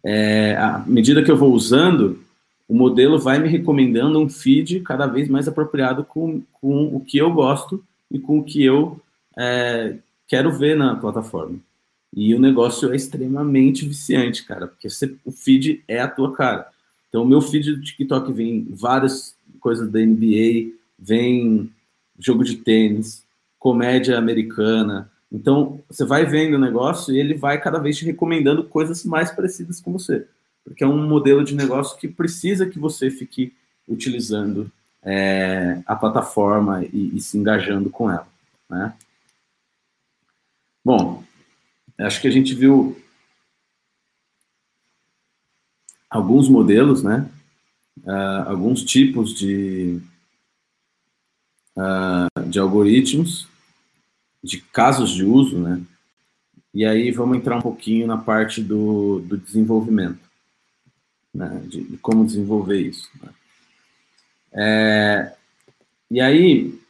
é, 0.05 0.57
à 0.57 0.79
medida 0.87 1.23
que 1.23 1.31
eu 1.31 1.37
vou 1.37 1.53
usando, 1.53 2.21
o 2.69 2.75
modelo 2.75 3.19
vai 3.19 3.39
me 3.39 3.49
recomendando 3.49 4.19
um 4.19 4.29
feed 4.29 4.81
cada 4.81 5.07
vez 5.07 5.29
mais 5.29 5.49
apropriado 5.49 6.05
com, 6.05 6.43
com 6.53 6.95
o 6.95 7.01
que 7.01 7.19
eu 7.19 7.33
gosto 7.33 7.83
e 8.11 8.19
com 8.19 8.39
o 8.39 8.45
que 8.45 8.63
eu 8.63 9.01
é, 9.37 9.97
quero 10.31 10.53
ver 10.53 10.77
na 10.77 10.95
plataforma. 10.95 11.59
E 12.15 12.33
o 12.37 12.41
negócio 12.41 12.93
é 12.93 12.97
extremamente 12.97 13.85
viciante, 13.85 14.45
cara, 14.45 14.69
porque 14.69 14.89
você, 14.89 15.13
o 15.25 15.33
feed 15.33 15.83
é 15.89 16.01
a 16.01 16.07
tua 16.07 16.33
cara. 16.33 16.69
Então, 17.09 17.25
o 17.25 17.27
meu 17.27 17.41
feed 17.41 17.73
do 17.73 17.83
TikTok 17.83 18.33
vem 18.33 18.69
várias 18.71 19.35
coisas 19.59 19.91
da 19.91 19.99
NBA, 19.99 20.71
vem 20.97 21.69
jogo 22.17 22.45
de 22.45 22.57
tênis, 22.59 23.25
comédia 23.59 24.17
americana. 24.17 25.11
Então, 25.33 25.83
você 25.91 26.05
vai 26.05 26.25
vendo 26.25 26.55
o 26.55 26.61
negócio 26.61 27.13
e 27.13 27.19
ele 27.19 27.35
vai 27.35 27.61
cada 27.61 27.81
vez 27.81 27.99
te 27.99 28.05
recomendando 28.05 28.63
coisas 28.63 29.05
mais 29.05 29.33
parecidas 29.33 29.81
com 29.81 29.93
você. 29.93 30.27
Porque 30.63 30.85
é 30.85 30.87
um 30.87 31.09
modelo 31.09 31.43
de 31.43 31.57
negócio 31.57 31.99
que 31.99 32.07
precisa 32.07 32.67
que 32.67 32.79
você 32.79 33.11
fique 33.11 33.53
utilizando 33.89 34.71
é, 35.03 35.81
a 35.85 35.97
plataforma 35.97 36.85
e, 36.85 37.17
e, 37.17 37.21
se 37.21 37.37
engajando 37.37 37.91
com 37.91 38.09
ela. 38.09 38.29
Né? 38.69 38.93
Bom, 40.85 41.23
acho 41.99 42.21
que 42.21 42.29
a 42.29 42.31
gente 42.31 42.55
viu 42.55 43.01
alguns 46.09 46.49
modelos, 46.49 47.03
né? 47.03 47.31
Uh, 48.03 48.49
alguns 48.49 48.83
tipos 48.83 49.35
de, 49.35 50.01
uh, 51.77 52.49
de 52.49 52.59
algoritmos, 52.59 53.47
de 54.43 54.61
casos 54.61 55.11
de 55.11 55.25
uso, 55.25 55.59
né? 55.59 55.83
E 56.73 56.85
aí 56.85 57.11
vamos 57.11 57.37
entrar 57.37 57.59
um 57.59 57.63
pouquinho 57.63 58.07
na 58.07 58.17
parte 58.17 58.63
do, 58.63 59.21
do 59.21 59.37
desenvolvimento, 59.37 60.21
né? 61.35 61.63
De, 61.67 61.83
de 61.83 61.97
como 61.99 62.25
desenvolver 62.25 62.81
isso. 62.81 63.09
Né? 63.23 63.31
É, 64.53 65.33
e 66.11 66.21
aí 66.21 66.81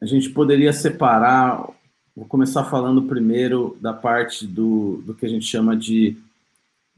a 0.00 0.06
gente 0.06 0.30
poderia 0.30 0.72
separar. 0.72 1.68
Vou 2.16 2.26
começar 2.26 2.62
falando 2.64 3.02
primeiro 3.02 3.76
da 3.80 3.92
parte 3.92 4.46
do, 4.46 5.02
do 5.04 5.14
que 5.14 5.26
a 5.26 5.28
gente 5.28 5.44
chama 5.44 5.76
de 5.76 6.16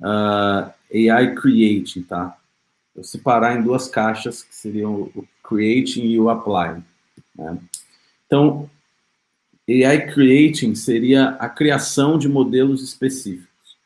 uh, 0.01 0.71
AI 0.93 1.35
Creating, 1.35 2.03
tá? 2.03 2.37
Separar 3.03 3.59
em 3.59 3.63
duas 3.63 3.89
caixas 3.89 4.43
que 4.43 4.55
seriam 4.55 5.11
o 5.15 5.27
Creating 5.43 6.05
e 6.05 6.21
o 6.21 6.29
Applying. 6.29 6.85
Né? 7.35 7.59
Então, 8.27 8.69
AI 9.69 10.13
Creating 10.13 10.75
seria 10.75 11.31
a 11.31 11.49
criação 11.49 12.19
de 12.19 12.29
modelos 12.29 12.83
específicos. 12.83 13.77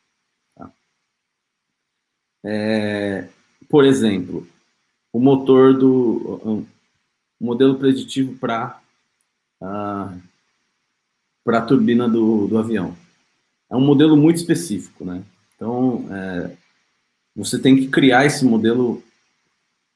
Tá? 0.57 0.71
É, 2.45 3.29
por 3.69 3.85
exemplo, 3.85 4.47
o 5.13 5.21
motor 5.21 5.77
do 5.77 6.41
um, 6.45 6.67
modelo 7.41 7.79
preditivo 7.79 8.37
para 8.37 8.81
uh, 9.61 10.30
para 11.45 11.59
a 11.59 11.63
turbina 11.63 12.09
do, 12.09 12.47
do 12.47 12.59
avião. 12.59 12.97
É 13.71 13.77
um 13.77 13.81
modelo 13.81 14.17
muito 14.17 14.37
específico, 14.37 15.05
né? 15.05 15.23
Então, 15.55 16.07
é, 16.11 16.51
você 17.35 17.59
tem 17.59 17.77
que 17.77 17.89
criar 17.89 18.27
esse 18.27 18.45
modelo 18.45 19.03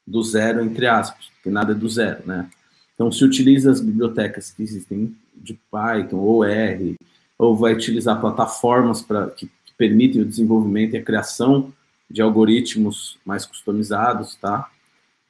do 0.05 0.23
zero, 0.23 0.63
entre 0.63 0.87
aspas, 0.87 1.27
porque 1.35 1.49
nada 1.49 1.71
é 1.71 1.75
do 1.75 1.89
zero, 1.89 2.23
né? 2.25 2.49
Então, 2.93 3.11
se 3.11 3.23
utiliza 3.25 3.71
as 3.71 3.81
bibliotecas 3.81 4.51
que 4.51 4.63
existem 4.63 5.15
de 5.35 5.59
Python 5.69 6.17
ou 6.17 6.45
R, 6.45 6.95
ou 7.37 7.55
vai 7.55 7.73
utilizar 7.73 8.21
plataformas 8.21 9.01
para 9.01 9.27
que, 9.27 9.47
que, 9.47 9.73
permitem 9.77 10.21
o 10.21 10.25
desenvolvimento 10.25 10.93
e 10.93 10.97
a 10.97 11.03
criação 11.03 11.73
de 12.09 12.21
algoritmos 12.21 13.17
mais 13.25 13.45
customizados, 13.45 14.35
tá? 14.35 14.69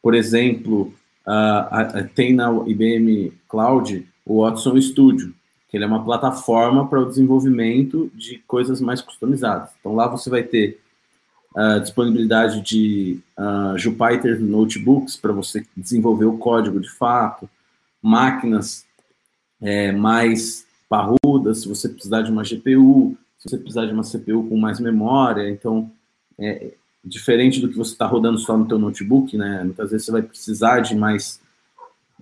Por 0.04 0.14
exemplo, 0.14 0.94
uh, 1.26 2.08
tem 2.14 2.36
na 2.36 2.52
IBM 2.68 3.34
Cloud 3.50 4.08
o 4.24 4.44
Watson 4.44 4.80
Studio, 4.80 5.34
ele 5.76 5.84
é 5.84 5.88
uma 5.88 6.04
plataforma 6.04 6.88
para 6.88 7.02
o 7.02 7.06
desenvolvimento 7.06 8.12
de 8.14 8.40
coisas 8.48 8.80
mais 8.80 9.02
customizadas. 9.02 9.70
Então, 9.80 9.96
lá 9.96 10.08
você 10.08 10.30
vai 10.30 10.44
ter 10.44 10.80
a 11.56 11.80
disponibilidade 11.80 12.62
de 12.62 13.20
uh, 13.38 13.78
Jupyter 13.78 14.42
Notebooks 14.42 15.16
para 15.16 15.32
você 15.32 15.66
desenvolver 15.76 16.26
o 16.26 16.38
código 16.38 16.80
de 16.82 16.90
fato, 16.90 17.50
máquinas 18.02 18.86
é, 19.62 19.92
mais 19.92 20.66
parrudas, 20.90 21.62
se 21.62 21.68
você 21.68 21.88
precisar 21.88 22.22
de 22.22 22.32
uma 22.32 22.44
GPU, 22.44 23.18
se 23.40 23.50
você 23.50 23.58
precisar 23.58 23.86
de 23.86 23.94
uma 23.94 24.04
CPU 24.04 24.48
com 24.48 24.58
mais 24.58 24.80
memória, 24.80 25.50
então, 25.50 25.90
é, 26.38 26.74
diferente 27.04 27.62
do 27.62 27.70
que 27.70 27.78
você 27.78 27.94
está 27.94 28.06
rodando 28.06 28.38
só 28.38 28.58
no 28.58 28.68
teu 28.68 28.78
notebook, 28.78 29.38
né, 29.38 29.64
muitas 29.64 29.92
vezes 29.92 30.06
você 30.06 30.12
vai 30.12 30.22
precisar 30.22 30.82
de 30.82 30.96
mais, 30.96 31.40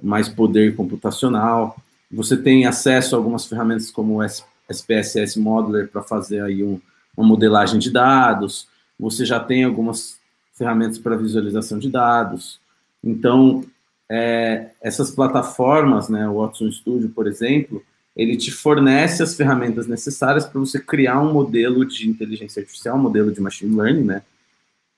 mais 0.02 0.30
poder 0.30 0.76
computacional, 0.76 1.76
você 2.14 2.38
tem 2.38 2.66
acesso 2.66 3.16
a 3.16 3.18
algumas 3.18 3.46
ferramentas 3.46 3.90
como 3.90 4.22
o 4.22 4.24
SPSS 4.70 5.40
Modeler 5.40 5.90
para 5.90 6.04
fazer 6.04 6.42
aí 6.42 6.64
um, 6.64 6.80
uma 7.18 7.28
modelagem 7.28 7.80
de 7.80 7.92
dados, 7.92 8.68
você 9.00 9.26
já 9.26 9.40
tem 9.40 9.64
algumas 9.64 10.20
ferramentas 10.54 10.98
para 10.98 11.16
visualização 11.16 11.80
de 11.80 11.90
dados. 11.90 12.60
Então, 13.04 13.66
é, 14.10 14.70
essas 14.82 15.12
plataformas, 15.12 16.10
né, 16.10 16.28
o 16.28 16.40
Watson 16.40 16.72
Studio, 16.72 17.10
por 17.10 17.28
exemplo, 17.28 17.84
ele 18.16 18.38
te 18.38 18.52
fornece 18.52 19.24
as 19.24 19.36
ferramentas 19.36 19.88
necessárias 19.88 20.46
para 20.46 20.60
você 20.60 20.80
criar 20.80 21.20
um 21.20 21.34
modelo 21.34 21.84
de 21.84 22.08
inteligência 22.08 22.62
artificial, 22.62 22.96
um 22.96 23.02
modelo 23.02 23.32
de 23.32 23.42
machine 23.42 23.76
learning, 23.76 24.04
né, 24.04 24.22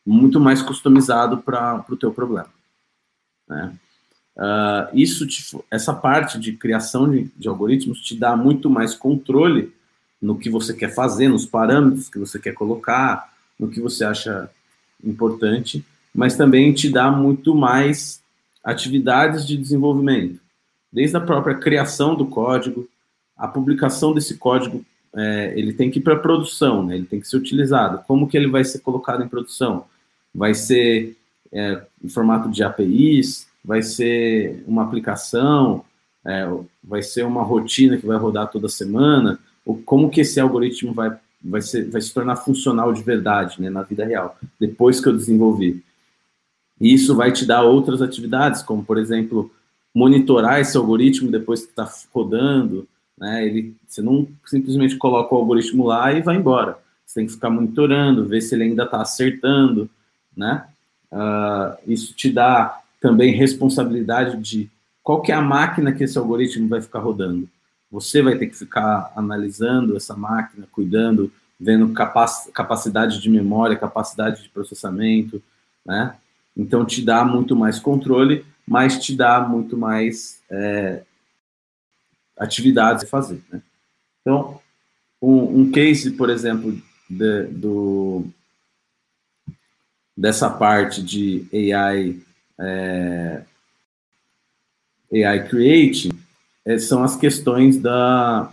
muito 0.06 0.40
mais 0.40 0.62
customizado 0.62 1.38
para 1.38 1.84
o 1.90 1.96
teu 1.96 2.12
problema. 2.12 2.50
Né? 3.48 3.74
Uh, 4.36 4.92
isso 4.94 5.26
te, 5.26 5.58
essa 5.72 5.94
parte 5.94 6.38
de 6.38 6.54
criação 6.54 7.10
de, 7.10 7.32
de, 7.38 7.48
algoritmos 7.48 8.02
te 8.02 8.16
dá 8.16 8.36
muito 8.36 8.70
mais 8.70 8.94
controle 8.94 9.74
no 10.22 10.38
que 10.38 10.50
você 10.50 10.74
quer 10.74 10.94
fazer, 10.94 11.30
nos 11.30 11.46
parâmetros 11.46 12.10
que 12.10 12.20
você 12.20 12.38
quer 12.38 12.54
colocar, 12.54 13.34
no 13.58 13.70
que 13.70 13.80
você 13.80 14.04
acha 14.04 14.50
importante, 15.04 15.86
mas 16.14 16.36
também 16.36 16.74
te 16.74 16.90
dá 16.90 17.10
muito 17.10 17.56
mais 17.56 18.22
atividades 18.64 19.46
de 19.46 19.56
desenvolvimento, 19.56 20.40
desde 20.92 21.16
a 21.16 21.22
própria 21.22 21.56
criação 21.56 22.16
do 22.16 22.26
código, 22.26 22.90
a 23.38 23.48
publicação 23.48 24.14
desse 24.14 24.38
código, 24.38 24.84
é, 25.16 25.54
ele 25.56 25.72
tem 25.74 25.90
que 25.90 26.00
ir 26.00 26.02
para 26.02 26.16
produção, 26.16 26.84
né? 26.84 26.96
ele 26.96 27.06
tem 27.06 27.20
que 27.20 27.28
ser 27.28 27.38
utilizado. 27.38 28.04
Como 28.08 28.28
que 28.28 28.36
ele 28.36 28.48
vai 28.48 28.64
ser 28.64 28.80
colocado 28.80 29.24
em 29.24 29.28
produção? 29.28 29.86
Vai 30.34 30.54
ser 30.54 31.16
é, 31.52 31.82
em 32.04 32.10
formato 32.10 32.50
de 32.50 32.64
APIs, 32.64 33.48
vai 33.66 33.82
ser 33.82 34.64
uma 34.68 34.84
aplicação, 34.84 35.84
é, 36.24 36.48
vai 36.84 37.02
ser 37.02 37.26
uma 37.26 37.44
rotina 37.44 37.98
que 37.98 38.06
vai 38.06 38.18
rodar 38.18 38.50
toda 38.50 38.70
semana, 38.70 39.40
ou 39.66 39.82
como 39.84 40.10
que 40.10 40.22
esse 40.22 40.40
algoritmo 40.40 40.94
vai, 40.94 41.18
vai, 41.44 41.62
ser, 41.62 41.90
vai 41.90 42.00
se 42.00 42.14
tornar 42.14 42.36
funcional 42.36 42.94
de 42.94 43.02
verdade, 43.02 43.60
né, 43.60 43.70
na 43.70 43.82
vida 43.82 44.06
real, 44.06 44.38
depois 44.60 45.02
que 45.02 45.10
eu 45.10 45.18
desenvolvi. 45.18 45.84
E 46.80 46.94
isso 46.94 47.16
vai 47.16 47.32
te 47.32 47.46
dar 47.46 47.64
outras 47.64 48.02
atividades, 48.02 48.62
como, 48.62 48.84
por 48.84 48.98
exemplo, 48.98 49.52
monitorar 49.94 50.60
esse 50.60 50.78
algoritmo 50.78 51.32
depois 51.32 51.62
que 51.62 51.70
está 51.70 51.90
rodando, 52.14 52.88
né, 53.18 53.48
ele, 53.48 53.76
você 53.88 54.02
não 54.02 54.28
simplesmente 54.46 54.96
coloca 54.98 55.34
o 55.34 55.38
algoritmo 55.38 55.86
lá 55.88 56.14
e 56.14 56.22
vai 56.22 56.36
embora. 56.36 56.78
Você 57.06 57.22
tem 57.22 57.26
que 57.26 57.34
ficar 57.34 57.50
monitorando, 57.50 58.28
ver 58.28 58.42
se 58.42 58.54
ele 58.54 58.66
ainda 58.66 58.84
está 58.84 59.02
acertando, 59.02 59.90
né? 60.36 60.66
Uh, 61.12 61.78
isso 61.88 62.14
te 62.14 62.30
dá 62.30 62.82
também 63.00 63.34
responsabilidade 63.34 64.38
de 64.38 64.70
qual 65.04 65.22
que 65.22 65.32
é 65.32 65.36
a 65.36 65.42
máquina 65.42 65.92
que 65.92 66.04
esse 66.04 66.18
algoritmo 66.18 66.68
vai 66.68 66.82
ficar 66.82 67.00
rodando. 67.00 67.48
Você 67.92 68.22
vai 68.22 68.38
ter 68.38 68.48
que 68.48 68.56
ficar 68.56 69.14
analisando 69.16 69.96
essa 69.96 70.16
máquina, 70.16 70.68
cuidando, 70.72 71.32
vendo 71.60 71.94
capac 71.94 72.52
capacidade 72.52 73.22
de 73.22 73.30
memória, 73.30 73.78
capacidade 73.78 74.44
de 74.44 74.50
processamento, 74.50 75.42
né? 75.86 76.16
Então 76.58 76.86
te 76.86 77.04
dá 77.04 77.24
muito 77.24 77.56
mais 77.56 77.80
controle, 77.80 78.46
mas 78.68 78.98
te 79.04 79.16
dá 79.16 79.42
muito 79.42 79.78
mais 79.78 80.42
é, 80.50 81.04
atividades 82.38 83.04
a 83.04 83.08
fazer. 83.08 83.42
Né? 83.52 83.62
Então, 84.22 84.60
um, 85.22 85.62
um, 85.62 85.72
case, 85.72 86.12
por 86.12 86.30
exemplo, 86.30 86.82
de, 87.10 87.44
do, 87.44 88.26
dessa 90.16 90.50
parte 90.50 91.04
de 91.04 91.46
AI 91.74 92.20
é, 92.60 93.44
AI 95.14 95.48
Creating 95.48 96.12
é, 96.66 96.78
são 96.78 97.04
as 97.04 97.16
questões 97.16 97.78
da, 97.78 98.52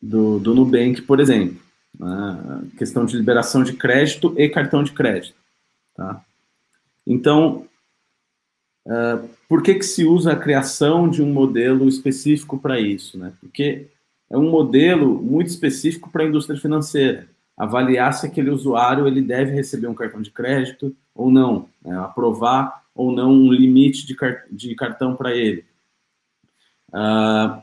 do, 0.00 0.38
do 0.38 0.54
Nubank, 0.54 1.02
por 1.02 1.20
exemplo. 1.20 1.60
Né? 1.98 2.62
Questão 2.78 3.06
de 3.06 3.16
liberação 3.16 3.62
de 3.62 3.72
crédito 3.72 4.34
e 4.36 4.48
cartão 4.48 4.82
de 4.82 4.92
crédito. 4.92 5.34
Tá? 5.94 6.22
Então, 7.06 7.66
uh, 8.86 9.28
por 9.48 9.62
que, 9.62 9.74
que 9.74 9.84
se 9.84 10.04
usa 10.04 10.32
a 10.32 10.36
criação 10.36 11.08
de 11.08 11.22
um 11.22 11.32
modelo 11.32 11.88
específico 11.88 12.58
para 12.58 12.78
isso? 12.78 13.18
Né? 13.18 13.32
Porque 13.40 13.86
é 14.28 14.36
um 14.36 14.50
modelo 14.50 15.22
muito 15.22 15.48
específico 15.48 16.10
para 16.10 16.24
a 16.24 16.26
indústria 16.26 16.58
financeira. 16.60 17.28
Avaliar 17.56 18.12
se 18.12 18.26
aquele 18.26 18.50
usuário 18.50 19.06
ele 19.06 19.22
deve 19.22 19.52
receber 19.52 19.86
um 19.86 19.94
cartão 19.94 20.20
de 20.20 20.30
crédito, 20.30 20.94
ou 21.14 21.30
não, 21.30 21.68
né, 21.82 21.98
aprovar 21.98 22.84
ou 22.94 23.12
não 23.12 23.30
um 23.30 23.52
limite 23.52 24.06
de, 24.06 24.14
car 24.14 24.44
de 24.50 24.74
cartão 24.74 25.14
para 25.14 25.34
ele. 25.34 25.64
Uh, 26.88 27.62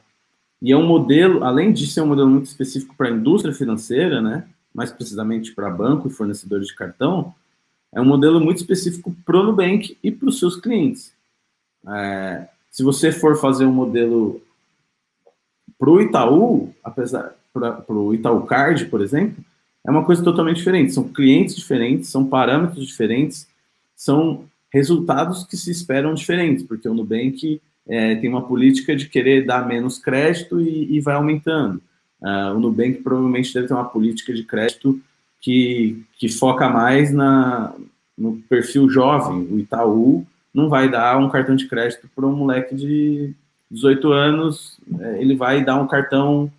e 0.62 0.72
é 0.72 0.78
um 0.78 0.86
modelo, 0.86 1.44
além 1.44 1.74
de 1.74 1.88
ser 1.88 2.02
um 2.02 2.08
modelo 2.08 2.30
muito 2.30 2.46
específico 2.46 2.96
para 2.96 3.08
a 3.08 3.12
indústria 3.12 3.54
financeira, 3.54 4.22
né, 4.22 4.48
mais 4.74 4.92
precisamente 4.92 5.54
para 5.54 5.70
banco 5.70 6.08
e 6.08 6.12
fornecedores 6.12 6.68
de 6.68 6.76
cartão, 6.76 7.34
é 7.92 8.02
um 8.02 8.06
modelo 8.06 8.40
muito 8.40 8.58
específico 8.58 9.16
para 9.26 9.38
o 9.38 9.44
Nubank 9.44 9.98
e 10.04 10.12
para 10.12 10.28
os 10.28 10.40
seus 10.40 10.56
clientes. 10.56 11.14
É, 11.88 12.48
se 12.72 12.82
você 12.82 13.12
for 13.12 13.40
fazer 13.40 13.66
um 13.66 13.74
modelo 13.74 14.42
para 15.78 15.90
o 15.90 16.02
Itaú, 16.02 16.74
apesar 16.84 17.36
para 17.54 17.84
o 17.90 18.14
Itaú 18.14 18.46
Card, 18.46 18.86
por 18.86 19.02
exemplo, 19.02 19.44
é 19.86 19.92
uma 19.92 20.06
coisa 20.06 20.24
totalmente 20.24 20.58
diferente. 20.58 20.94
São 20.94 21.08
clientes 21.08 21.56
diferentes, 21.56 22.10
são 22.10 22.26
parâmetros 22.26 22.88
diferentes, 22.88 23.48
são 23.96 24.46
resultados 24.72 25.44
que 25.46 25.56
se 25.56 25.70
esperam 25.72 26.14
diferentes, 26.14 26.64
porque 26.64 26.88
o 26.88 26.94
Nubank 26.94 27.62
é, 27.88 28.16
tem 28.16 28.30
uma 28.30 28.42
política 28.42 28.96
de 28.96 29.08
querer 29.08 29.46
dar 29.46 29.68
menos 29.68 30.00
crédito 30.00 30.60
e, 30.60 30.96
e 30.96 31.00
vai 31.00 31.16
aumentando. 31.16 31.82
Uh, 32.22 32.56
o 32.56 32.60
Nubank 32.60 33.02
provavelmente 33.04 33.54
deve 33.54 33.68
ter 33.68 33.74
uma 33.74 33.84
política 33.84 34.34
de 34.34 34.44
crédito 34.44 35.00
que, 35.42 36.02
que 36.18 36.30
foca 36.30 36.70
mais 36.70 37.12
na, 37.12 37.74
no 38.18 38.38
perfil 38.50 38.90
jovem. 38.90 39.46
O 39.52 39.60
Itaú 39.60 40.26
não 40.54 40.70
vai 40.70 40.90
dar 40.90 41.18
um 41.18 41.30
cartão 41.30 41.56
de 41.56 41.68
crédito 41.68 42.10
para 42.16 42.26
um 42.26 42.36
moleque 42.36 42.74
de 42.74 43.34
18 43.70 44.12
anos, 44.12 44.78
é, 45.00 45.22
ele 45.22 45.36
vai 45.36 45.64
dar 45.66 45.76
um 45.76 45.88
cartão 45.88 46.50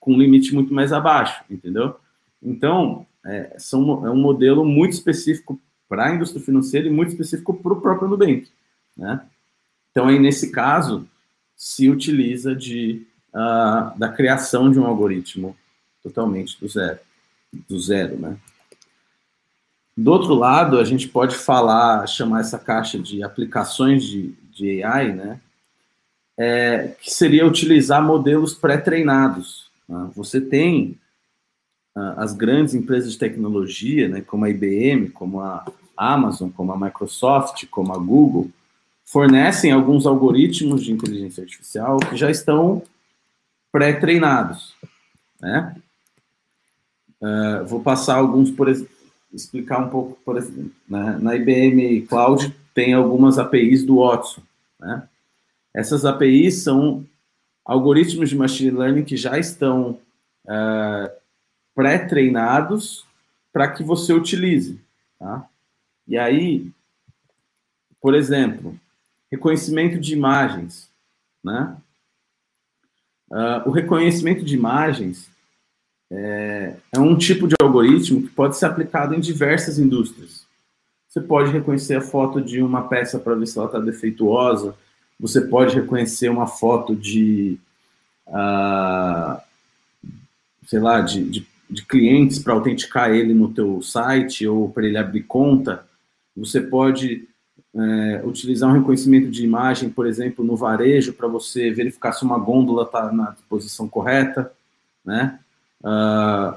com 0.00 0.14
um 0.14 0.18
limite 0.18 0.52
muito 0.52 0.74
mais 0.74 0.92
abaixo, 0.92 1.44
entendeu? 1.48 1.94
Então, 2.42 3.06
é, 3.24 3.54
são, 3.58 4.06
é 4.06 4.10
um 4.10 4.16
modelo 4.16 4.64
muito 4.64 4.92
específico 4.92 5.60
para 5.88 6.06
a 6.06 6.14
indústria 6.14 6.42
financeira 6.42 6.88
e 6.88 6.90
muito 6.90 7.10
específico 7.10 7.54
para 7.54 7.72
o 7.72 7.80
próprio 7.80 8.08
Nubank. 8.08 8.48
Né? 8.96 9.20
Então, 9.90 10.08
aí, 10.08 10.18
nesse 10.18 10.50
caso, 10.50 11.06
se 11.56 11.88
utiliza 11.88 12.56
de, 12.56 13.06
uh, 13.28 13.96
da 13.98 14.08
criação 14.08 14.70
de 14.70 14.80
um 14.80 14.86
algoritmo 14.86 15.56
totalmente 16.02 16.58
do 16.58 16.68
zero. 16.68 16.98
Do 17.68 17.78
zero, 17.78 18.18
né? 18.18 18.36
Do 19.94 20.10
outro 20.10 20.34
lado, 20.34 20.78
a 20.78 20.84
gente 20.84 21.06
pode 21.06 21.36
falar, 21.36 22.06
chamar 22.06 22.40
essa 22.40 22.58
caixa 22.58 22.98
de 22.98 23.22
aplicações 23.22 24.02
de, 24.04 24.34
de 24.50 24.82
AI, 24.82 25.12
né? 25.12 25.40
É, 26.36 26.96
que 27.00 27.12
seria 27.12 27.46
utilizar 27.46 28.02
modelos 28.02 28.54
pré-treinados. 28.54 29.70
Né? 29.86 30.10
Você 30.16 30.40
tem 30.40 30.98
as 31.94 32.32
grandes 32.32 32.74
empresas 32.74 33.12
de 33.12 33.18
tecnologia, 33.18 34.08
né, 34.08 34.20
como 34.22 34.44
a 34.44 34.50
IBM, 34.50 35.10
como 35.10 35.40
a 35.40 35.64
Amazon, 35.96 36.50
como 36.50 36.72
a 36.72 36.78
Microsoft, 36.78 37.66
como 37.70 37.92
a 37.92 37.98
Google, 37.98 38.50
fornecem 39.04 39.70
alguns 39.70 40.06
algoritmos 40.06 40.82
de 40.82 40.92
inteligência 40.92 41.42
artificial 41.42 41.98
que 41.98 42.16
já 42.16 42.30
estão 42.30 42.82
pré-treinados, 43.70 44.74
né? 45.40 45.76
Uh, 47.20 47.64
vou 47.66 47.80
passar 47.80 48.16
alguns, 48.16 48.50
por 48.50 48.68
explicar 49.32 49.78
um 49.78 49.88
pouco, 49.88 50.18
por 50.24 50.36
exemplo, 50.36 50.72
né? 50.88 51.18
na 51.20 51.36
IBM 51.36 52.02
Cloud 52.06 52.54
tem 52.74 52.94
algumas 52.94 53.38
APIs 53.38 53.84
do 53.84 53.96
Watson, 53.96 54.42
né? 54.80 55.06
Essas 55.74 56.04
APIs 56.04 56.62
são 56.62 57.06
algoritmos 57.64 58.28
de 58.28 58.36
machine 58.36 58.70
learning 58.70 59.04
que 59.04 59.16
já 59.16 59.38
estão 59.38 59.98
uh, 60.44 61.21
pré-treinados 61.74 63.06
para 63.52 63.68
que 63.68 63.82
você 63.82 64.12
utilize. 64.12 64.80
Tá? 65.18 65.46
E 66.06 66.18
aí, 66.18 66.70
por 68.00 68.14
exemplo, 68.14 68.78
reconhecimento 69.30 69.98
de 69.98 70.12
imagens. 70.12 70.90
Né? 71.42 71.76
Uh, 73.30 73.68
o 73.68 73.70
reconhecimento 73.70 74.44
de 74.44 74.54
imagens 74.54 75.30
é, 76.10 76.74
é, 76.92 77.00
um 77.00 77.16
tipo 77.16 77.48
de 77.48 77.54
algoritmo 77.62 78.22
que 78.22 78.28
pode 78.28 78.56
ser 78.56 78.66
aplicado 78.66 79.14
em 79.14 79.20
diversas 79.20 79.78
indústrias. 79.78 80.46
Você 81.08 81.20
pode 81.20 81.50
reconhecer 81.50 81.96
a 81.96 82.02
foto 82.02 82.40
de 82.40 82.62
uma 82.62 82.86
peça 82.88 83.18
para 83.18 83.34
ver 83.34 83.46
se 83.46 83.56
ela 83.56 83.66
está 83.66 83.78
defeituosa, 83.78 84.74
você 85.18 85.40
pode 85.40 85.74
reconhecer 85.74 86.28
uma 86.28 86.46
foto 86.46 86.94
de, 86.94 87.58
uh, 88.26 89.40
sei 90.66 90.80
lá, 90.80 91.00
de, 91.00 91.24
de 91.30 91.51
de 91.72 91.86
clientes 91.86 92.38
para 92.38 92.52
autenticar 92.52 93.10
ele 93.10 93.32
no 93.32 93.48
teu 93.48 93.80
site 93.80 94.46
ou 94.46 94.68
para 94.68 94.86
ele 94.86 94.98
abrir 94.98 95.22
conta, 95.22 95.86
você 96.36 96.60
pode 96.60 97.26
é, 97.74 98.22
utilizar 98.24 98.68
um 98.68 98.74
reconhecimento 98.74 99.30
de 99.30 99.42
imagem, 99.42 99.88
por 99.88 100.06
exemplo, 100.06 100.44
no 100.44 100.54
varejo, 100.54 101.14
para 101.14 101.26
você 101.26 101.70
verificar 101.70 102.12
se 102.12 102.24
uma 102.24 102.38
gôndola 102.38 102.82
está 102.82 103.10
na 103.10 103.34
posição 103.48 103.88
correta, 103.88 104.52
né? 105.02 105.38
Uh, 105.80 106.54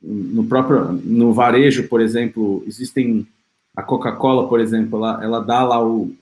no 0.00 0.44
próprio 0.44 0.92
no 0.92 1.32
varejo, 1.32 1.88
por 1.88 2.00
exemplo, 2.00 2.62
existem 2.66 3.26
a 3.76 3.82
Coca-Cola, 3.82 4.48
por 4.48 4.60
exemplo, 4.60 4.98
ela, 4.98 5.24
ela 5.24 5.40
dá 5.40 5.64
lá 5.64 5.84
o, 5.84 6.14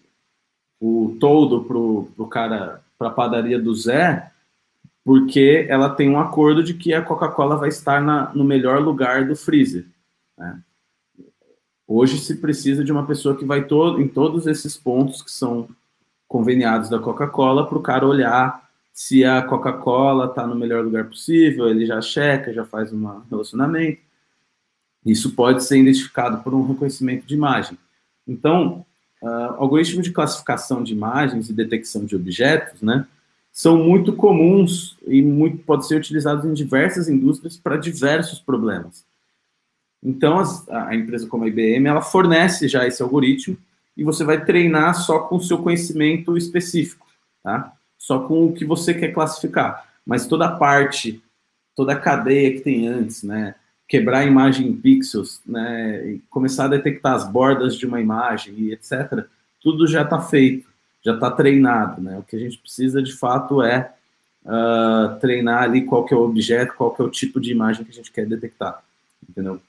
o 0.80 1.16
todo 1.20 1.64
pro, 1.64 2.09
pro 2.16 2.26
cara 2.26 2.82
para 2.98 3.09
a 3.09 3.12
padaria 3.12 3.61
do 3.61 3.74
Zé, 3.74 4.32
porque 5.05 5.66
ela 5.68 5.90
tem 5.90 6.09
um 6.09 6.18
acordo 6.18 6.62
de 6.62 6.74
que 6.74 6.94
a 6.94 7.03
Coca-Cola 7.03 7.57
vai 7.57 7.68
estar 7.68 8.00
na, 8.00 8.32
no 8.34 8.44
melhor 8.44 8.80
lugar 8.80 9.26
do 9.26 9.34
freezer. 9.34 9.86
Né? 10.38 10.61
Hoje 11.86 12.18
se 12.18 12.36
precisa 12.36 12.84
de 12.84 12.92
uma 12.92 13.07
pessoa 13.07 13.36
que 13.36 13.44
vai 13.44 13.61
em 13.98 14.09
todos 14.09 14.46
esses 14.46 14.76
pontos 14.76 15.22
que 15.22 15.30
são 15.30 15.68
conveniados 16.28 16.88
da 16.88 16.98
Coca-Cola 16.98 17.66
para 17.66 17.78
o 17.78 17.82
cara 17.82 18.07
olhar 18.07 18.62
se 18.92 19.24
a 19.24 19.42
Coca-Cola 19.42 20.26
está 20.26 20.46
no 20.46 20.55
melhor 20.55 20.84
lugar 20.84 21.07
possível, 21.07 21.68
ele 21.68 21.86
já 21.86 22.00
checa, 22.00 22.53
já 22.53 22.64
faz 22.64 22.92
um 22.92 23.22
relacionamento. 23.30 24.00
Isso 25.05 25.34
pode 25.34 25.64
ser 25.64 25.78
identificado 25.78 26.42
por 26.42 26.55
um 26.55 26.66
reconhecimento 26.66 27.26
de 27.26 27.34
imagem. 27.34 27.76
Então, 28.28 28.84
uh, 29.22 29.55
algoritmos 29.57 30.05
de 30.05 30.12
classificação 30.12 30.82
de 30.82 30.92
imagens 30.92 31.48
e 31.48 31.53
detecção 31.53 32.05
de 32.05 32.14
objetos, 32.14 32.82
né, 32.82 33.07
são 33.53 33.76
muito 33.76 34.14
comuns 34.14 34.96
e 35.07 35.20
muito 35.20 35.59
pode 35.59 35.86
ser 35.86 35.96
utilizados 35.96 36.44
em 36.46 36.55
diversas 36.55 37.09
indústrias 37.09 37.57
para 37.59 37.76
diversos 37.76 38.40
problemas. 38.40 39.05
Então, 40.03 40.38
as, 40.38 40.66
a 40.68 40.94
empresa 40.94 41.28
como 41.28 41.44
a 41.44 41.48
IBM, 41.48 41.86
ela 41.86 42.00
fornece 42.00 42.66
já 42.66 42.86
esse 42.86 43.03
algoritmo 43.03 43.57
e 43.94 44.03
você 44.03 44.24
vai 44.24 44.42
treinar 44.42 44.94
só 44.94 45.20
com 45.20 45.36
o 45.36 45.42
seu 45.42 45.59
conhecimento 45.59 46.36
específico, 46.36 47.07
tá? 47.42 47.72
Só 47.98 48.20
com 48.20 48.46
o 48.46 48.53
que 48.55 48.64
você 48.64 48.94
quer 48.94 49.12
classificar. 49.12 49.86
Mas 50.05 50.26
toda 50.26 50.46
a 50.46 50.57
parte, 50.57 51.22
toda 51.76 51.92
a 51.92 52.00
cadeia 52.00 52.55
que 52.55 52.62
tem 52.62 52.88
antes, 52.88 53.22
né? 53.22 53.55
Quebrar 53.86 54.20
a 54.20 54.24
imagem 54.24 54.66
em 54.66 54.74
pixels, 54.74 55.42
né? 55.46 56.18
começar 56.30 56.64
a 56.64 56.68
detectar 56.68 57.14
as 57.14 57.30
bordas 57.30 57.76
de 57.76 57.84
uma 57.84 58.00
imagem 58.00 58.55
e 58.57 58.72
etc. 58.72 59.26
Tudo 59.61 59.86
já 59.86 60.03
está 60.03 60.18
feito, 60.18 60.72
já 61.05 61.14
está 61.14 61.30
treinado, 61.30 62.00
né? 62.00 62.18
O 62.18 62.22
que 62.22 62.36
a 62.36 62.38
gente 62.38 62.59
precisa 62.59 63.03
de 63.03 63.12
fato 63.12 63.62
é 63.62 63.92
uh, 64.44 65.18
treinar 65.20 65.64
ali 65.64 65.84
qual 65.84 66.05
que 66.05 66.14
é 66.14 66.16
o 66.16 66.22
objeto, 66.22 66.74
qual 66.74 66.94
que 66.94 67.03
é 67.03 67.05
o 67.05 67.11
tipo 67.11 67.40
de 67.40 67.50
imagem 67.50 67.84
que 67.84 67.90
a 67.90 67.94
gente 67.94 68.12
quer 68.12 68.26
detectar, 68.26 68.82
entendeu? 69.28 69.61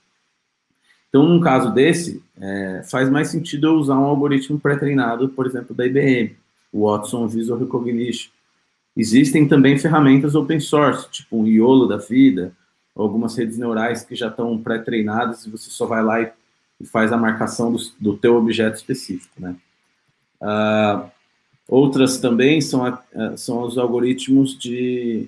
Então, 1.09 1.23
num 1.23 1.39
caso 1.39 1.71
desse, 1.71 2.23
é, 2.41 2.81
faz 2.89 3.07
mais 3.07 3.27
sentido 3.27 3.67
eu 3.67 3.75
usar 3.75 3.99
um 3.99 4.05
algoritmo 4.05 4.59
pré-treinado, 4.59 5.29
por 5.29 5.45
exemplo, 5.45 5.75
da 5.75 5.85
IBM, 5.85 6.35
o 6.71 6.89
Watson 6.89 7.27
Visual 7.27 7.59
Recognition. 7.59 8.31
Existem 8.97 9.47
também 9.47 9.77
ferramentas 9.77 10.33
open 10.33 10.59
source, 10.59 11.07
tipo 11.11 11.37
um 11.37 11.45
IOLO 11.45 11.87
da 11.87 11.97
vida, 11.97 12.51
algumas 12.95 13.37
redes 13.37 13.59
neurais 13.59 14.03
que 14.03 14.15
já 14.15 14.27
estão 14.27 14.57
pré-treinadas 14.57 15.45
e 15.45 15.51
você 15.51 15.69
só 15.69 15.85
vai 15.85 16.03
lá 16.03 16.19
e, 16.19 16.31
e 16.81 16.85
faz 16.85 17.13
a 17.13 17.17
marcação 17.17 17.71
do, 17.71 17.79
do 17.99 18.17
teu 18.17 18.35
objeto 18.35 18.77
específico, 18.77 19.39
né? 19.39 19.55
Uh, 20.41 21.11
outras 21.73 22.19
também 22.19 22.61
são, 22.61 22.85
a, 22.85 23.03
são 23.35 23.63
os 23.63 23.79
algoritmos 23.79 24.57
de, 24.57 25.27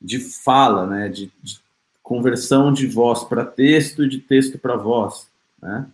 de 0.00 0.18
fala, 0.18 0.86
né? 0.86 1.08
De, 1.08 1.32
de 1.42 1.58
conversão 2.02 2.72
de 2.72 2.86
voz 2.86 3.24
para 3.24 3.44
texto 3.44 4.04
e 4.04 4.08
de 4.08 4.18
texto 4.18 4.58
para 4.58 4.76
voz, 4.76 5.28
né? 5.60 5.86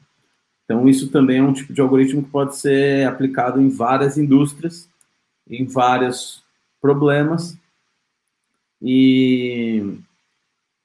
Então, 0.65 0.89
isso 0.89 1.09
também 1.11 1.39
é 1.39 1.43
um 1.43 1.53
tipo 1.53 1.73
de 1.73 1.81
algoritmo 1.81 2.25
que 2.25 2.31
pode 2.31 2.57
ser 2.57 3.07
aplicado 3.07 3.61
em 3.61 3.69
várias 3.69 4.19
indústrias, 4.19 4.89
em 5.49 5.65
vários 5.65 6.43
problemas. 6.81 7.57
E 8.83 10.01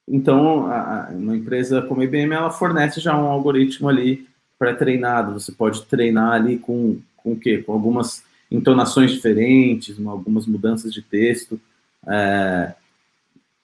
então, 0.07 0.67
a, 0.67 1.09
uma 1.11 1.35
empresa 1.35 1.81
como 1.81 2.01
a 2.01 2.03
IBM, 2.03 2.35
ela 2.35 2.51
fornece 2.51 2.99
já 2.99 3.17
um 3.17 3.25
algoritmo 3.25 3.89
ali 3.89 4.27
pré-treinado. 4.59 5.39
Você 5.39 5.51
pode 5.51 5.83
treinar 5.85 6.33
ali 6.33 6.59
com, 6.59 6.99
com 7.17 7.31
o 7.31 7.39
quê? 7.39 7.57
Com 7.57 7.73
algumas 7.73 8.23
entonações 8.51 9.11
diferentes, 9.11 9.97
algumas 10.05 10.45
mudanças 10.45 10.93
de 10.93 11.01
texto. 11.01 11.59
É, 12.07 12.73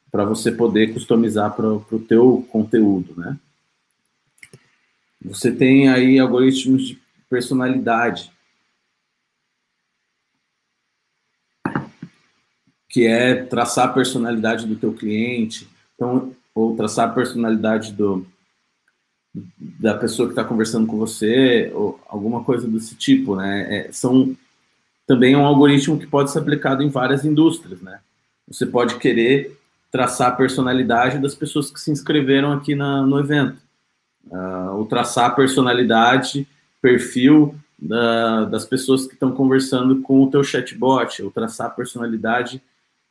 para 0.10 0.24
você 0.24 0.52
poder 0.52 0.94
customizar 0.94 1.54
para 1.56 1.68
o 1.68 2.00
teu 2.00 2.48
conteúdo, 2.50 3.14
né? 3.16 3.38
Você 5.24 5.52
tem 5.52 5.90
aí 5.90 6.18
algoritmos 6.18 6.88
de 6.88 7.00
personalidade, 7.30 8.32
que 12.90 13.06
é 13.06 13.44
traçar 13.44 13.90
a 13.90 13.94
personalidade 13.94 14.66
do 14.66 14.76
teu 14.76 14.94
cliente, 14.94 15.68
então, 15.94 16.34
ou 16.56 16.76
traçar 16.76 17.10
a 17.10 17.14
personalidade 17.14 17.92
do, 17.92 18.26
da 19.58 19.98
pessoa 19.98 20.28
que 20.28 20.32
está 20.32 20.44
conversando 20.44 20.88
com 20.88 20.98
você, 20.98 21.72
ou 21.74 22.00
alguma 22.08 22.44
coisa 22.44 22.68
desse 22.68 22.96
tipo, 22.96 23.36
né? 23.36 23.88
É, 23.88 23.92
são 23.92 24.36
também 25.08 25.34
é 25.34 25.38
um 25.38 25.46
algoritmo 25.46 25.98
que 25.98 26.06
pode 26.06 26.30
ser 26.30 26.40
aplicado 26.40 26.84
em 26.84 26.90
várias 26.90 27.24
indústrias, 27.24 27.82
né? 27.82 28.00
Você 28.46 28.66
pode 28.66 28.96
querer 28.96 29.58
traçar 29.90 30.28
a 30.28 30.36
personalidade 30.36 31.18
das 31.18 31.34
pessoas 31.34 31.72
que 31.72 31.80
se 31.80 31.90
inscreveram 31.90 32.52
aqui 32.52 32.76
na, 32.76 33.02
no 33.02 33.18
evento. 33.18 33.58
Uh, 34.30 34.76
ou 34.76 34.86
traçar 34.86 35.28
a 35.28 35.34
personalidade, 35.34 36.46
perfil 36.82 37.56
da, 37.80 38.44
das 38.46 38.66
pessoas 38.66 39.08
que 39.08 39.14
estão 39.14 39.32
conversando 39.32 40.02
com 40.02 40.22
o 40.22 40.30
teu 40.30 40.44
chatbot, 40.44 41.24
ou 41.24 41.32
traçar 41.32 41.68
a 41.68 41.72
personalidade 41.72 42.62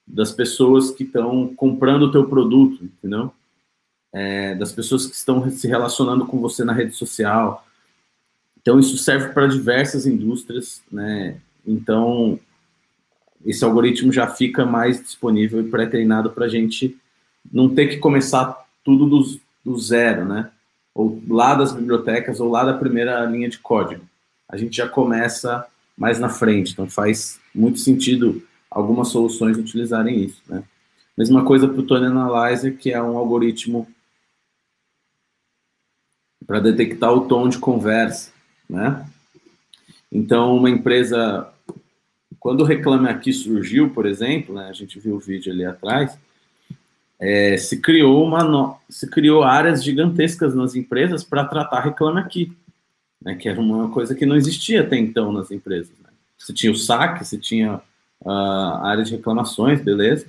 das 0.07 0.31
pessoas 0.31 0.91
que 0.91 1.05
estão 1.05 1.55
comprando 1.55 2.03
o 2.03 2.13
teu 2.13 2.29
produto, 2.29 2.85
entendeu? 2.85 3.33
É, 4.13 4.55
das 4.55 4.71
pessoas 4.71 5.07
que 5.07 5.15
estão 5.15 5.51
se 5.51 5.67
relacionando 5.67 6.27
com 6.27 6.39
você 6.39 6.63
na 6.63 6.75
rede 6.75 6.95
social. 6.95 7.67
Então, 8.61 8.79
isso 8.79 8.99
serve 8.99 9.31
para 9.31 9.47
diversas 9.47 10.07
indústrias, 10.07 10.83
né? 10.93 11.41
Então, 11.67 12.39
esse 13.45 13.65
algoritmo 13.65 14.13
já 14.13 14.29
fica 14.29 14.65
mais 14.65 15.03
disponível 15.03 15.61
e 15.61 15.71
pré-treinado 15.71 16.31
para 16.31 16.47
a 16.47 16.49
gente 16.49 16.97
não 17.53 17.75
ter 17.75 17.89
que 17.89 17.99
começar 17.99 18.67
tudo 18.85 19.07
do, 19.07 19.41
do, 19.65 19.79
zero, 19.79 20.25
né? 20.25 20.51
Ou 20.95 21.21
lá 21.29 21.55
das 21.55 21.73
bibliotecas, 21.73 22.41
ou 22.41 22.51
lá 22.51 22.65
da 22.65 22.75
primeira 22.75 23.25
linha 23.25 23.49
de 23.49 23.59
código. 23.59 24.05
A 24.49 24.57
gente 24.57 24.77
já 24.77 24.89
começa 24.89 25.67
mais 25.97 26.19
na 26.19 26.29
frente, 26.29 26.73
então 26.73 26.89
faz 26.89 27.41
muito 27.55 27.79
sentido 27.79 28.43
algumas 28.71 29.09
soluções 29.09 29.57
utilizarem 29.57 30.25
isso, 30.25 30.43
né? 30.49 30.63
Mesma 31.17 31.45
coisa 31.45 31.67
para 31.67 31.81
o 31.81 31.87
Tony 31.87 32.07
Analyzer, 32.07 32.77
que 32.77 32.93
é 32.93 33.03
um 33.03 33.17
algoritmo 33.17 33.89
para 36.47 36.61
detectar 36.61 37.13
o 37.13 37.27
tom 37.27 37.49
de 37.49 37.59
conversa, 37.59 38.31
né? 38.69 39.07
Então, 40.13 40.57
uma 40.57 40.71
empresa 40.71 41.53
quando 42.41 42.61
o 42.61 42.65
Reclame 42.65 43.09
Aqui 43.09 43.33
surgiu, 43.33 43.91
por 43.91 44.07
exemplo, 44.07 44.55
né, 44.55 44.69
a 44.69 44.73
gente 44.73 44.99
viu 44.99 45.17
o 45.17 45.21
vídeo 45.21 45.53
ali 45.53 45.65
atrás, 45.65 46.19
é, 47.19 47.57
se 47.57 47.81
criou 47.81 48.25
uma 48.25 48.45
no... 48.45 48.77
se 48.89 49.09
criou 49.09 49.43
áreas 49.43 49.83
gigantescas 49.83 50.55
nas 50.55 50.75
empresas 50.75 51.25
para 51.25 51.45
tratar 51.45 51.81
Reclame 51.81 52.21
Aqui, 52.21 52.53
né, 53.23 53.35
que 53.35 53.49
era 53.49 53.61
uma 53.61 53.89
coisa 53.91 54.15
que 54.15 54.27
não 54.27 54.37
existia 54.37 54.83
até 54.83 54.97
então 54.97 55.33
nas 55.33 55.51
empresas. 55.51 55.93
Né? 56.03 56.11
Você 56.39 56.53
tinha 56.53 56.73
o 56.73 56.77
saque, 56.77 57.25
você 57.25 57.39
tinha 57.39 57.81
a 58.25 58.89
área 58.89 59.05
de 59.05 59.13
reclamações, 59.13 59.81
beleza? 59.81 60.27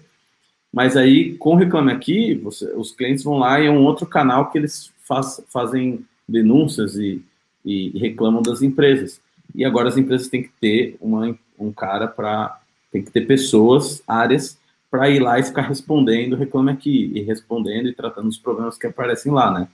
Mas 0.72 0.98
aí, 0.98 1.36
com 1.36 1.54
o 1.54 1.56
Reclame 1.56 1.92
Aqui, 1.92 2.36
você, 2.36 2.66
os 2.76 2.92
clientes 2.92 3.24
vão 3.24 3.38
lá 3.38 3.60
e 3.60 3.68
é 3.68 3.72
um 3.72 3.84
outro 3.84 4.06
canal 4.06 4.52
que 4.52 4.58
eles 4.58 4.92
faz, 5.04 5.42
fazem 5.48 6.06
denúncias 6.28 6.96
e, 6.96 7.24
e 7.66 7.98
reclamam 7.98 8.42
das 8.42 8.62
empresas. 8.62 9.22
E 9.56 9.64
agora 9.66 9.90
as 9.90 9.98
empresas 9.98 10.28
têm 10.28 10.44
que 10.44 10.52
ter 10.60 10.98
uma 11.00 11.38
um 11.58 11.72
cara 11.72 12.08
para. 12.08 12.60
Tem 12.92 13.04
que 13.04 13.12
ter 13.12 13.28
pessoas, 13.28 14.02
áreas, 14.08 14.58
para 14.90 15.10
ir 15.10 15.20
lá 15.20 15.38
e 15.40 15.44
ficar 15.44 15.64
respondendo, 15.64 16.36
reclame 16.36 16.72
aqui, 16.72 17.12
e 17.14 17.22
respondendo 17.22 17.90
e 17.90 17.94
tratando 17.94 18.30
os 18.30 18.38
problemas 18.38 18.78
que 18.78 18.88
aparecem 18.88 19.32
lá, 19.32 19.52
né? 19.52 19.68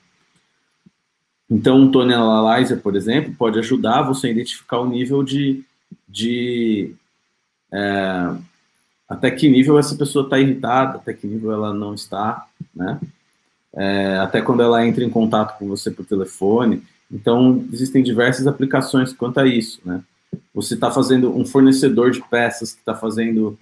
Então, 1.49 1.77
um 1.77 1.91
Tony 1.91 2.13
Analyzer, 2.13 2.79
por 2.81 2.95
exemplo, 2.95 3.35
pode 3.37 3.59
ajudar 3.59 4.01
você 4.01 4.27
a 4.27 4.31
identificar 4.31 4.79
o 4.79 4.89
nível 4.89 5.23
de. 5.23 5.63
de 6.07 6.95
é, 7.71 8.35
até 9.07 9.29
que 9.29 9.49
nível 9.49 9.77
essa 9.77 9.95
pessoa 9.95 10.23
está 10.23 10.39
irritada, 10.39 10.97
até 10.97 11.13
que 11.13 11.27
nível 11.27 11.51
ela 11.51 11.73
não 11.73 11.93
está, 11.93 12.47
né? 12.73 12.99
É, 13.75 14.17
até 14.17 14.41
quando 14.41 14.63
ela 14.63 14.85
entra 14.85 15.03
em 15.03 15.09
contato 15.09 15.57
com 15.57 15.67
você 15.67 15.91
por 15.91 16.05
telefone. 16.05 16.83
Então, 17.11 17.63
existem 17.71 18.01
diversas 18.01 18.47
aplicações 18.47 19.13
quanto 19.13 19.39
a 19.39 19.45
isso, 19.45 19.79
né? 19.85 20.03
Você 20.53 20.73
está 20.75 20.91
fazendo 20.91 21.35
um 21.35 21.45
fornecedor 21.45 22.11
de 22.11 22.21
peças 22.21 22.73
que 22.73 22.79
está 22.79 22.95
fazendo 22.95 23.57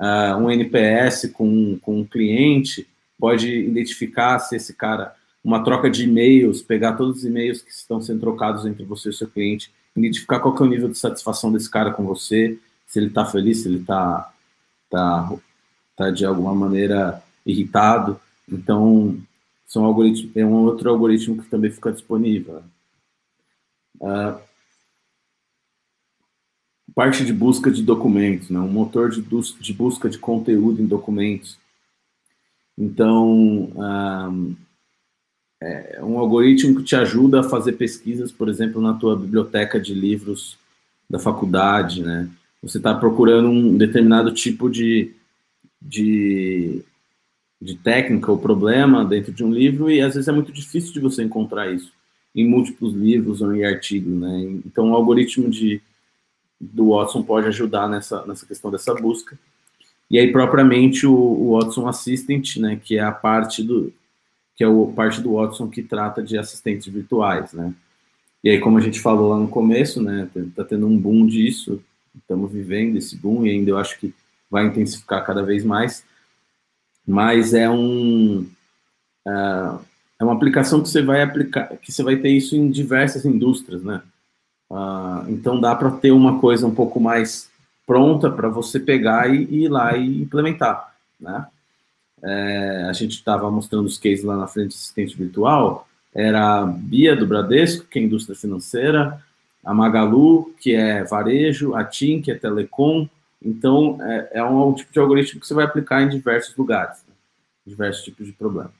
uh, 0.00 0.36
um 0.36 0.50
NPS 0.50 1.30
com, 1.32 1.78
com 1.80 2.00
um 2.00 2.04
cliente, 2.04 2.86
pode 3.18 3.48
identificar 3.48 4.38
se 4.38 4.56
esse 4.56 4.74
cara, 4.74 5.14
uma 5.42 5.62
troca 5.62 5.90
de 5.90 6.04
e-mails, 6.04 6.62
pegar 6.62 6.94
todos 6.94 7.18
os 7.18 7.24
e-mails 7.24 7.62
que 7.62 7.70
estão 7.70 8.00
sendo 8.00 8.20
trocados 8.20 8.66
entre 8.66 8.84
você 8.84 9.10
e 9.10 9.12
seu 9.12 9.28
cliente, 9.28 9.72
identificar 9.96 10.40
qual 10.40 10.56
é 10.56 10.62
o 10.62 10.66
nível 10.66 10.88
de 10.88 10.98
satisfação 10.98 11.52
desse 11.52 11.70
cara 11.70 11.92
com 11.92 12.04
você, 12.04 12.58
se 12.86 12.98
ele 12.98 13.06
está 13.06 13.24
feliz, 13.24 13.62
se 13.62 13.68
ele 13.68 13.80
está 13.80 14.32
tá, 14.90 15.32
tá 15.96 16.10
de 16.10 16.24
alguma 16.24 16.54
maneira 16.54 17.22
irritado. 17.46 18.20
Então, 18.50 19.16
são 19.66 19.84
algoritmos, 19.84 20.36
é 20.36 20.44
um 20.44 20.64
outro 20.64 20.90
algoritmo 20.90 21.42
que 21.42 21.48
também 21.48 21.70
fica 21.70 21.92
disponível. 21.92 22.62
Uh, 24.00 24.38
parte 26.94 27.24
de 27.24 27.32
busca 27.32 27.70
de 27.70 27.82
documentos, 27.82 28.50
né? 28.50 28.60
um 28.60 28.70
motor 28.70 29.10
de, 29.10 29.20
de 29.22 29.72
busca 29.72 30.08
de 30.08 30.18
conteúdo 30.18 30.80
em 30.80 30.86
documentos. 30.86 31.58
Então, 32.78 33.72
um, 33.76 34.56
é 35.60 36.02
um 36.02 36.18
algoritmo 36.18 36.76
que 36.76 36.84
te 36.84 36.94
ajuda 36.94 37.40
a 37.40 37.48
fazer 37.48 37.72
pesquisas, 37.72 38.30
por 38.30 38.48
exemplo, 38.48 38.80
na 38.82 38.94
tua 38.94 39.16
biblioteca 39.16 39.80
de 39.80 39.94
livros 39.94 40.58
da 41.08 41.18
faculdade, 41.18 42.02
né? 42.02 42.28
Você 42.62 42.78
está 42.78 42.94
procurando 42.94 43.48
um 43.48 43.76
determinado 43.76 44.32
tipo 44.32 44.70
de, 44.70 45.12
de, 45.80 46.82
de 47.60 47.76
técnica 47.76 48.32
ou 48.32 48.38
problema 48.38 49.04
dentro 49.04 49.32
de 49.32 49.44
um 49.44 49.52
livro 49.52 49.90
e 49.90 50.00
às 50.00 50.14
vezes 50.14 50.28
é 50.28 50.32
muito 50.32 50.50
difícil 50.50 50.92
de 50.92 51.00
você 51.00 51.22
encontrar 51.22 51.72
isso 51.72 51.92
em 52.34 52.48
múltiplos 52.48 52.94
livros 52.94 53.40
ou 53.40 53.54
em 53.54 53.64
artigos, 53.64 54.12
né? 54.12 54.60
Então, 54.66 54.90
o 54.90 54.94
algoritmo 54.94 55.48
de, 55.48 55.80
do 56.60 56.90
Watson 56.90 57.22
pode 57.22 57.46
ajudar 57.48 57.88
nessa, 57.88 58.24
nessa 58.26 58.46
questão 58.46 58.70
dessa 58.70 58.94
busca. 58.94 59.38
E 60.10 60.18
aí, 60.18 60.30
propriamente, 60.30 61.06
o, 61.06 61.14
o 61.14 61.58
Watson 61.58 61.88
Assistant, 61.88 62.56
né, 62.56 62.80
que 62.82 62.96
é 62.96 63.02
a 63.02 63.12
parte 63.12 63.62
do 63.62 63.92
que 64.56 64.62
é 64.62 64.68
o 64.68 64.92
parte 64.92 65.20
do 65.20 65.32
Watson 65.32 65.68
que 65.68 65.82
trata 65.82 66.22
de 66.22 66.38
assistentes 66.38 66.86
virtuais, 66.86 67.52
né? 67.52 67.74
E 68.42 68.50
aí, 68.50 68.60
como 68.60 68.78
a 68.78 68.80
gente 68.80 69.00
falou 69.00 69.30
lá 69.30 69.38
no 69.38 69.48
começo, 69.48 70.00
né, 70.00 70.28
tá 70.54 70.62
tendo 70.62 70.86
um 70.86 70.96
boom 70.96 71.26
disso, 71.26 71.82
estamos 72.14 72.52
vivendo 72.52 72.96
esse 72.96 73.16
boom 73.16 73.44
e 73.44 73.50
ainda 73.50 73.70
eu 73.70 73.78
acho 73.78 73.98
que 73.98 74.14
vai 74.48 74.66
intensificar 74.66 75.24
cada 75.24 75.42
vez 75.42 75.64
mais. 75.64 76.04
Mas 77.04 77.52
é 77.52 77.68
um 77.68 78.46
uh, 79.26 79.80
é 80.20 80.24
uma 80.24 80.34
aplicação 80.34 80.82
que 80.82 80.88
você 80.88 81.02
vai 81.02 81.22
aplicar, 81.22 81.76
que 81.78 81.90
você 81.90 82.02
vai 82.02 82.16
ter 82.16 82.28
isso 82.28 82.54
em 82.54 82.70
diversas 82.70 83.24
indústrias, 83.24 83.82
né? 83.82 84.02
Uh, 84.70 85.28
então 85.28 85.60
dá 85.60 85.74
para 85.74 85.90
ter 85.90 86.10
uma 86.10 86.40
coisa 86.40 86.66
um 86.66 86.74
pouco 86.74 86.98
mais 86.98 87.50
pronta 87.86 88.30
para 88.30 88.48
você 88.48 88.80
pegar 88.80 89.32
e, 89.32 89.44
e, 89.44 89.64
ir 89.64 89.68
lá 89.68 89.96
e 89.96 90.22
implementar, 90.22 90.94
né? 91.20 91.46
É, 92.22 92.86
a 92.88 92.92
gente 92.94 93.12
estava 93.12 93.50
mostrando 93.50 93.84
os 93.84 93.98
cases 93.98 94.24
lá 94.24 94.34
na 94.34 94.46
frente 94.46 94.68
do 94.68 94.74
assistente 94.74 95.14
virtual, 95.14 95.86
era 96.14 96.62
a 96.62 96.66
Bia 96.66 97.14
do 97.14 97.26
Bradesco, 97.26 97.84
que 97.84 97.98
é 97.98 98.02
indústria 98.02 98.34
financeira, 98.34 99.22
a 99.62 99.74
Magalu, 99.74 100.54
que 100.58 100.74
é 100.74 101.04
varejo, 101.04 101.74
a 101.74 101.84
TIM, 101.84 102.22
que 102.22 102.30
é 102.30 102.34
telecom, 102.34 103.06
então 103.42 103.98
é, 104.00 104.30
é 104.38 104.44
um, 104.44 104.72
tipo 104.72 104.90
de 104.90 104.98
algoritmo 104.98 105.40
que 105.40 105.46
você 105.46 105.52
vai 105.52 105.66
aplicar 105.66 106.02
em 106.02 106.08
diversos 106.08 106.56
lugares, 106.56 107.04
né? 107.06 107.14
diversos 107.66 108.02
tipos 108.02 108.26
de 108.26 108.32
problema. 108.32 108.72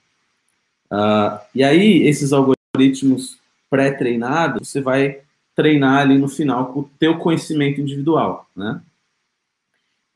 Uh, 0.91 1.39
e 1.55 1.63
aí, 1.63 2.07
esses 2.07 2.33
algoritmos 2.33 3.37
pré-treinados, 3.69 4.69
você 4.69 4.81
vai 4.81 5.21
treinar 5.55 6.01
ali 6.01 6.19
no 6.19 6.29
final 6.29 6.73
o 6.77 6.89
teu 6.99 7.19
conhecimento 7.19 7.81
individual, 7.81 8.49
né? 8.55 8.81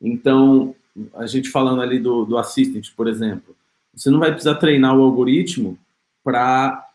Então, 0.01 0.75
a 1.15 1.25
gente 1.27 1.49
falando 1.49 1.81
ali 1.81 1.99
do, 1.99 2.25
do 2.25 2.37
assistant, 2.37 2.89
por 2.95 3.07
exemplo, 3.07 3.55
você 3.93 4.09
não 4.09 4.19
vai 4.19 4.31
precisar 4.31 4.55
treinar 4.55 4.97
o 4.97 5.01
algoritmo 5.01 5.77
para 6.23 6.85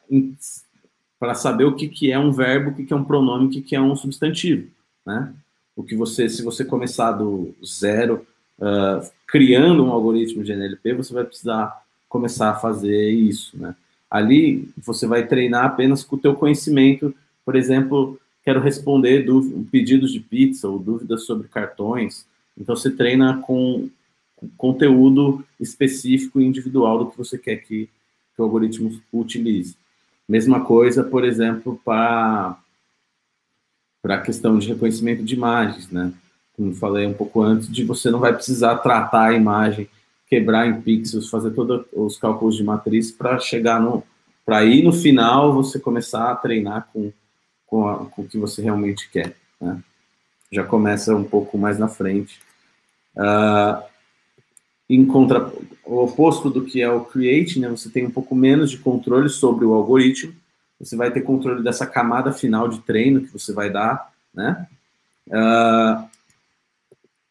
para 1.19 1.35
saber 1.35 1.65
o 1.65 1.75
que, 1.75 1.89
que 1.89 2.13
é 2.13 2.19
um 2.19 2.31
verbo, 2.31 2.71
o 2.71 2.75
que, 2.75 2.85
que 2.85 2.93
é 2.93 2.97
um 2.97 3.05
pronome, 3.05 3.47
o 3.47 3.51
que, 3.51 3.63
que 3.63 3.75
é 3.75 3.81
um 3.81 3.97
substantivo, 3.97 4.69
né? 5.07 5.33
O 5.75 5.83
que 5.83 5.97
você, 5.97 6.29
se 6.29 6.43
você 6.43 6.65
começar 6.67 7.13
do 7.13 7.55
zero, 7.65 8.27
uh, 8.59 9.11
criando 9.27 9.83
um 9.83 9.91
algoritmo 9.91 10.45
de 10.45 10.53
NLP, 10.53 10.93
você 10.93 11.15
vai 11.15 11.25
precisar 11.25 11.83
começar 12.11 12.51
a 12.51 12.57
fazer 12.57 13.11
isso, 13.11 13.57
né? 13.57 13.75
Ali 14.11 14.69
você 14.77 15.07
vai 15.07 15.27
treinar 15.27 15.65
apenas 15.65 16.05
com 16.05 16.17
o 16.17 16.19
teu 16.19 16.35
conhecimento, 16.35 17.15
por 17.45 17.57
exemplo, 17.57 18.21
quero 18.45 18.61
responder 18.61 19.27
pedidos 19.71 20.13
de 20.13 20.21
pizza 20.21 20.69
ou 20.69 20.79
dúvidas 20.79 21.25
sobre 21.25 21.49
cartões, 21.49 22.27
então 22.57 22.77
você 22.77 22.91
treina 22.91 23.39
com 23.39 23.89
conteúdo 24.57 25.45
específico 25.59 26.41
e 26.41 26.45
individual 26.45 26.99
do 26.99 27.11
que 27.11 27.19
você 27.19 27.39
quer 27.39 27.57
que, 27.57 27.89
que 28.35 28.43
o 28.43 28.45
algoritmo 28.45 29.01
utilize. 29.13 29.77
Mesma 30.29 30.65
coisa, 30.65 31.03
por 31.03 31.25
exemplo, 31.25 31.81
para 31.85 32.59
a 34.05 34.19
questão 34.19 34.59
de 34.59 34.69
reconhecimento 34.69 35.23
de 35.23 35.35
imagens, 35.35 35.91
né? 35.91 36.13
Como 36.55 36.75
falei 36.75 37.07
um 37.07 37.15
pouco 37.15 37.43
antes, 37.43 37.69
de 37.69 37.85
você 37.85 38.11
não 38.11 38.21
vai 38.21 38.33
precisar 38.33 38.77
tratar 38.77 39.29
a 39.29 39.35
imagem, 39.35 39.89
quebrar 40.29 40.69
em 40.69 40.81
pixels, 40.81 41.29
fazer 41.29 41.51
todos 41.51 41.87
os 41.93 42.17
cálculos 42.17 42.57
de 42.57 42.63
matriz 42.63 43.11
para 43.11 43.39
chegar 43.39 43.81
no 43.81 44.03
para 44.45 44.59
aí 44.59 44.83
no 44.83 44.93
final 44.93 45.55
você 45.55 45.81
começar 45.81 46.31
a 46.31 46.37
treinar 46.37 46.89
com 46.93 47.11
com, 47.75 47.89
a, 47.89 48.07
com 48.07 48.23
o 48.23 48.29
que 48.29 48.39
você 48.39 48.63
realmente 48.63 49.11
quer, 49.11 49.35
né? 49.61 49.83
Já 50.53 50.63
começa 50.63 51.13
um 51.13 51.25
pouco 51.25 51.59
mais 51.59 51.77
na 51.77 51.89
frente. 51.89 52.41
Uh, 53.17 53.83
em 54.89 55.05
contra, 55.05 55.53
o 55.85 56.05
oposto 56.05 56.49
do 56.49 56.65
que 56.65 56.81
é 56.81 56.89
o 56.89 57.05
create, 57.05 57.59
né, 57.59 57.69
você 57.69 57.91
tem 57.91 58.07
um 58.07 58.13
pouco 58.13 58.33
menos 58.37 58.71
de 58.71 58.79
controle 58.79 59.29
sobre 59.29 59.65
o 59.65 59.75
algoritmo, 59.75 60.33
você 60.79 60.95
vai 60.95 61.11
ter 61.11 61.23
controle 61.23 61.65
dessa 61.65 61.85
camada 61.85 62.33
final 62.33 62.69
de 62.69 62.79
treino 62.81 63.23
que 63.23 63.33
você 63.33 63.53
vai 63.53 63.71
dar, 63.71 64.13
né? 64.33 64.69
Uh, 65.27 66.09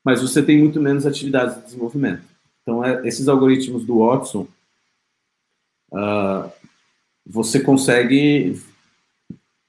mas 0.03 0.21
você 0.21 0.43
tem 0.43 0.57
muito 0.57 0.81
menos 0.81 1.05
atividades 1.05 1.55
de 1.55 1.61
desenvolvimento. 1.63 2.23
Então, 2.61 2.83
é, 2.83 3.07
esses 3.07 3.29
algoritmos 3.29 3.85
do 3.85 3.99
Watson, 3.99 4.45
uh, 5.93 6.51
você 7.25 7.61
consegue. 7.61 8.61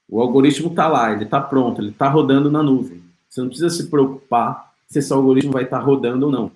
O 0.07 0.21
algoritmo 0.21 0.69
está 0.69 0.87
lá, 0.87 1.11
ele 1.11 1.23
está 1.23 1.41
pronto, 1.41 1.81
ele 1.81 1.89
está 1.89 2.07
rodando 2.07 2.51
na 2.51 2.61
nuvem. 2.61 3.03
Você 3.27 3.41
não 3.41 3.47
precisa 3.47 3.69
se 3.69 3.89
preocupar 3.89 4.73
se 4.87 4.99
esse 4.99 5.11
algoritmo 5.11 5.51
vai 5.51 5.63
estar 5.63 5.79
tá 5.79 5.83
rodando 5.83 6.27
ou 6.27 6.31
não. 6.31 6.51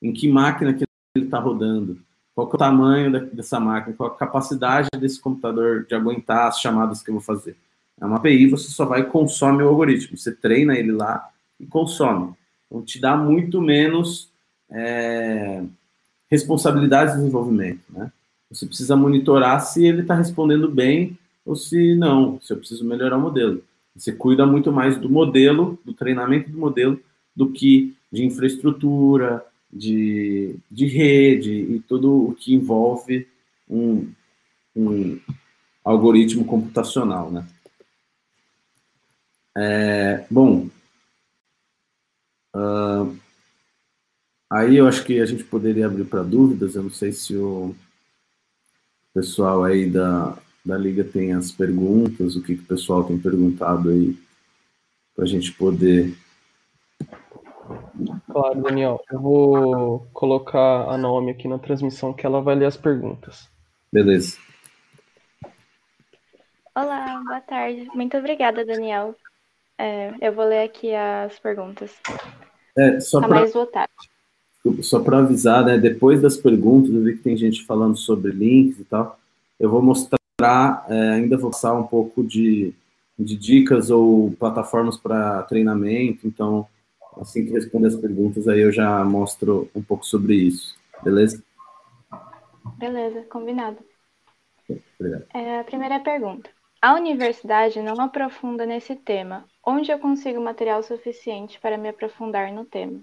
Em 0.00 0.12
que 0.12 0.28
máquina 0.28 0.72
que 0.72 0.84
ele 1.14 1.26
está 1.26 1.38
rodando? 1.38 1.98
Qual 2.34 2.50
é 2.50 2.54
o 2.54 2.58
tamanho 2.58 3.12
da, 3.12 3.18
dessa 3.18 3.60
máquina? 3.60 3.94
Qual 3.96 4.10
a 4.10 4.16
capacidade 4.16 4.88
desse 4.98 5.20
computador 5.20 5.84
de 5.86 5.94
aguentar 5.94 6.48
as 6.48 6.60
chamadas 6.60 7.02
que 7.02 7.10
eu 7.10 7.14
vou 7.14 7.22
fazer? 7.22 7.56
É 8.00 8.06
uma 8.06 8.16
API, 8.16 8.48
você 8.48 8.68
só 8.70 8.86
vai 8.86 9.00
e 9.00 9.06
consome 9.06 9.62
o 9.62 9.68
algoritmo. 9.68 10.16
Você 10.16 10.32
treina 10.32 10.74
ele 10.74 10.92
lá 10.92 11.28
e 11.60 11.66
consome. 11.66 12.32
Então, 12.66 12.82
te 12.82 13.00
dá 13.00 13.16
muito 13.16 13.60
menos 13.60 14.30
é, 14.70 15.62
responsabilidade 16.30 17.12
de 17.12 17.18
desenvolvimento, 17.18 17.82
né? 17.90 18.10
Você 18.50 18.66
precisa 18.66 18.96
monitorar 18.96 19.60
se 19.60 19.84
ele 19.84 20.02
está 20.02 20.14
respondendo 20.14 20.70
bem 20.70 21.18
ou 21.44 21.56
se 21.56 21.94
não, 21.94 22.40
se 22.40 22.52
eu 22.52 22.56
preciso 22.56 22.84
melhorar 22.84 23.16
o 23.16 23.20
modelo. 23.20 23.62
Você 23.94 24.12
cuida 24.12 24.46
muito 24.46 24.72
mais 24.72 24.96
do 24.96 25.10
modelo, 25.10 25.78
do 25.84 25.92
treinamento 25.92 26.50
do 26.50 26.58
modelo, 26.58 27.00
do 27.34 27.50
que 27.50 27.94
de 28.10 28.24
infraestrutura, 28.24 29.44
de, 29.72 30.56
de 30.70 30.86
rede 30.86 31.52
e 31.52 31.80
tudo 31.80 32.28
o 32.28 32.34
que 32.34 32.54
envolve 32.54 33.26
um, 33.68 34.10
um 34.76 35.18
algoritmo 35.84 36.44
computacional, 36.44 37.30
né? 37.30 37.46
É, 39.54 40.26
bom, 40.30 40.68
uh, 42.54 43.16
aí 44.48 44.76
eu 44.76 44.86
acho 44.86 45.04
que 45.04 45.20
a 45.20 45.26
gente 45.26 45.44
poderia 45.44 45.86
abrir 45.86 46.04
para 46.04 46.22
dúvidas. 46.22 46.74
Eu 46.74 46.84
não 46.84 46.90
sei 46.90 47.12
se 47.12 47.36
o 47.36 47.74
pessoal 49.12 49.64
aí 49.64 49.90
da, 49.90 50.38
da 50.64 50.76
liga 50.76 51.04
tem 51.04 51.32
as 51.32 51.50
perguntas, 51.50 52.36
o 52.36 52.42
que, 52.42 52.56
que 52.56 52.62
o 52.62 52.66
pessoal 52.66 53.04
tem 53.04 53.18
perguntado 53.18 53.90
aí 53.90 54.16
para 55.14 55.24
a 55.24 55.28
gente 55.28 55.52
poder 55.52 56.14
Claro, 58.30 58.62
Daniel. 58.62 59.00
Eu 59.10 59.20
vou 59.20 60.06
colocar 60.12 60.88
a 60.88 60.96
nome 60.96 61.30
aqui 61.30 61.46
na 61.46 61.58
transmissão 61.58 62.12
que 62.12 62.26
ela 62.26 62.40
vai 62.40 62.54
ler 62.54 62.66
as 62.66 62.76
perguntas. 62.76 63.48
Beleza. 63.92 64.38
Olá, 66.74 67.22
boa 67.26 67.40
tarde. 67.40 67.86
Muito 67.94 68.16
obrigada, 68.16 68.64
Daniel. 68.64 69.14
É, 69.78 70.14
eu 70.20 70.32
vou 70.32 70.46
ler 70.46 70.64
aqui 70.64 70.94
as 70.94 71.38
perguntas. 71.38 71.94
É, 72.76 72.98
só 73.00 73.20
tá 73.20 73.28
pra, 73.28 73.40
mais 73.40 73.52
votado. 73.52 73.92
Só 74.80 75.00
para 75.00 75.18
avisar, 75.18 75.64
né? 75.64 75.76
Depois 75.76 76.22
das 76.22 76.36
perguntas, 76.36 76.92
eu 76.92 77.02
vi 77.02 77.16
que 77.16 77.22
tem 77.22 77.36
gente 77.36 77.64
falando 77.64 77.96
sobre 77.96 78.32
links 78.32 78.78
e 78.78 78.84
tal. 78.84 79.18
Eu 79.60 79.70
vou 79.70 79.82
mostrar, 79.82 80.18
é, 80.88 81.10
ainda 81.10 81.36
vou 81.36 81.50
passar 81.50 81.74
um 81.74 81.84
pouco 81.84 82.24
de, 82.24 82.72
de 83.18 83.36
dicas 83.36 83.90
ou 83.90 84.32
plataformas 84.32 84.96
para 84.96 85.42
treinamento. 85.44 86.26
Então, 86.26 86.66
assim 87.20 87.44
que 87.44 87.52
responder 87.52 87.88
as 87.88 87.96
perguntas, 87.96 88.48
aí 88.48 88.60
eu 88.60 88.72
já 88.72 89.04
mostro 89.04 89.68
um 89.74 89.82
pouco 89.82 90.04
sobre 90.04 90.34
isso, 90.34 90.76
beleza? 91.02 91.42
Beleza, 92.78 93.22
combinado. 93.30 93.78
Obrigado. 94.98 95.24
É, 95.34 95.60
a 95.60 95.64
primeira 95.64 96.00
pergunta. 96.00 96.50
A 96.80 96.94
universidade 96.94 97.80
não 97.80 98.00
aprofunda 98.00 98.66
nesse 98.66 98.96
tema. 98.96 99.44
Onde 99.64 99.92
eu 99.92 99.98
consigo 100.00 100.40
material 100.40 100.82
suficiente 100.82 101.60
para 101.60 101.78
me 101.78 101.88
aprofundar 101.88 102.52
no 102.52 102.64
tema? 102.64 103.00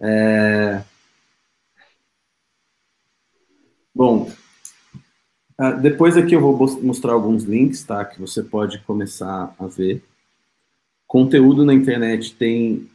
É... 0.00 0.82
Bom, 3.94 4.30
Ah, 5.58 5.72
depois 5.72 6.16
aqui 6.16 6.34
eu 6.34 6.40
vou 6.40 6.56
mos- 6.56 6.80
mostrar 6.82 7.12
alguns 7.12 7.44
links, 7.44 7.82
tá? 7.82 8.04
Que 8.04 8.20
você 8.20 8.42
pode 8.42 8.78
começar 8.80 9.54
a 9.58 9.66
ver. 9.66 10.02
Conteúdo 11.06 11.64
na 11.64 11.72
internet 11.72 12.34
tem 12.34 12.90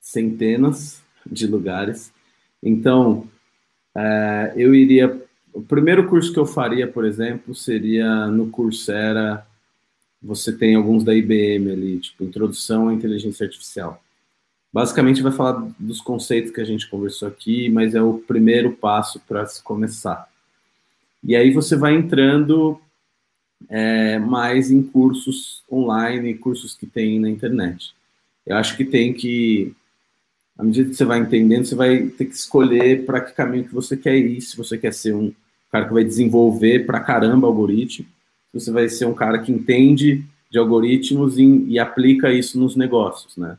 centenas 0.00 1.02
de 1.26 1.46
lugares. 1.46 2.12
Então, 2.62 3.26
eh, 3.96 4.52
eu 4.56 4.74
iria. 4.74 5.22
O 5.52 5.62
primeiro 5.62 6.08
curso 6.08 6.32
que 6.32 6.38
eu 6.38 6.46
faria, 6.46 6.86
por 6.86 7.04
exemplo, 7.04 7.54
seria 7.54 8.26
no 8.28 8.48
Coursera. 8.50 9.44
Você 10.22 10.52
tem 10.56 10.74
alguns 10.76 11.02
da 11.04 11.14
IBM 11.14 11.70
ali, 11.72 11.98
tipo 12.00 12.24
Introdução 12.24 12.88
à 12.88 12.94
Inteligência 12.94 13.44
Artificial. 13.46 14.02
Basicamente, 14.72 15.22
vai 15.22 15.32
falar 15.32 15.68
dos 15.78 16.00
conceitos 16.00 16.52
que 16.52 16.60
a 16.60 16.64
gente 16.64 16.88
conversou 16.88 17.26
aqui, 17.28 17.68
mas 17.70 17.94
é 17.94 18.02
o 18.02 18.18
primeiro 18.18 18.72
passo 18.72 19.20
para 19.20 19.46
se 19.46 19.62
começar. 19.62 20.28
E 21.22 21.34
aí 21.34 21.52
você 21.52 21.76
vai 21.76 21.94
entrando 21.94 22.80
é, 23.68 24.18
mais 24.18 24.70
em 24.70 24.82
cursos 24.82 25.62
online, 25.70 26.34
cursos 26.34 26.74
que 26.74 26.86
tem 26.86 27.18
na 27.18 27.28
internet. 27.28 27.94
Eu 28.46 28.56
acho 28.56 28.76
que 28.76 28.84
tem 28.84 29.12
que, 29.12 29.74
à 30.56 30.62
medida 30.62 30.88
que 30.88 30.94
você 30.94 31.04
vai 31.04 31.18
entendendo, 31.18 31.66
você 31.66 31.74
vai 31.74 32.06
ter 32.06 32.24
que 32.26 32.34
escolher 32.34 33.04
para 33.04 33.20
que 33.20 33.34
caminho 33.34 33.64
que 33.64 33.74
você 33.74 33.96
quer 33.96 34.16
ir. 34.16 34.40
Se 34.40 34.56
você 34.56 34.78
quer 34.78 34.94
ser 34.94 35.14
um 35.14 35.32
cara 35.70 35.86
que 35.86 35.92
vai 35.92 36.04
desenvolver 36.04 36.86
para 36.86 37.00
caramba 37.00 37.46
algoritmo, 37.46 38.06
se 38.50 38.60
você 38.60 38.70
vai 38.70 38.88
ser 38.88 39.06
um 39.06 39.14
cara 39.14 39.38
que 39.38 39.52
entende 39.52 40.24
de 40.50 40.58
algoritmos 40.58 41.36
e, 41.38 41.44
e 41.68 41.78
aplica 41.78 42.32
isso 42.32 42.58
nos 42.58 42.74
negócios, 42.74 43.36
né? 43.36 43.58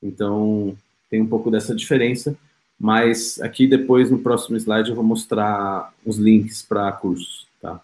Então, 0.00 0.76
tem 1.10 1.20
um 1.20 1.26
pouco 1.26 1.50
dessa 1.50 1.74
diferença, 1.74 2.36
mas 2.78 3.40
aqui 3.40 3.66
depois, 3.66 4.10
no 4.10 4.18
próximo 4.18 4.56
slide, 4.56 4.90
eu 4.90 4.96
vou 4.96 5.04
mostrar 5.04 5.92
os 6.04 6.16
links 6.16 6.62
para 6.62 6.92
cursos, 6.92 7.46
tá? 7.60 7.80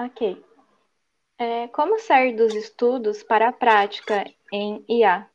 Ok. 0.00 0.20
É, 1.38 1.68
como 1.68 1.98
sair 1.98 2.36
dos 2.36 2.54
estudos 2.54 3.22
para 3.22 3.48
a 3.48 3.52
prática 3.52 4.24
em 4.52 4.84
IA? 4.88 5.28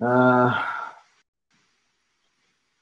Ah, 0.00 0.96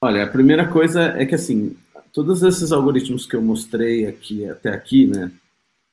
olha, 0.01 0.25
a 0.25 0.27
primeira 0.31 0.69
coisa 0.69 1.03
é 1.21 1.27
que, 1.27 1.35
assim, 1.35 1.77
todos 2.13 2.43
esses 2.43 2.73
algoritmos 2.73 3.27
que 3.27 3.37
eu 3.37 3.43
mostrei 3.43 4.07
aqui 4.07 4.49
até 4.49 4.71
aqui, 4.71 5.07
né? 5.07 5.33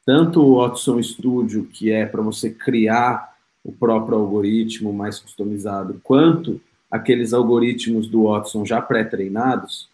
Tanto 0.05 0.41
o 0.41 0.57
Watson 0.57 1.01
Studio, 1.01 1.67
que 1.67 1.91
é 1.91 2.05
para 2.05 2.21
você 2.21 2.51
criar 2.51 3.30
o 3.63 3.71
próprio 3.71 4.17
algoritmo 4.17 4.91
mais 4.91 5.19
customizado, 5.19 5.99
quanto 6.03 6.61
aqueles 6.89 7.33
algoritmos 7.33 8.07
do 8.07 8.23
Watson 8.23 8.65
já 8.65 8.81
pré-treinados, 8.81 9.89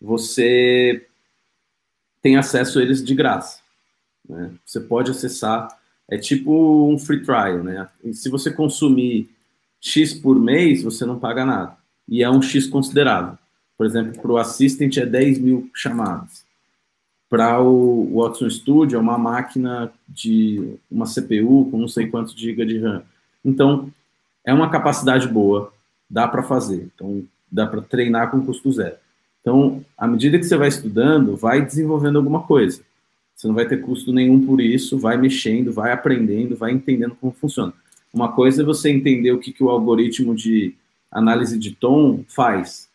você 0.00 1.06
tem 2.20 2.36
acesso 2.36 2.78
a 2.78 2.82
eles 2.82 3.02
de 3.02 3.14
graça. 3.14 3.60
Né? 4.28 4.52
Você 4.64 4.80
pode 4.80 5.10
acessar, 5.10 5.68
é 6.08 6.18
tipo 6.18 6.88
um 6.88 6.98
free 6.98 7.22
trial, 7.22 7.62
né? 7.62 7.88
E 8.02 8.12
se 8.12 8.28
você 8.28 8.50
consumir 8.50 9.30
X 9.80 10.14
por 10.14 10.38
mês, 10.38 10.82
você 10.82 11.04
não 11.04 11.18
paga 11.18 11.44
nada. 11.44 11.76
E 12.08 12.22
é 12.22 12.30
um 12.30 12.42
X 12.42 12.66
considerável. 12.66 13.38
Por 13.76 13.86
exemplo, 13.86 14.20
para 14.20 14.32
o 14.32 14.36
Assistant 14.36 14.96
é 14.98 15.06
10 15.06 15.38
mil 15.38 15.70
chamadas. 15.74 16.43
Para 17.34 17.60
o 17.60 18.14
Watson 18.14 18.48
Studio 18.48 18.96
é 18.96 19.00
uma 19.00 19.18
máquina 19.18 19.92
de 20.08 20.76
uma 20.88 21.04
CPU 21.04 21.68
com 21.68 21.78
não 21.78 21.88
sei 21.88 22.06
quantos 22.06 22.32
GB 22.32 22.64
de 22.64 22.78
RAM. 22.78 23.02
Então, 23.44 23.90
é 24.44 24.54
uma 24.54 24.70
capacidade 24.70 25.26
boa, 25.26 25.72
dá 26.08 26.28
para 26.28 26.44
fazer. 26.44 26.88
Então, 26.94 27.24
dá 27.50 27.66
para 27.66 27.82
treinar 27.82 28.30
com 28.30 28.46
custo 28.46 28.70
zero. 28.70 28.94
Então, 29.40 29.84
à 29.98 30.06
medida 30.06 30.38
que 30.38 30.44
você 30.44 30.56
vai 30.56 30.68
estudando, 30.68 31.34
vai 31.34 31.60
desenvolvendo 31.60 32.18
alguma 32.18 32.42
coisa. 32.42 32.82
Você 33.34 33.48
não 33.48 33.54
vai 33.56 33.66
ter 33.66 33.78
custo 33.78 34.12
nenhum 34.12 34.46
por 34.46 34.60
isso, 34.60 34.96
vai 34.96 35.16
mexendo, 35.16 35.72
vai 35.72 35.90
aprendendo, 35.90 36.54
vai 36.54 36.70
entendendo 36.70 37.16
como 37.20 37.32
funciona. 37.32 37.72
Uma 38.12 38.30
coisa 38.30 38.62
é 38.62 38.64
você 38.64 38.92
entender 38.92 39.32
o 39.32 39.40
que, 39.40 39.52
que 39.52 39.64
o 39.64 39.70
algoritmo 39.70 40.36
de 40.36 40.76
análise 41.10 41.58
de 41.58 41.72
tom 41.72 42.22
faz. 42.28 42.88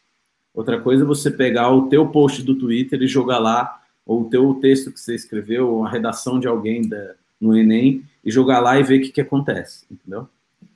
Outra 0.54 0.80
coisa 0.80 1.04
é 1.04 1.06
você 1.06 1.30
pegar 1.30 1.72
o 1.72 1.90
teu 1.90 2.08
post 2.08 2.42
do 2.42 2.56
Twitter 2.56 3.02
e 3.02 3.06
jogar 3.06 3.40
lá, 3.40 3.78
ou 4.10 4.24
o 4.24 4.26
teu 4.26 4.55
texto 4.55 4.91
que 4.91 4.99
você 4.99 5.14
escreveu, 5.14 5.70
ou 5.70 5.86
a 5.86 5.89
redação 5.91 6.39
de 6.39 6.47
alguém 6.47 6.82
da, 6.82 7.14
no 7.39 7.55
Enem, 7.55 8.03
e 8.26 8.32
jogar 8.32 8.60
lá 8.60 8.80
e 8.80 8.82
ver 8.82 8.97
o 8.97 9.03
que, 9.03 9.12
que 9.12 9.22
acontece, 9.22 9.86
entendeu? 9.89 10.28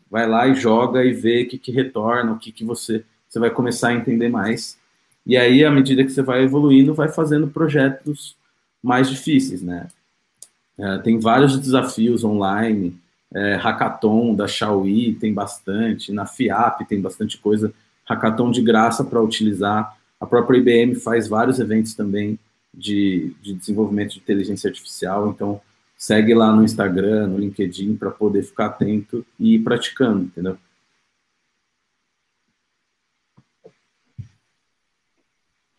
Vai 0.07 0.29
lá 0.29 0.47
e 0.47 0.53
joga 0.53 1.03
e 1.03 1.13
vê 1.13 1.41
o 1.41 1.47
que, 1.47 1.57
que 1.57 1.71
retorna, 1.71 2.31
o 2.31 2.37
que, 2.37 2.51
que 2.51 2.63
você... 2.63 3.03
Você 3.27 3.39
vai 3.39 3.49
começar 3.49 3.87
a 3.87 3.95
entender 3.95 4.29
mais. 4.29 4.77
E 5.25 5.35
aí, 5.35 5.65
à 5.65 5.71
medida 5.71 6.03
que 6.03 6.11
você 6.11 6.21
vai 6.21 6.43
evoluindo, 6.43 6.93
vai 6.93 7.09
fazendo 7.09 7.47
projetos 7.47 8.35
mais 8.83 9.09
difíceis, 9.09 9.63
né? 9.63 9.87
É, 10.77 10.99
tem 10.99 11.17
vários 11.17 11.59
desafios 11.59 12.23
online, 12.23 12.95
é, 13.33 13.55
hackathon 13.55 14.35
da 14.35 14.47
Xiaomi 14.47 15.15
tem 15.15 15.33
bastante, 15.33 16.11
na 16.11 16.27
FIAP 16.27 16.85
tem 16.87 17.01
bastante 17.01 17.39
coisa, 17.39 17.73
hackathon 18.05 18.51
de 18.51 18.61
graça 18.61 19.03
para 19.03 19.19
utilizar. 19.19 19.97
A 20.21 20.27
própria 20.27 20.59
IBM 20.59 20.93
faz 20.93 21.27
vários 21.27 21.59
eventos 21.59 21.95
também 21.95 22.37
de, 22.73 23.35
de 23.41 23.53
desenvolvimento 23.53 24.13
de 24.13 24.19
inteligência 24.19 24.69
artificial, 24.69 25.29
então 25.29 25.61
segue 25.95 26.33
lá 26.33 26.51
no 26.51 26.63
Instagram, 26.63 27.27
no 27.27 27.37
LinkedIn, 27.37 27.95
para 27.95 28.11
poder 28.11 28.43
ficar 28.43 28.67
atento 28.67 29.25
e 29.39 29.55
ir 29.55 29.59
praticando, 29.59 30.23
entendeu? 30.23 30.57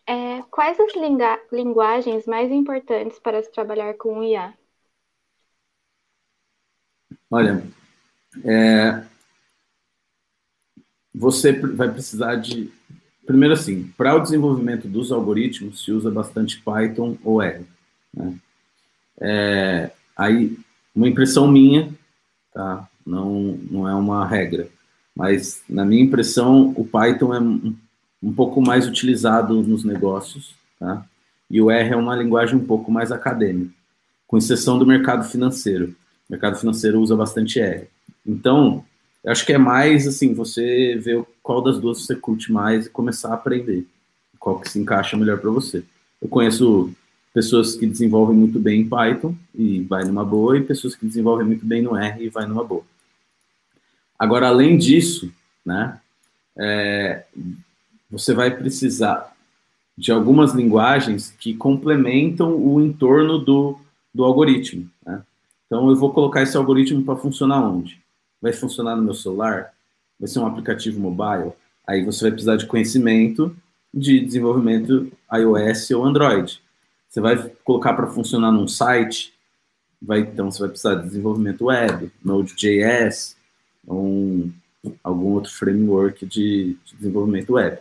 É, 0.07 0.42
quais 0.51 0.78
as 0.78 0.92
linguagens 1.51 2.26
mais 2.26 2.51
importantes 2.51 3.18
para 3.18 3.42
se 3.42 3.51
trabalhar 3.51 3.95
com 3.95 4.22
IA? 4.22 4.55
Olha, 7.30 7.66
é, 8.45 9.05
você 11.14 11.53
vai 11.53 11.90
precisar 11.90 12.36
de. 12.36 12.72
Primeiro, 13.26 13.54
assim, 13.54 13.90
para 13.96 14.14
o 14.14 14.20
desenvolvimento 14.20 14.86
dos 14.86 15.10
algoritmos, 15.10 15.82
se 15.82 15.92
usa 15.92 16.10
bastante 16.10 16.60
Python 16.60 17.16
ou 17.24 17.42
R. 17.42 17.64
Né? 18.12 18.34
É, 19.20 19.90
aí, 20.16 20.58
uma 20.94 21.08
impressão 21.08 21.48
minha, 21.48 21.92
tá? 22.52 22.88
não, 23.04 23.58
não 23.70 23.88
é 23.88 23.94
uma 23.94 24.26
regra, 24.26 24.68
mas 25.16 25.62
na 25.68 25.84
minha 25.84 26.02
impressão, 26.02 26.74
o 26.76 26.84
Python 26.84 27.34
é 27.34 27.40
um, 27.40 27.74
um 28.22 28.32
pouco 28.32 28.60
mais 28.60 28.86
utilizado 28.86 29.62
nos 29.62 29.84
negócios, 29.84 30.54
tá? 30.78 31.04
e 31.50 31.60
o 31.60 31.70
R 31.70 31.90
é 31.90 31.96
uma 31.96 32.16
linguagem 32.16 32.56
um 32.56 32.66
pouco 32.66 32.90
mais 32.90 33.12
acadêmica, 33.12 33.72
com 34.26 34.36
exceção 34.36 34.78
do 34.78 34.86
mercado 34.86 35.24
financeiro. 35.24 35.94
O 36.28 36.32
mercado 36.32 36.56
financeiro 36.56 37.00
usa 37.00 37.14
bastante 37.16 37.60
R. 37.60 37.86
Então, 38.26 38.84
eu 39.24 39.32
acho 39.32 39.46
que 39.46 39.54
é 39.54 39.58
mais 39.58 40.06
assim, 40.06 40.34
você 40.34 40.96
ver 40.96 41.24
qual 41.42 41.62
das 41.62 41.78
duas 41.78 42.02
você 42.02 42.14
curte 42.14 42.52
mais 42.52 42.86
e 42.86 42.90
começar 42.90 43.30
a 43.30 43.34
aprender. 43.34 43.86
Qual 44.38 44.60
que 44.60 44.68
se 44.68 44.78
encaixa 44.78 45.16
melhor 45.16 45.38
para 45.38 45.50
você. 45.50 45.82
Eu 46.20 46.28
conheço 46.28 46.92
pessoas 47.32 47.74
que 47.74 47.86
desenvolvem 47.86 48.36
muito 48.36 48.60
bem 48.60 48.82
em 48.82 48.88
Python 48.88 49.34
e 49.54 49.80
vai 49.80 50.04
numa 50.04 50.24
boa, 50.24 50.58
e 50.58 50.62
pessoas 50.62 50.94
que 50.94 51.06
desenvolvem 51.06 51.46
muito 51.46 51.64
bem 51.64 51.80
no 51.80 51.96
R 51.96 52.22
e 52.22 52.28
vai 52.28 52.46
numa 52.46 52.62
boa. 52.62 52.84
Agora, 54.18 54.48
além 54.48 54.76
disso, 54.76 55.32
né, 55.64 55.98
é, 56.56 57.24
você 58.10 58.34
vai 58.34 58.50
precisar 58.50 59.34
de 59.96 60.12
algumas 60.12 60.52
linguagens 60.52 61.34
que 61.38 61.54
complementam 61.54 62.54
o 62.54 62.80
entorno 62.80 63.38
do, 63.38 63.78
do 64.12 64.22
algoritmo. 64.22 64.88
Né? 65.04 65.22
Então, 65.66 65.88
eu 65.88 65.96
vou 65.96 66.12
colocar 66.12 66.42
esse 66.42 66.56
algoritmo 66.56 67.02
para 67.02 67.16
funcionar 67.16 67.66
onde? 67.66 68.03
Vai 68.45 68.53
funcionar 68.53 68.95
no 68.95 69.03
meu 69.03 69.14
celular? 69.14 69.72
Vai 70.20 70.28
ser 70.28 70.38
um 70.38 70.47
aplicativo 70.47 71.01
mobile? 71.01 71.55
Aí 71.86 72.05
você 72.05 72.24
vai 72.24 72.32
precisar 72.32 72.57
de 72.57 72.66
conhecimento 72.66 73.57
de 73.92 74.20
desenvolvimento 74.20 75.11
iOS 75.32 75.90
ou 75.92 76.05
Android. 76.05 76.61
Você 77.09 77.22
vai 77.22 77.38
colocar 77.64 77.95
para 77.95 78.07
funcionar 78.07 78.53
num 78.53 78.68
site? 78.68 79.32
Vai, 80.01 80.20
então, 80.20 80.51
você 80.51 80.59
vai 80.59 80.68
precisar 80.68 80.97
de 80.97 81.05
desenvolvimento 81.05 81.64
web, 81.64 82.12
Node.js, 82.22 83.34
um, 83.88 84.53
algum 85.03 85.28
outro 85.28 85.51
framework 85.51 86.26
de, 86.26 86.76
de 86.84 86.97
desenvolvimento 86.97 87.55
web. 87.55 87.78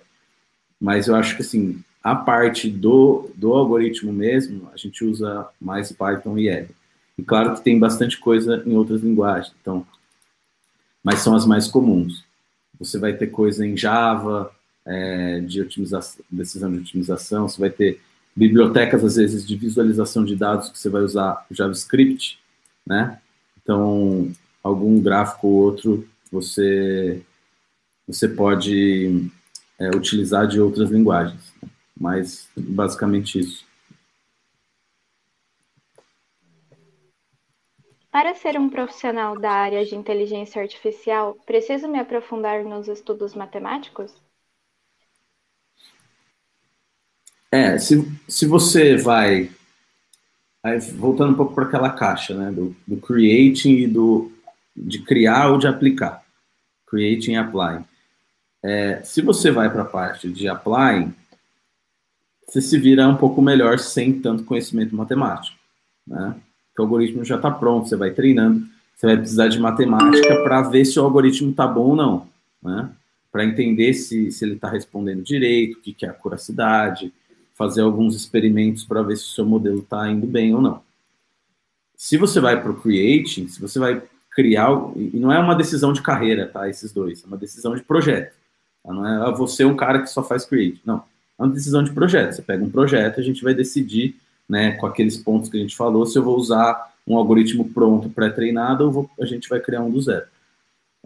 Mas 0.79 1.09
eu 1.09 1.15
acho 1.15 1.35
que, 1.35 1.41
assim, 1.41 1.83
a 2.01 2.15
parte 2.15 2.69
do, 2.69 3.29
do 3.35 3.51
algoritmo 3.51 4.13
mesmo, 4.13 4.69
a 4.73 4.77
gente 4.77 5.03
usa 5.03 5.45
mais 5.59 5.91
Python 5.91 6.37
e 6.37 6.47
R. 6.47 6.69
E 7.17 7.21
claro 7.21 7.53
que 7.53 7.61
tem 7.61 7.77
bastante 7.77 8.17
coisa 8.17 8.63
em 8.65 8.77
outras 8.77 9.01
linguagens, 9.01 9.53
então, 9.59 9.85
mas 11.03 11.19
são 11.19 11.35
as 11.35 11.45
mais 11.45 11.67
comuns. 11.67 12.23
Você 12.79 12.97
vai 12.97 13.13
ter 13.13 13.27
coisa 13.27 13.65
em 13.65 13.75
Java, 13.75 14.51
é, 14.85 15.39
de 15.41 15.61
otimização, 15.61 16.23
decisão 16.29 16.71
de 16.71 16.79
otimização, 16.79 17.47
você 17.47 17.59
vai 17.59 17.69
ter 17.69 18.01
bibliotecas, 18.35 19.03
às 19.03 19.15
vezes, 19.15 19.45
de 19.45 19.55
visualização 19.55 20.25
de 20.25 20.35
dados 20.35 20.69
que 20.69 20.79
você 20.79 20.89
vai 20.89 21.03
usar 21.03 21.45
JavaScript, 21.51 22.39
né? 22.85 23.19
Então, 23.61 24.31
algum 24.63 24.99
gráfico 24.99 25.47
ou 25.47 25.53
outro, 25.53 26.07
você, 26.31 27.21
você 28.07 28.27
pode 28.27 29.29
é, 29.79 29.89
utilizar 29.95 30.47
de 30.47 30.59
outras 30.59 30.89
linguagens. 30.89 31.53
Mas, 31.95 32.47
basicamente, 32.57 33.39
isso. 33.39 33.65
Para 38.13 38.35
ser 38.35 38.59
um 38.59 38.69
profissional 38.69 39.39
da 39.39 39.49
área 39.49 39.83
de 39.83 39.95
inteligência 39.95 40.61
artificial, 40.61 41.35
preciso 41.47 41.87
me 41.87 41.97
aprofundar 41.97 42.63
nos 42.63 42.87
estudos 42.87 43.33
matemáticos? 43.33 44.13
É, 47.51 47.79
se, 47.79 48.05
se 48.29 48.45
você 48.45 48.95
vai. 48.95 49.49
Aí, 50.61 50.77
voltando 50.91 51.33
um 51.33 51.35
pouco 51.35 51.55
para 51.55 51.65
aquela 51.65 51.89
caixa, 51.89 52.35
né? 52.35 52.51
Do, 52.51 52.75
do 52.85 52.97
creating 52.97 53.77
e 53.77 53.87
do. 53.87 54.31
de 54.75 55.03
criar 55.03 55.49
ou 55.49 55.57
de 55.57 55.65
aplicar. 55.65 56.23
Creating 56.85 57.31
e 57.31 57.37
applying. 57.37 57.83
É, 58.61 59.01
se 59.03 59.23
você 59.23 59.49
vai 59.49 59.71
para 59.71 59.81
a 59.81 59.85
parte 59.85 60.31
de 60.31 60.47
applying, 60.47 61.11
você 62.45 62.61
se 62.61 62.77
vira 62.77 63.07
um 63.07 63.17
pouco 63.17 63.41
melhor 63.41 63.79
sem 63.79 64.21
tanto 64.21 64.45
conhecimento 64.45 64.95
matemático, 64.95 65.57
né? 66.05 66.39
O 66.81 66.83
algoritmo 66.83 67.23
já 67.23 67.35
está 67.35 67.51
pronto, 67.51 67.87
você 67.87 67.95
vai 67.95 68.11
treinando, 68.11 68.65
você 68.95 69.07
vai 69.07 69.17
precisar 69.17 69.47
de 69.47 69.59
matemática 69.59 70.43
para 70.43 70.61
ver 70.61 70.85
se 70.85 70.99
o 70.99 71.03
algoritmo 71.03 71.51
está 71.51 71.67
bom 71.67 71.89
ou 71.89 71.95
não, 71.95 72.27
né? 72.61 72.89
Para 73.31 73.45
entender 73.45 73.93
se, 73.93 74.31
se 74.31 74.45
ele 74.45 74.53
está 74.53 74.69
respondendo 74.69 75.23
direito, 75.23 75.77
o 75.77 75.81
que, 75.81 75.93
que 75.93 76.05
é 76.05 76.09
a 76.09 76.13
curacidade, 76.13 77.11
fazer 77.55 77.81
alguns 77.81 78.15
experimentos 78.15 78.83
para 78.83 79.01
ver 79.01 79.17
se 79.17 79.23
o 79.23 79.29
seu 79.29 79.45
modelo 79.45 79.79
está 79.79 80.09
indo 80.09 80.27
bem 80.27 80.53
ou 80.53 80.61
não. 80.61 80.81
Se 81.95 82.17
você 82.17 82.39
vai 82.39 82.61
para 82.61 82.71
o 82.71 82.79
creating, 82.79 83.47
se 83.47 83.61
você 83.61 83.79
vai 83.79 84.01
criar, 84.31 84.69
e 84.95 85.19
não 85.19 85.31
é 85.31 85.39
uma 85.39 85.55
decisão 85.55 85.93
de 85.93 86.01
carreira, 86.01 86.47
tá? 86.47 86.67
Esses 86.67 86.91
dois, 86.91 87.23
é 87.23 87.27
uma 87.27 87.37
decisão 87.37 87.75
de 87.75 87.83
projeto. 87.83 88.33
Tá? 88.83 88.93
Não 88.93 89.07
é 89.07 89.27
ah, 89.27 89.31
você 89.31 89.63
um 89.63 89.75
cara 89.75 90.01
que 90.01 90.07
só 90.07 90.23
faz 90.23 90.45
create, 90.45 90.81
não. 90.85 91.03
É 91.39 91.43
uma 91.43 91.53
decisão 91.53 91.83
de 91.83 91.91
projeto. 91.91 92.33
Você 92.33 92.41
pega 92.41 92.63
um 92.63 92.69
projeto, 92.69 93.19
a 93.19 93.23
gente 93.23 93.43
vai 93.43 93.53
decidir 93.53 94.15
né, 94.53 94.73
com 94.73 94.85
aqueles 94.85 95.17
pontos 95.17 95.49
que 95.49 95.57
a 95.57 95.59
gente 95.59 95.75
falou, 95.75 96.05
se 96.05 96.15
eu 96.15 96.23
vou 96.23 96.37
usar 96.37 96.93
um 97.07 97.17
algoritmo 97.17 97.67
pronto, 97.69 98.07
pré-treinado, 98.07 98.85
ou 98.85 99.09
a 99.19 99.25
gente 99.25 99.49
vai 99.49 99.59
criar 99.59 99.81
um 99.81 99.89
do 99.89 99.99
zero. 99.99 100.27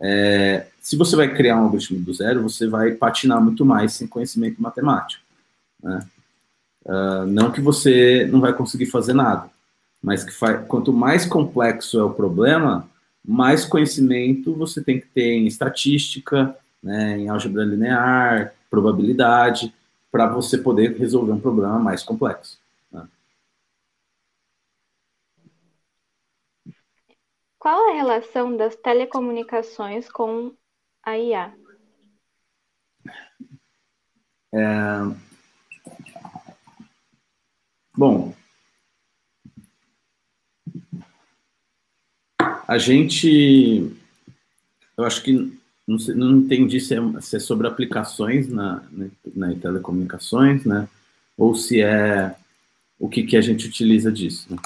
É, 0.01 0.67
se 0.81 0.97
você 0.97 1.15
vai 1.15 1.33
criar 1.33 1.55
um 1.55 1.63
algoritmo 1.63 1.97
do 2.01 2.13
zero, 2.13 2.43
você 2.43 2.67
vai 2.67 2.91
patinar 2.91 3.41
muito 3.41 3.63
mais 3.65 3.93
sem 3.93 4.05
conhecimento 4.05 4.61
matemático. 4.61 5.23
Né? 5.81 6.05
Uh, 6.85 7.25
não 7.25 7.49
que 7.49 7.61
você 7.61 8.27
não 8.29 8.41
vai 8.41 8.51
conseguir 8.51 8.87
fazer 8.87 9.13
nada, 9.13 9.49
mas 10.03 10.25
que 10.25 10.33
quanto 10.67 10.91
mais 10.91 11.25
complexo 11.25 11.97
é 11.97 12.03
o 12.03 12.13
problema, 12.13 12.85
mais 13.25 13.63
conhecimento 13.63 14.53
você 14.53 14.83
tem 14.83 14.99
que 14.99 15.07
ter 15.07 15.35
em 15.35 15.47
estatística, 15.47 16.53
né, 16.83 17.17
em 17.17 17.29
álgebra 17.29 17.63
linear, 17.63 18.53
probabilidade, 18.69 19.73
para 20.11 20.27
você 20.27 20.57
poder 20.57 20.97
resolver 20.97 21.31
um 21.31 21.39
problema 21.39 21.79
mais 21.79 22.03
complexo. 22.03 22.57
Qual 27.67 27.89
a 27.89 27.93
relação 27.95 28.55
das 28.55 28.77
telecomunicações 28.77 30.09
com 30.09 30.55
a 31.03 31.17
IA? 31.17 31.53
É... 34.53 34.59
Bom, 37.93 38.33
a 42.39 42.77
gente, 42.77 43.91
eu 44.97 45.03
acho 45.03 45.21
que 45.21 45.59
não, 45.85 45.99
sei, 45.99 46.15
não 46.15 46.37
entendi 46.37 46.79
se 46.79 46.95
é, 46.95 46.99
se 47.19 47.35
é, 47.35 47.39
sobre 47.41 47.67
aplicações 47.67 48.47
na, 48.47 48.81
na, 48.89 49.09
na, 49.35 49.55
telecomunicações, 49.59 50.63
né? 50.63 50.87
Ou 51.37 51.53
se 51.53 51.81
é 51.81 52.33
o 52.97 53.09
que, 53.09 53.23
que 53.23 53.35
a 53.35 53.41
gente 53.41 53.67
utiliza 53.67 54.09
disso. 54.09 54.47
Né? 54.55 54.57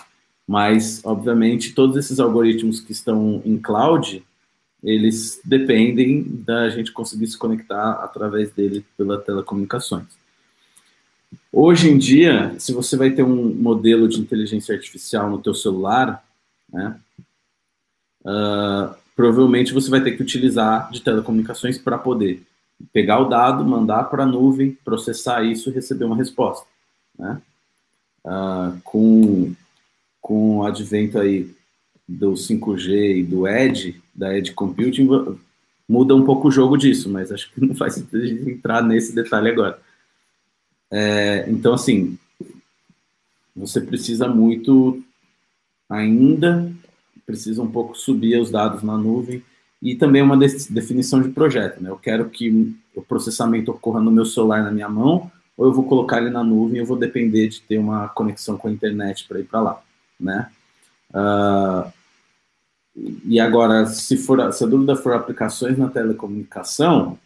Mas, 0.48 1.02
obviamente, 1.04 1.74
todos 1.74 1.96
esses 1.96 2.20
algoritmos 2.20 2.80
que 2.80 2.92
estão 2.92 3.42
em 3.46 3.58
cloud, 3.58 4.24
eles 4.84 5.40
dependem 5.46 6.24
da 6.24 6.70
gente 6.70 6.92
conseguir 6.92 7.28
se 7.28 7.38
conectar 7.38 7.94
através 8.04 8.52
dele 8.52 8.86
pela 8.98 9.20
telecomunicações. 9.20 10.08
Hoje 11.52 11.90
em 11.90 11.98
dia, 11.98 12.56
se 12.58 12.74
você 12.74 12.98
vai 12.98 13.12
ter 13.12 13.24
um 13.24 13.54
modelo 13.54 14.08
de 14.08 14.20
inteligência 14.20 14.76
artificial 14.76 15.30
no 15.30 15.42
teu 15.42 15.54
celular, 15.54 16.24
né, 16.72 17.00
uh, 18.22 18.96
provavelmente 19.16 19.74
você 19.74 19.90
vai 19.90 20.02
ter 20.02 20.12
que 20.12 20.24
utilizar 20.24 20.90
de 20.92 21.02
telecomunicações 21.02 21.78
para 21.78 21.98
poder 21.98 22.44
pegar 22.92 23.20
o 23.20 23.30
dado, 23.30 23.64
mandar 23.64 24.06
para 24.06 24.24
a 24.24 24.26
nuvem, 24.26 24.78
processar 24.84 25.44
isso 25.44 25.70
e 25.70 25.74
receber 25.74 26.06
uma 26.06 26.16
resposta. 26.16 26.66
Né? 27.18 27.42
Uh, 28.26 28.82
com 28.84 29.54
com 30.22 30.60
o 30.60 30.64
advento 30.64 31.20
aí 31.20 31.50
do 32.08 32.34
5G 32.34 33.18
e 33.18 33.24
do 33.24 33.48
Edge, 33.48 34.02
da 34.14 34.38
Edge 34.38 34.54
Computing, 34.54 35.08
muda 35.90 36.16
um 36.16 36.24
pouco 36.24 36.48
o 36.48 36.52
jogo 36.52 36.78
disso, 36.78 37.10
mas 37.10 37.32
acho 37.32 37.52
que 37.52 37.66
não 37.66 37.74
faz 37.74 37.96
sentido 37.96 38.50
entrar 38.50 38.84
nesse 38.84 39.16
detalhe 39.16 39.50
agora. 39.50 39.80
É, 40.92 41.46
então, 41.50 41.74
assim, 41.74 42.18
você 43.56 43.82
precisa 43.82 44.28
muito 44.28 45.02
ainda, 45.90 46.72
precisa 47.26 47.62
um 47.62 47.72
pouco 47.72 47.98
subir 47.98 48.40
os 48.40 48.52
dados 48.52 48.84
na 48.84 48.98
nuvem 48.98 49.42
e 49.82 49.96
também 49.96 50.22
uma 50.22 50.38
definição 50.38 51.22
de 51.22 51.30
projeto, 51.30 51.82
né? 51.82 51.90
Eu 51.90 51.98
quero 51.98 52.30
que 52.30 52.76
o 52.94 53.02
processamento 53.02 53.72
ocorra 53.72 54.00
no 54.00 54.12
meu 54.12 54.26
celular, 54.26 54.64
na 54.64 54.72
minha 54.72 54.90
mão, 54.90 55.32
ou 55.58 55.66
eu 55.66 55.74
vou 55.74 55.86
colocar 55.86 56.18
ele 56.18 56.30
na 56.30 56.44
nuvem 56.44 56.78
e 56.78 56.80
eu 56.80 56.86
vou 56.86 56.98
depender 56.98 57.48
de 57.48 57.62
ter 57.62 57.78
uma 57.78 58.08
conexão 58.10 58.58
com 58.58 58.68
a 58.68 58.72
internet 58.72 59.28
para 59.28 59.40
ir 59.40 59.46
para 59.46 59.62
lá 59.62 59.84
né? 60.22 60.52
Uh, 61.10 61.92
e 63.26 63.40
agora, 63.40 63.86
se, 63.86 64.18
for, 64.18 64.52
se 64.54 64.64
a 64.64 64.68
dúvida 64.68 64.96
for 64.96 65.14
aplicações 65.14 65.78
na 65.78 65.90
telecomunicação, 65.90 67.18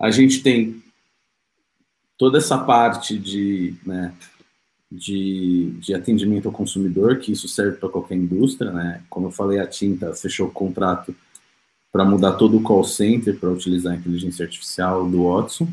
a 0.00 0.10
gente 0.10 0.42
tem 0.42 0.82
toda 2.16 2.38
essa 2.38 2.58
parte 2.58 3.18
de, 3.18 3.74
né, 3.84 4.14
de, 4.90 5.72
de 5.78 5.94
atendimento 5.94 6.48
ao 6.48 6.54
consumidor, 6.54 7.18
que 7.18 7.32
isso 7.32 7.48
serve 7.48 7.76
para 7.76 7.88
qualquer 7.88 8.16
indústria, 8.16 8.72
né? 8.72 9.02
Como 9.08 9.28
eu 9.28 9.30
falei, 9.30 9.58
a 9.58 9.66
Tinta 9.66 10.14
fechou 10.14 10.48
o 10.48 10.52
contrato 10.52 11.14
para 11.92 12.04
mudar 12.04 12.32
todo 12.32 12.56
o 12.56 12.62
call 12.62 12.84
center 12.84 13.38
para 13.38 13.50
utilizar 13.50 13.92
a 13.92 13.96
inteligência 13.96 14.44
artificial 14.44 15.08
do 15.08 15.24
Watson. 15.24 15.68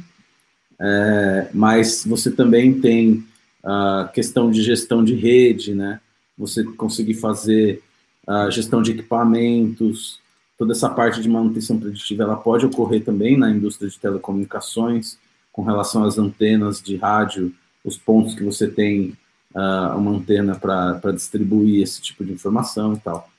É, 0.79 1.49
mas 1.53 2.03
você 2.05 2.31
também 2.31 2.79
tem 2.79 3.25
a 3.63 4.09
questão 4.13 4.49
de 4.49 4.61
gestão 4.61 5.03
de 5.03 5.15
rede, 5.15 5.73
né? 5.73 5.99
Você 6.37 6.63
conseguir 6.63 7.15
fazer 7.15 7.81
a 8.27 8.49
gestão 8.49 8.81
de 8.81 8.91
equipamentos, 8.91 10.19
toda 10.57 10.73
essa 10.73 10.89
parte 10.89 11.21
de 11.21 11.29
manutenção 11.29 11.79
preditiva, 11.79 12.23
ela 12.23 12.35
pode 12.35 12.65
ocorrer 12.65 13.03
também 13.03 13.37
na 13.37 13.49
indústria 13.49 13.89
de 13.89 13.99
telecomunicações, 13.99 15.17
com 15.51 15.63
relação 15.63 16.03
às 16.03 16.17
antenas 16.17 16.81
de 16.81 16.97
rádio, 16.97 17.53
os 17.83 17.97
pontos 17.97 18.35
que 18.35 18.43
você 18.43 18.67
tem 18.67 19.17
uh, 19.55 19.97
uma 19.97 20.11
antena 20.11 20.55
para 20.55 21.11
distribuir 21.13 21.81
esse 21.81 22.01
tipo 22.01 22.25
de 22.25 22.33
informação 22.33 22.93
e 22.93 22.99
tal. 22.99 23.29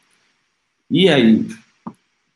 E 0.90 1.08
aí, 1.08 1.46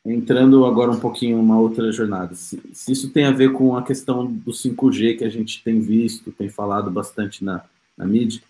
entrando 0.05 0.67
agora 0.67 0.91
um 0.91 1.01
pouquinho 1.01 1.41
uma 1.41 1.59
outra 1.59 1.91
jornada, 1.91 2.35
se, 2.35 2.61
se, 2.73 2.93
isso 2.93 3.11
tem 3.11 3.25
a 3.25 3.31
ver 3.31 3.53
com 3.53 3.77
a 3.77 3.83
questão 3.83 4.27
do 4.27 4.53
5G 4.53 5.19
que 5.19 5.25
a 5.25 5.31
gente 5.31 5.63
tem 5.65 5.81
visto, 5.81 6.31
tem 6.33 6.49
falado 6.49 6.91
bastante 6.91 7.43
na, 7.43 7.65
na 8.03 8.09
mídia, 8.09 8.43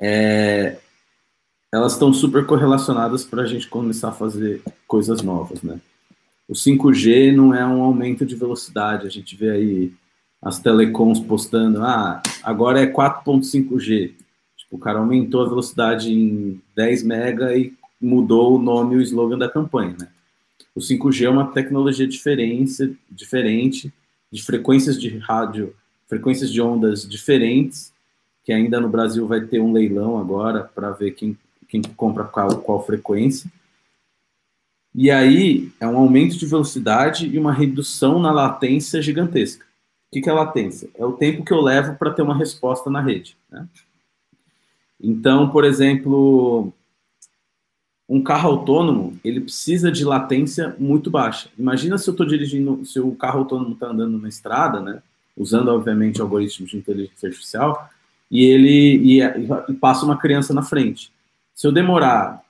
é, 0.00 0.78
elas 1.72 1.92
estão 1.92 2.12
super 2.12 2.46
correlacionadas 2.46 3.24
para 3.24 3.42
a 3.42 3.46
gente 3.46 3.68
começar 3.68 4.08
a 4.08 4.12
fazer 4.12 4.62
coisas 4.86 5.22
novas, 5.22 5.62
né? 5.62 5.80
O 6.48 6.54
5G 6.54 7.34
não 7.34 7.54
é 7.54 7.66
um 7.66 7.82
aumento 7.82 8.24
de 8.24 8.36
velocidade, 8.36 9.06
a 9.06 9.10
gente 9.10 9.36
vê 9.36 9.50
aí 9.50 9.92
as 10.40 10.60
telecoms 10.60 11.18
postando, 11.18 11.82
ah, 11.82 12.22
agora 12.42 12.80
é 12.80 12.86
4.5G. 12.86 14.14
Tipo, 14.56 14.76
o 14.76 14.78
cara 14.78 15.00
aumentou 15.00 15.42
a 15.44 15.48
velocidade 15.48 16.12
em 16.12 16.60
10 16.76 17.02
mega 17.02 17.56
e 17.56 17.74
mudou 18.00 18.56
o 18.56 18.62
nome 18.62 18.94
e 18.94 18.98
o 18.98 19.02
slogan 19.02 19.38
da 19.38 19.48
campanha, 19.48 19.96
né? 19.98 20.08
O 20.74 20.80
5G 20.80 21.24
é 21.24 21.30
uma 21.30 21.52
tecnologia 21.52 22.06
diferente, 22.06 22.96
diferente, 23.10 23.92
de 24.30 24.42
frequências 24.42 25.00
de 25.00 25.18
rádio, 25.18 25.74
frequências 26.06 26.52
de 26.52 26.60
ondas 26.60 27.08
diferentes, 27.08 27.92
que 28.46 28.52
ainda 28.52 28.80
no 28.80 28.88
Brasil 28.88 29.26
vai 29.26 29.40
ter 29.40 29.60
um 29.60 29.72
leilão 29.72 30.16
agora 30.16 30.70
para 30.72 30.92
ver 30.92 31.10
quem, 31.10 31.36
quem 31.68 31.82
compra 31.82 32.22
qual, 32.22 32.58
qual 32.58 32.86
frequência. 32.86 33.50
E 34.94 35.10
aí 35.10 35.72
é 35.80 35.86
um 35.86 35.98
aumento 35.98 36.38
de 36.38 36.46
velocidade 36.46 37.26
e 37.26 37.36
uma 37.40 37.52
redução 37.52 38.20
na 38.20 38.30
latência 38.30 39.02
gigantesca. 39.02 39.66
O 40.12 40.22
que, 40.22 40.30
é 40.30 40.32
latência? 40.32 40.88
É 40.94 41.04
o 41.04 41.14
tempo 41.14 41.44
que 41.44 41.52
eu 41.52 41.60
levo 41.60 41.96
para 41.96 42.12
ter 42.12 42.22
uma 42.22 42.38
resposta 42.38 42.88
na 42.88 43.00
rede. 43.00 43.36
Né? 43.50 43.66
Então, 45.00 45.50
por 45.50 45.64
exemplo, 45.64 46.72
um 48.08 48.22
carro 48.22 48.50
autônomo, 48.50 49.18
ele 49.24 49.40
precisa 49.40 49.90
de 49.90 50.04
latência 50.04 50.76
muito 50.78 51.10
baixa. 51.10 51.50
Imagina 51.58 51.98
se 51.98 52.08
eu 52.08 52.12
estou 52.12 52.24
dirigindo, 52.24 52.84
se 52.84 53.00
o 53.00 53.12
carro 53.16 53.40
autônomo 53.40 53.74
está 53.74 53.88
andando 53.88 54.16
na 54.18 54.28
estrada, 54.28 54.80
né? 54.80 55.02
Usando, 55.36 55.68
obviamente, 55.68 56.20
algoritmos 56.20 56.70
de 56.70 56.78
inteligência 56.78 57.28
artificial, 57.28 57.90
e 58.30 58.44
ele 58.44 59.18
e, 59.18 59.20
e 59.22 59.74
passa 59.74 60.04
uma 60.04 60.18
criança 60.18 60.52
na 60.52 60.62
frente. 60.62 61.12
Se 61.54 61.66
eu 61.66 61.72
demorar 61.72 62.42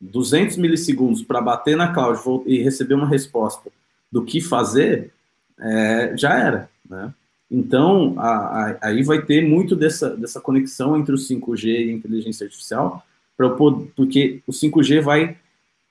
200 0.00 0.56
milissegundos 0.56 1.22
para 1.22 1.40
bater 1.40 1.76
na 1.76 1.92
cloud 1.92 2.20
e 2.46 2.62
receber 2.62 2.94
uma 2.94 3.08
resposta 3.08 3.70
do 4.10 4.24
que 4.24 4.40
fazer, 4.40 5.12
é, 5.58 6.14
já 6.16 6.34
era, 6.34 6.70
né? 6.88 7.12
Então, 7.50 8.14
a, 8.18 8.30
a, 8.30 8.78
aí 8.80 9.02
vai 9.02 9.20
ter 9.20 9.46
muito 9.46 9.76
dessa, 9.76 10.16
dessa 10.16 10.40
conexão 10.40 10.96
entre 10.96 11.14
o 11.14 11.18
5G 11.18 11.66
e 11.66 11.90
a 11.90 11.92
inteligência 11.92 12.44
artificial, 12.44 13.04
porque 13.94 14.42
o 14.46 14.52
5G 14.52 15.02
vai 15.02 15.36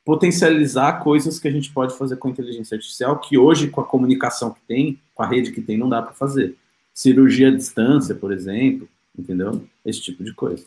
potencializar 0.04 1.04
coisas 1.04 1.38
que 1.38 1.48
a 1.48 1.52
gente 1.52 1.72
pode 1.72 1.96
fazer 1.96 2.16
com 2.16 2.28
a 2.28 2.32
inteligência 2.32 2.76
artificial, 2.76 3.20
que 3.20 3.38
hoje, 3.38 3.70
com 3.70 3.80
a 3.80 3.86
comunicação 3.86 4.52
que 4.52 4.62
tem, 4.68 5.00
com 5.14 5.22
a 5.22 5.28
rede 5.28 5.52
que 5.52 5.62
tem, 5.62 5.78
não 5.78 5.88
dá 5.88 6.02
para 6.02 6.14
fazer. 6.14 6.56
Cirurgia 6.94 7.50
à 7.50 7.56
distância, 7.56 8.16
por 8.16 8.34
exemplo, 8.34 8.90
entendeu? 9.18 9.68
Esse 9.86 10.02
tipo 10.02 10.24
de 10.24 10.34
coisa. 10.34 10.66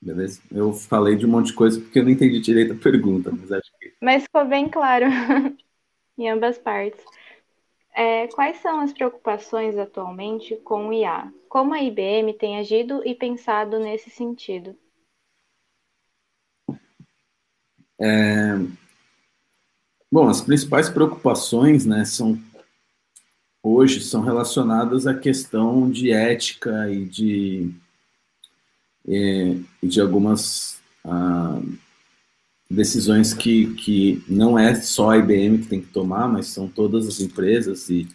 Beleza? 0.00 0.42
Eu 0.52 0.72
falei 0.72 1.16
de 1.16 1.24
um 1.24 1.30
monte 1.30 1.46
de 1.46 1.54
coisa 1.54 1.80
porque 1.80 1.98
eu 1.98 2.04
não 2.04 2.10
entendi 2.10 2.38
direito 2.38 2.74
a 2.74 2.76
pergunta, 2.76 3.30
mas 3.32 3.50
acho 3.50 3.70
que. 3.80 3.94
Mas 4.02 4.24
ficou 4.24 4.44
bem 4.44 4.68
claro 4.68 5.06
em 6.18 6.28
ambas 6.28 6.58
partes. 6.58 7.02
É, 7.94 8.26
quais 8.28 8.58
são 8.58 8.80
as 8.80 8.92
preocupações 8.92 9.78
atualmente 9.78 10.56
com 10.56 10.88
o 10.88 10.92
IA? 10.92 11.32
Como 11.48 11.72
a 11.72 11.80
IBM 11.80 12.34
tem 12.34 12.58
agido 12.58 13.00
e 13.06 13.14
pensado 13.14 13.78
nesse 13.78 14.10
sentido? 14.10 14.76
É... 18.00 18.56
Bom, 20.10 20.28
as 20.28 20.40
principais 20.40 20.90
preocupações, 20.90 21.86
né, 21.86 22.04
são 22.04 22.38
hoje 23.64 24.00
são 24.00 24.20
relacionadas 24.20 25.06
à 25.06 25.14
questão 25.14 25.90
de 25.90 26.12
ética 26.12 26.90
e 26.92 27.04
de 27.06 27.70
e, 29.06 29.60
de 29.82 30.00
algumas 30.00 30.80
ah, 31.04 31.60
decisões 32.70 33.34
que, 33.34 33.74
que 33.74 34.24
não 34.28 34.58
é 34.58 34.74
só 34.74 35.10
a 35.10 35.18
IBM 35.18 35.58
que 35.58 35.68
tem 35.68 35.80
que 35.80 35.88
tomar, 35.88 36.28
mas 36.28 36.46
são 36.46 36.68
todas 36.68 37.06
as 37.06 37.20
empresas 37.20 37.88
e, 37.90 38.08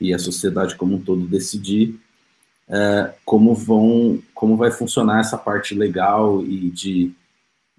e 0.00 0.14
a 0.14 0.18
sociedade 0.18 0.76
como 0.76 0.96
um 0.96 1.02
todo 1.02 1.26
decidir 1.26 1.98
é, 2.68 3.14
como 3.24 3.54
vão 3.54 4.20
como 4.34 4.56
vai 4.56 4.70
funcionar 4.70 5.20
essa 5.20 5.38
parte 5.38 5.74
legal 5.74 6.42
e 6.44 6.70
de, 6.70 7.12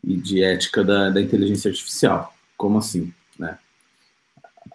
e 0.03 0.15
de 0.15 0.41
ética 0.41 0.83
da, 0.83 1.09
da 1.09 1.21
inteligência 1.21 1.69
artificial. 1.69 2.33
Como 2.55 2.77
assim, 2.77 3.13
né? 3.37 3.59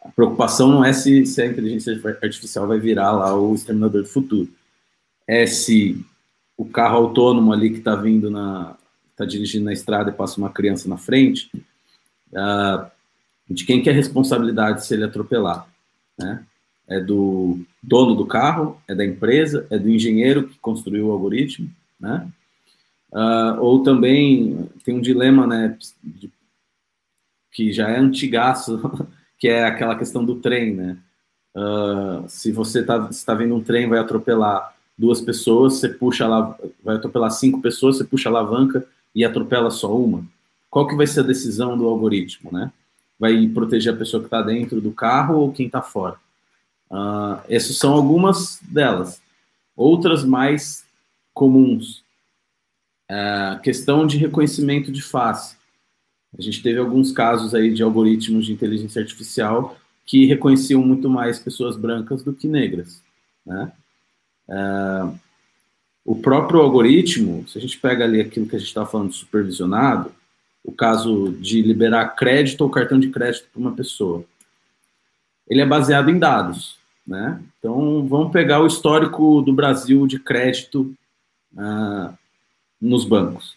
A 0.04 0.08
preocupação 0.10 0.70
não 0.70 0.84
é 0.84 0.92
se, 0.92 1.26
se 1.26 1.42
a 1.42 1.46
inteligência 1.46 2.00
artificial 2.22 2.66
vai 2.66 2.78
virar 2.78 3.12
lá 3.12 3.36
o 3.36 3.54
exterminador 3.54 4.02
do 4.02 4.08
futuro. 4.08 4.48
É 5.26 5.46
se 5.46 6.04
o 6.56 6.64
carro 6.64 6.96
autônomo 6.96 7.52
ali 7.52 7.70
que 7.70 7.78
está 7.78 7.94
vindo 7.96 8.30
na, 8.30 8.76
está 9.10 9.24
dirigindo 9.24 9.64
na 9.64 9.72
estrada 9.72 10.10
e 10.10 10.14
passa 10.14 10.38
uma 10.38 10.50
criança 10.50 10.88
na 10.88 10.96
frente, 10.96 11.50
uh, 12.32 12.90
de 13.48 13.64
quem 13.64 13.82
que 13.82 13.88
é 13.88 13.92
a 13.92 13.96
responsabilidade 13.96 14.84
se 14.84 14.94
ele 14.94 15.04
atropelar, 15.04 15.66
né? 16.18 16.44
É 16.88 17.00
do 17.00 17.60
dono 17.82 18.14
do 18.14 18.26
carro, 18.26 18.80
é 18.88 18.94
da 18.94 19.04
empresa, 19.04 19.66
é 19.70 19.78
do 19.78 19.88
engenheiro 19.88 20.48
que 20.48 20.58
construiu 20.58 21.06
o 21.06 21.12
algoritmo, 21.12 21.70
né? 21.98 22.28
Uh, 23.12 23.60
ou 23.60 23.82
também 23.82 24.68
tem 24.84 24.94
um 24.94 25.00
dilema, 25.00 25.46
né, 25.46 25.76
de, 26.02 26.30
que 27.52 27.70
já 27.70 27.90
é 27.90 27.98
antigaço, 27.98 28.80
que 29.42 29.48
é 29.48 29.64
aquela 29.64 29.96
questão 29.96 30.24
do 30.24 30.36
trem, 30.36 30.72
né? 30.72 30.96
Uh, 31.52 32.24
se 32.28 32.52
você 32.52 32.78
está 32.78 33.10
tá 33.26 33.34
vendo 33.34 33.56
um 33.56 33.60
trem 33.60 33.88
vai 33.88 33.98
atropelar 33.98 34.72
duas 34.96 35.20
pessoas, 35.20 35.74
você 35.74 35.88
puxa 35.88 36.28
lá, 36.28 36.56
vai 36.80 36.94
atropelar 36.94 37.28
cinco 37.32 37.60
pessoas, 37.60 37.96
você 37.96 38.04
puxa 38.04 38.28
a 38.28 38.30
alavanca 38.30 38.86
e 39.12 39.24
atropela 39.24 39.68
só 39.68 39.92
uma, 39.98 40.24
qual 40.70 40.86
que 40.86 40.94
vai 40.94 41.08
ser 41.08 41.20
a 41.20 41.24
decisão 41.24 41.76
do 41.76 41.88
algoritmo, 41.88 42.52
né? 42.52 42.70
Vai 43.18 43.48
proteger 43.48 43.92
a 43.92 43.96
pessoa 43.96 44.20
que 44.20 44.28
está 44.28 44.40
dentro 44.42 44.80
do 44.80 44.92
carro 44.92 45.34
ou 45.38 45.52
quem 45.52 45.66
está 45.66 45.82
fora? 45.82 46.14
Uh, 46.88 47.42
essas 47.48 47.76
são 47.76 47.94
algumas 47.94 48.60
delas. 48.62 49.20
Outras 49.74 50.24
mais 50.24 50.84
comuns. 51.34 52.04
Uh, 53.10 53.60
questão 53.60 54.06
de 54.06 54.18
reconhecimento 54.18 54.92
de 54.92 55.02
face. 55.02 55.56
A 56.36 56.40
gente 56.40 56.62
teve 56.62 56.78
alguns 56.78 57.12
casos 57.12 57.54
aí 57.54 57.72
de 57.72 57.82
algoritmos 57.82 58.46
de 58.46 58.52
inteligência 58.52 59.00
artificial 59.00 59.76
que 60.04 60.26
reconheciam 60.26 60.82
muito 60.82 61.08
mais 61.08 61.38
pessoas 61.38 61.76
brancas 61.76 62.22
do 62.22 62.32
que 62.32 62.48
negras, 62.48 63.02
né? 63.44 63.72
Uh, 64.48 65.18
o 66.04 66.16
próprio 66.16 66.60
algoritmo, 66.60 67.46
se 67.48 67.58
a 67.58 67.60
gente 67.60 67.78
pega 67.78 68.04
ali 68.04 68.20
aquilo 68.20 68.46
que 68.46 68.56
a 68.56 68.58
gente 68.58 68.68
está 68.68 68.84
falando 68.84 69.12
supervisionado, 69.12 70.10
o 70.64 70.72
caso 70.72 71.32
de 71.40 71.62
liberar 71.62 72.16
crédito 72.16 72.62
ou 72.62 72.70
cartão 72.70 72.98
de 72.98 73.10
crédito 73.10 73.48
para 73.52 73.60
uma 73.60 73.72
pessoa, 73.72 74.24
ele 75.48 75.60
é 75.60 75.66
baseado 75.66 76.10
em 76.10 76.18
dados, 76.18 76.76
né? 77.06 77.40
Então, 77.58 78.06
vamos 78.06 78.32
pegar 78.32 78.60
o 78.60 78.66
histórico 78.66 79.42
do 79.42 79.52
Brasil 79.52 80.06
de 80.06 80.18
crédito 80.18 80.94
uh, 81.54 82.12
nos 82.80 83.04
bancos. 83.04 83.54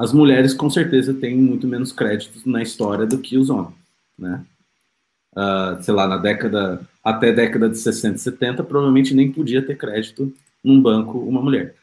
As 0.00 0.14
mulheres, 0.14 0.54
com 0.54 0.70
certeza, 0.70 1.12
têm 1.12 1.36
muito 1.36 1.68
menos 1.68 1.92
créditos 1.92 2.46
na 2.46 2.62
história 2.62 3.04
do 3.04 3.18
que 3.18 3.36
os 3.36 3.50
homens, 3.50 3.74
né? 4.18 4.42
Uh, 5.36 5.82
sei 5.82 5.92
lá, 5.92 6.08
na 6.08 6.16
década, 6.16 6.80
até 7.04 7.30
década 7.30 7.68
de 7.68 7.76
60 7.76 8.16
e 8.16 8.18
70, 8.18 8.64
provavelmente 8.64 9.14
nem 9.14 9.30
podia 9.30 9.60
ter 9.60 9.76
crédito 9.76 10.34
num 10.64 10.80
banco 10.80 11.18
uma 11.18 11.42
mulher, 11.42 11.74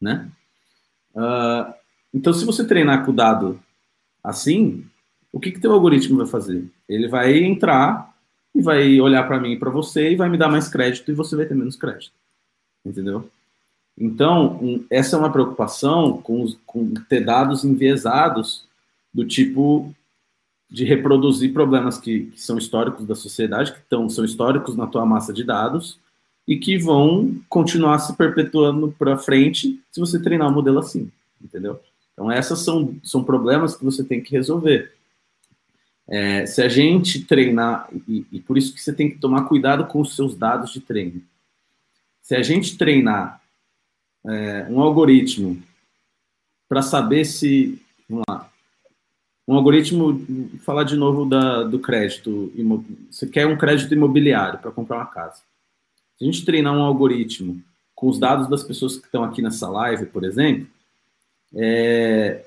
né? 0.00 0.30
Uh, 1.14 1.74
então, 2.14 2.32
se 2.32 2.42
você 2.42 2.66
treinar 2.66 3.04
com 3.04 3.10
o 3.12 3.14
dado 3.14 3.60
assim, 4.24 4.86
o 5.30 5.38
que 5.38 5.52
que 5.52 5.60
teu 5.60 5.72
algoritmo 5.72 6.16
vai 6.16 6.26
fazer? 6.26 6.64
Ele 6.88 7.06
vai 7.06 7.36
entrar 7.36 8.16
e 8.54 8.62
vai 8.62 8.98
olhar 8.98 9.24
para 9.24 9.38
mim 9.38 9.52
e 9.52 9.58
para 9.58 9.68
você 9.68 10.10
e 10.10 10.16
vai 10.16 10.30
me 10.30 10.38
dar 10.38 10.48
mais 10.48 10.68
crédito 10.68 11.10
e 11.10 11.14
você 11.14 11.36
vai 11.36 11.44
ter 11.44 11.54
menos 11.54 11.76
crédito, 11.76 12.14
entendeu? 12.82 13.30
Então, 13.98 14.58
um, 14.62 14.84
essa 14.90 15.16
é 15.16 15.18
uma 15.18 15.32
preocupação 15.32 16.20
com, 16.20 16.42
os, 16.42 16.58
com 16.66 16.92
ter 17.08 17.24
dados 17.24 17.64
enviesados 17.64 18.66
do 19.12 19.24
tipo 19.26 19.94
de 20.68 20.84
reproduzir 20.84 21.52
problemas 21.52 21.98
que, 21.98 22.24
que, 22.26 22.40
são 22.40 22.58
históricos 22.58 23.06
da 23.06 23.14
sociedade, 23.14 23.72
que 23.72 23.80
tão, 23.88 24.08
são 24.08 24.24
históricos 24.24 24.76
na 24.76 24.86
tua 24.86 25.06
massa 25.06 25.32
de 25.32 25.44
dados, 25.44 25.98
e 26.46 26.56
que 26.56 26.76
vão 26.76 27.40
continuar 27.48 27.98
se 28.00 28.14
perpetuando 28.16 28.94
para 28.98 29.16
frente 29.16 29.80
se 29.90 29.98
você 29.98 30.20
treinar 30.20 30.48
um 30.48 30.54
modelo 30.54 30.78
assim, 30.78 31.10
entendeu? 31.42 31.80
Então, 32.12 32.30
essas 32.30 32.60
são, 32.60 32.96
são 33.02 33.24
problemas 33.24 33.76
que 33.76 33.84
você 33.84 34.04
tem 34.04 34.20
que 34.20 34.32
resolver. 34.32 34.92
É, 36.08 36.46
se 36.46 36.62
a 36.62 36.68
gente 36.68 37.24
treinar, 37.24 37.88
e, 38.06 38.24
e, 38.30 38.40
por 38.40 38.56
isso 38.56 38.72
que 38.72 38.80
você 38.80 38.92
tem 38.92 39.10
que 39.10 39.18
tomar 39.18 39.44
cuidado 39.44 39.86
com 39.86 40.00
os 40.00 40.14
seus 40.14 40.36
dados 40.36 40.72
de 40.72 40.80
treino. 40.80 41.20
Se 42.22 42.34
a 42.36 42.42
gente 42.42 42.78
treinar 42.78 43.40
é, 44.26 44.66
um 44.68 44.80
algoritmo 44.80 45.62
para 46.68 46.82
saber 46.82 47.24
se, 47.24 47.80
vamos 48.08 48.24
lá, 48.28 48.50
um 49.48 49.54
algoritmo, 49.54 50.20
falar 50.64 50.82
de 50.82 50.96
novo 50.96 51.24
da, 51.24 51.62
do 51.62 51.78
crédito, 51.78 52.52
você 53.08 53.26
quer 53.28 53.46
um 53.46 53.56
crédito 53.56 53.94
imobiliário 53.94 54.58
para 54.58 54.72
comprar 54.72 54.96
uma 54.96 55.06
casa. 55.06 55.42
Se 56.18 56.24
a 56.24 56.26
gente 56.26 56.44
treinar 56.44 56.74
um 56.74 56.82
algoritmo 56.82 57.62
com 57.94 58.08
os 58.08 58.18
dados 58.18 58.48
das 58.48 58.64
pessoas 58.64 58.96
que 58.96 59.06
estão 59.06 59.22
aqui 59.22 59.40
nessa 59.40 59.68
live, 59.68 60.06
por 60.06 60.24
exemplo, 60.24 60.66
é, 61.54 62.44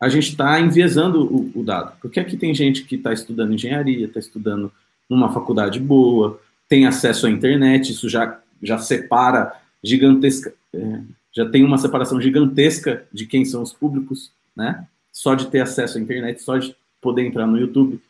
a 0.00 0.08
gente 0.08 0.30
está 0.30 0.58
enviesando 0.58 1.22
o, 1.22 1.60
o, 1.60 1.62
dado. 1.62 1.92
Porque 2.00 2.18
aqui 2.18 2.36
tem 2.36 2.54
gente 2.54 2.84
que 2.84 2.96
está 2.96 3.12
estudando 3.12 3.52
engenharia, 3.52 4.06
está 4.06 4.18
estudando 4.18 4.72
numa 5.08 5.32
faculdade 5.32 5.78
boa, 5.78 6.40
tem 6.68 6.86
acesso 6.86 7.26
à 7.26 7.30
internet, 7.30 7.92
isso 7.92 8.08
já, 8.08 8.40
já 8.62 8.78
separa 8.78 9.54
gigantesca, 9.84 10.54
é, 10.74 11.00
já 11.32 11.48
tem 11.48 11.64
uma 11.64 11.78
separação 11.78 12.20
gigantesca 12.20 13.06
de 13.12 13.26
quem 13.26 13.44
são 13.44 13.62
os 13.62 13.72
públicos, 13.72 14.30
né? 14.54 14.86
Só 15.10 15.34
de 15.34 15.46
ter 15.46 15.60
acesso 15.60 15.98
à 15.98 16.00
internet, 16.00 16.42
só 16.42 16.58
de 16.58 16.74
poder 17.00 17.26
entrar 17.26 17.46
no 17.46 17.58
YouTube. 17.58 18.00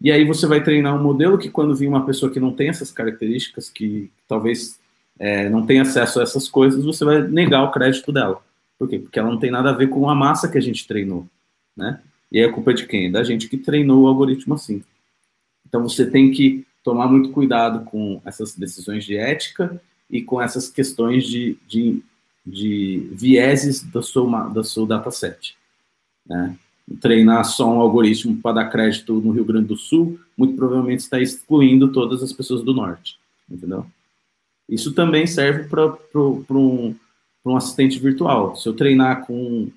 E 0.00 0.10
aí 0.10 0.24
você 0.24 0.46
vai 0.46 0.62
treinar 0.62 0.96
um 0.96 1.02
modelo 1.02 1.38
que 1.38 1.50
quando 1.50 1.74
vir 1.74 1.86
uma 1.88 2.06
pessoa 2.06 2.32
que 2.32 2.40
não 2.40 2.52
tem 2.52 2.68
essas 2.68 2.90
características, 2.90 3.68
que 3.68 4.10
talvez 4.26 4.80
é, 5.18 5.48
não 5.50 5.66
tenha 5.66 5.82
acesso 5.82 6.20
a 6.20 6.22
essas 6.22 6.48
coisas, 6.48 6.84
você 6.84 7.04
vai 7.04 7.22
negar 7.22 7.62
o 7.62 7.70
crédito 7.70 8.10
dela. 8.10 8.42
Por 8.78 8.88
quê? 8.88 8.98
Porque 8.98 9.18
ela 9.18 9.30
não 9.30 9.38
tem 9.38 9.50
nada 9.50 9.70
a 9.70 9.74
ver 9.74 9.88
com 9.88 10.08
a 10.08 10.14
massa 10.14 10.48
que 10.48 10.56
a 10.56 10.62
gente 10.62 10.86
treinou, 10.86 11.26
né? 11.76 12.00
E 12.32 12.38
aí 12.38 12.44
a 12.46 12.52
culpa 12.52 12.70
é 12.70 12.74
de 12.74 12.86
quem? 12.86 13.10
Da 13.10 13.22
gente 13.22 13.48
que 13.48 13.58
treinou 13.58 14.04
o 14.04 14.08
algoritmo 14.08 14.54
assim. 14.54 14.82
Então 15.68 15.82
você 15.82 16.08
tem 16.08 16.30
que 16.30 16.66
tomar 16.82 17.06
muito 17.06 17.30
cuidado 17.30 17.84
com 17.84 18.22
essas 18.24 18.56
decisões 18.56 19.04
de 19.04 19.16
ética 19.16 19.80
e 20.10 20.22
com 20.22 20.40
essas 20.40 20.68
questões 20.68 21.24
de, 21.24 21.56
de 21.66 22.02
de 22.44 23.08
vieses 23.12 23.82
do 23.82 24.02
seu, 24.02 24.26
do 24.52 24.64
seu 24.64 24.86
dataset. 24.86 25.56
Né? 26.26 26.56
Treinar 27.00 27.44
só 27.44 27.72
um 27.72 27.80
algoritmo 27.80 28.36
para 28.40 28.56
dar 28.62 28.70
crédito 28.70 29.14
no 29.20 29.30
Rio 29.30 29.44
Grande 29.44 29.68
do 29.68 29.76
Sul, 29.76 30.18
muito 30.36 30.56
provavelmente 30.56 31.00
está 31.00 31.20
excluindo 31.20 31.92
todas 31.92 32.22
as 32.22 32.32
pessoas 32.32 32.62
do 32.62 32.74
Norte, 32.74 33.18
entendeu? 33.48 33.86
Isso 34.68 34.92
também 34.92 35.26
serve 35.26 35.68
para 35.68 35.96
um, 36.18 36.94
um 37.44 37.56
assistente 37.56 37.98
virtual. 37.98 38.56
Se 38.56 38.68
eu 38.68 38.74
treinar 38.74 39.26
com 39.26 39.70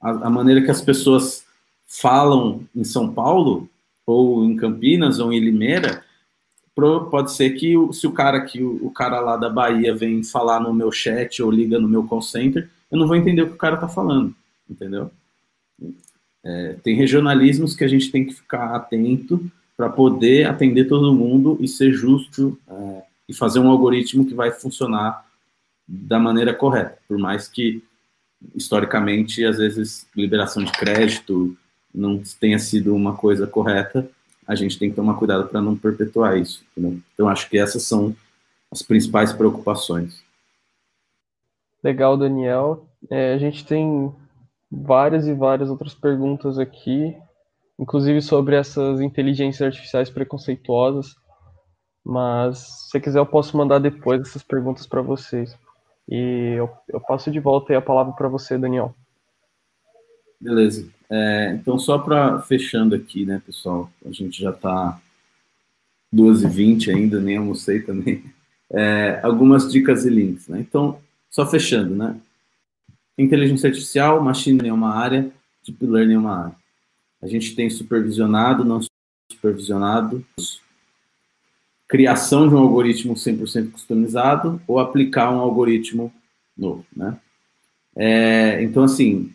a, 0.00 0.26
a 0.26 0.30
maneira 0.30 0.62
que 0.62 0.70
as 0.70 0.82
pessoas 0.82 1.44
falam 1.86 2.66
em 2.74 2.84
São 2.84 3.12
Paulo, 3.12 3.68
ou 4.06 4.44
em 4.44 4.56
Campinas, 4.56 5.18
ou 5.18 5.32
em 5.32 5.38
Limeira, 5.38 6.04
pode 6.74 7.32
ser 7.32 7.50
que 7.50 7.74
se 7.92 8.06
o 8.06 8.12
cara 8.12 8.40
que 8.40 8.62
o, 8.62 8.90
cara 8.90 9.20
lá 9.20 9.36
da 9.36 9.50
Bahia 9.50 9.94
vem 9.94 10.22
falar 10.22 10.60
no 10.60 10.72
meu 10.72 10.90
chat 10.90 11.42
ou 11.42 11.50
liga 11.50 11.78
no 11.78 11.88
meu 11.88 12.04
call 12.04 12.22
center, 12.22 12.68
eu 12.90 12.98
não 12.98 13.06
vou 13.06 13.16
entender 13.16 13.42
o 13.42 13.48
que 13.48 13.54
o 13.54 13.58
cara 13.58 13.74
está 13.74 13.88
falando, 13.88 14.34
entendeu? 14.68 15.10
É, 16.44 16.76
tem 16.82 16.96
regionalismos 16.96 17.74
que 17.76 17.84
a 17.84 17.88
gente 17.88 18.10
tem 18.10 18.24
que 18.24 18.34
ficar 18.34 18.74
atento 18.74 19.44
para 19.76 19.88
poder 19.88 20.46
atender 20.46 20.86
todo 20.86 21.14
mundo 21.14 21.56
e 21.60 21.68
ser 21.68 21.92
justo 21.92 22.58
é, 22.68 23.02
e 23.28 23.34
fazer 23.34 23.58
um 23.58 23.70
algoritmo 23.70 24.24
que 24.24 24.34
vai 24.34 24.50
funcionar 24.50 25.24
da 25.86 26.18
maneira 26.18 26.54
correta, 26.54 26.98
por 27.06 27.18
mais 27.18 27.48
que 27.48 27.82
historicamente 28.54 29.44
às 29.44 29.58
vezes 29.58 30.06
liberação 30.16 30.64
de 30.64 30.72
crédito 30.72 31.56
não 31.94 32.20
tenha 32.40 32.58
sido 32.58 32.94
uma 32.94 33.14
coisa 33.14 33.46
correta, 33.46 34.08
a 34.46 34.54
gente 34.54 34.78
tem 34.78 34.90
que 34.90 34.96
tomar 34.96 35.14
cuidado 35.14 35.48
para 35.48 35.60
não 35.60 35.76
perpetuar 35.76 36.36
isso. 36.36 36.64
Entendeu? 36.72 37.00
Então, 37.14 37.28
acho 37.28 37.48
que 37.48 37.58
essas 37.58 37.82
são 37.82 38.14
as 38.70 38.82
principais 38.82 39.32
preocupações. 39.32 40.22
Legal, 41.82 42.16
Daniel. 42.16 42.86
É, 43.10 43.32
a 43.34 43.38
gente 43.38 43.64
tem 43.66 44.12
várias 44.70 45.26
e 45.26 45.34
várias 45.34 45.68
outras 45.68 45.94
perguntas 45.94 46.58
aqui, 46.58 47.16
inclusive 47.78 48.22
sobre 48.22 48.56
essas 48.56 49.00
inteligências 49.00 49.66
artificiais 49.66 50.08
preconceituosas. 50.08 51.14
Mas 52.04 52.88
se 52.90 53.00
quiser, 53.00 53.18
eu 53.18 53.26
posso 53.26 53.56
mandar 53.56 53.78
depois 53.78 54.20
essas 54.22 54.42
perguntas 54.42 54.86
para 54.86 55.02
vocês. 55.02 55.56
E 56.08 56.54
eu, 56.56 56.70
eu 56.88 57.00
passo 57.00 57.30
de 57.30 57.38
volta 57.38 57.76
a 57.76 57.82
palavra 57.82 58.12
para 58.12 58.28
você, 58.28 58.58
Daniel. 58.58 58.94
Beleza. 60.42 60.88
É, 61.08 61.52
então, 61.54 61.78
só 61.78 61.98
para 61.98 62.40
fechando 62.40 62.96
aqui, 62.96 63.24
né, 63.24 63.40
pessoal? 63.46 63.88
A 64.04 64.10
gente 64.10 64.42
já 64.42 64.50
está 64.50 65.00
12h20 66.12 66.88
ainda, 66.88 67.20
nem 67.20 67.36
almocei 67.36 67.80
também. 67.80 68.24
É, 68.74 69.20
algumas 69.22 69.70
dicas 69.70 70.04
e 70.04 70.10
links, 70.10 70.48
né? 70.48 70.58
Então, 70.58 70.98
só 71.30 71.46
fechando, 71.46 71.94
né? 71.94 72.16
Inteligência 73.16 73.68
artificial, 73.68 74.20
machine 74.20 74.66
é 74.66 74.72
uma 74.72 74.96
área, 74.96 75.30
deep 75.64 75.86
learning 75.86 76.14
é 76.14 76.18
uma 76.18 76.44
área. 76.44 76.56
A 77.22 77.26
gente 77.28 77.54
tem 77.54 77.70
supervisionado, 77.70 78.64
não 78.64 78.80
supervisionado, 79.30 80.24
criação 81.86 82.48
de 82.48 82.54
um 82.54 82.58
algoritmo 82.58 83.14
100% 83.14 83.70
customizado 83.70 84.60
ou 84.66 84.80
aplicar 84.80 85.30
um 85.30 85.38
algoritmo 85.38 86.12
novo, 86.56 86.84
né? 86.96 87.16
É, 87.94 88.62
então, 88.62 88.84
assim, 88.84 89.34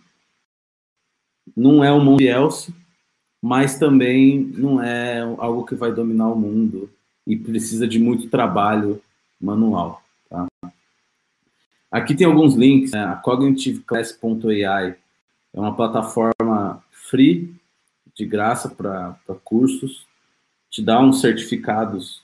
não 1.56 1.84
é 1.84 1.92
um 1.92 2.04
mundo 2.04 2.22
else, 2.22 2.74
mas 3.42 3.78
também 3.78 4.40
não 4.40 4.82
é 4.82 5.22
algo 5.38 5.66
que 5.66 5.76
vai 5.76 5.92
dominar 5.92 6.30
o 6.30 6.36
mundo 6.36 6.90
e 7.26 7.36
precisa 7.36 7.88
de 7.88 8.00
muito 8.00 8.30
trabalho 8.30 9.02
manual. 9.40 10.02
Tá? 10.30 10.48
Aqui 11.92 12.16
tem 12.16 12.26
alguns 12.28 12.56
links. 12.56 12.92
Né? 12.92 13.04
A 13.04 13.16
CognitiveClass.ai 13.16 14.96
é 15.54 15.60
uma 15.60 15.76
plataforma 15.76 16.84
free, 16.92 17.54
de 18.14 18.26
graça 18.26 18.70
para 18.70 19.16
cursos. 19.44 20.06
Te 20.70 20.82
dá 20.82 21.00
uns 21.00 21.22
certificados 21.22 22.22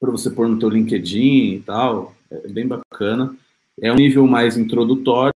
para 0.00 0.10
você 0.10 0.30
pôr 0.30 0.48
no 0.48 0.58
teu 0.58 0.68
LinkedIn 0.68 1.54
e 1.54 1.60
tal. 1.60 2.14
É 2.30 2.48
bem 2.48 2.66
bacana. 2.66 3.36
É 3.80 3.92
um 3.92 3.96
nível 3.96 4.26
mais 4.26 4.56
introdutório, 4.56 5.34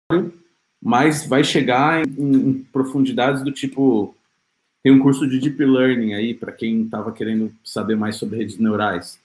mas 0.83 1.27
vai 1.27 1.45
chegar 1.45 2.07
em, 2.07 2.35
em 2.35 2.67
profundidades 2.73 3.43
do 3.43 3.53
tipo. 3.53 4.15
Tem 4.83 4.91
um 4.91 4.99
curso 4.99 5.29
de 5.29 5.39
Deep 5.39 5.63
Learning 5.63 6.15
aí, 6.15 6.33
para 6.33 6.53
quem 6.53 6.83
estava 6.83 7.13
querendo 7.13 7.53
saber 7.63 7.97
mais 7.97 8.17
sobre 8.17 8.39
redes 8.39 8.59
neurais. 8.59 9.19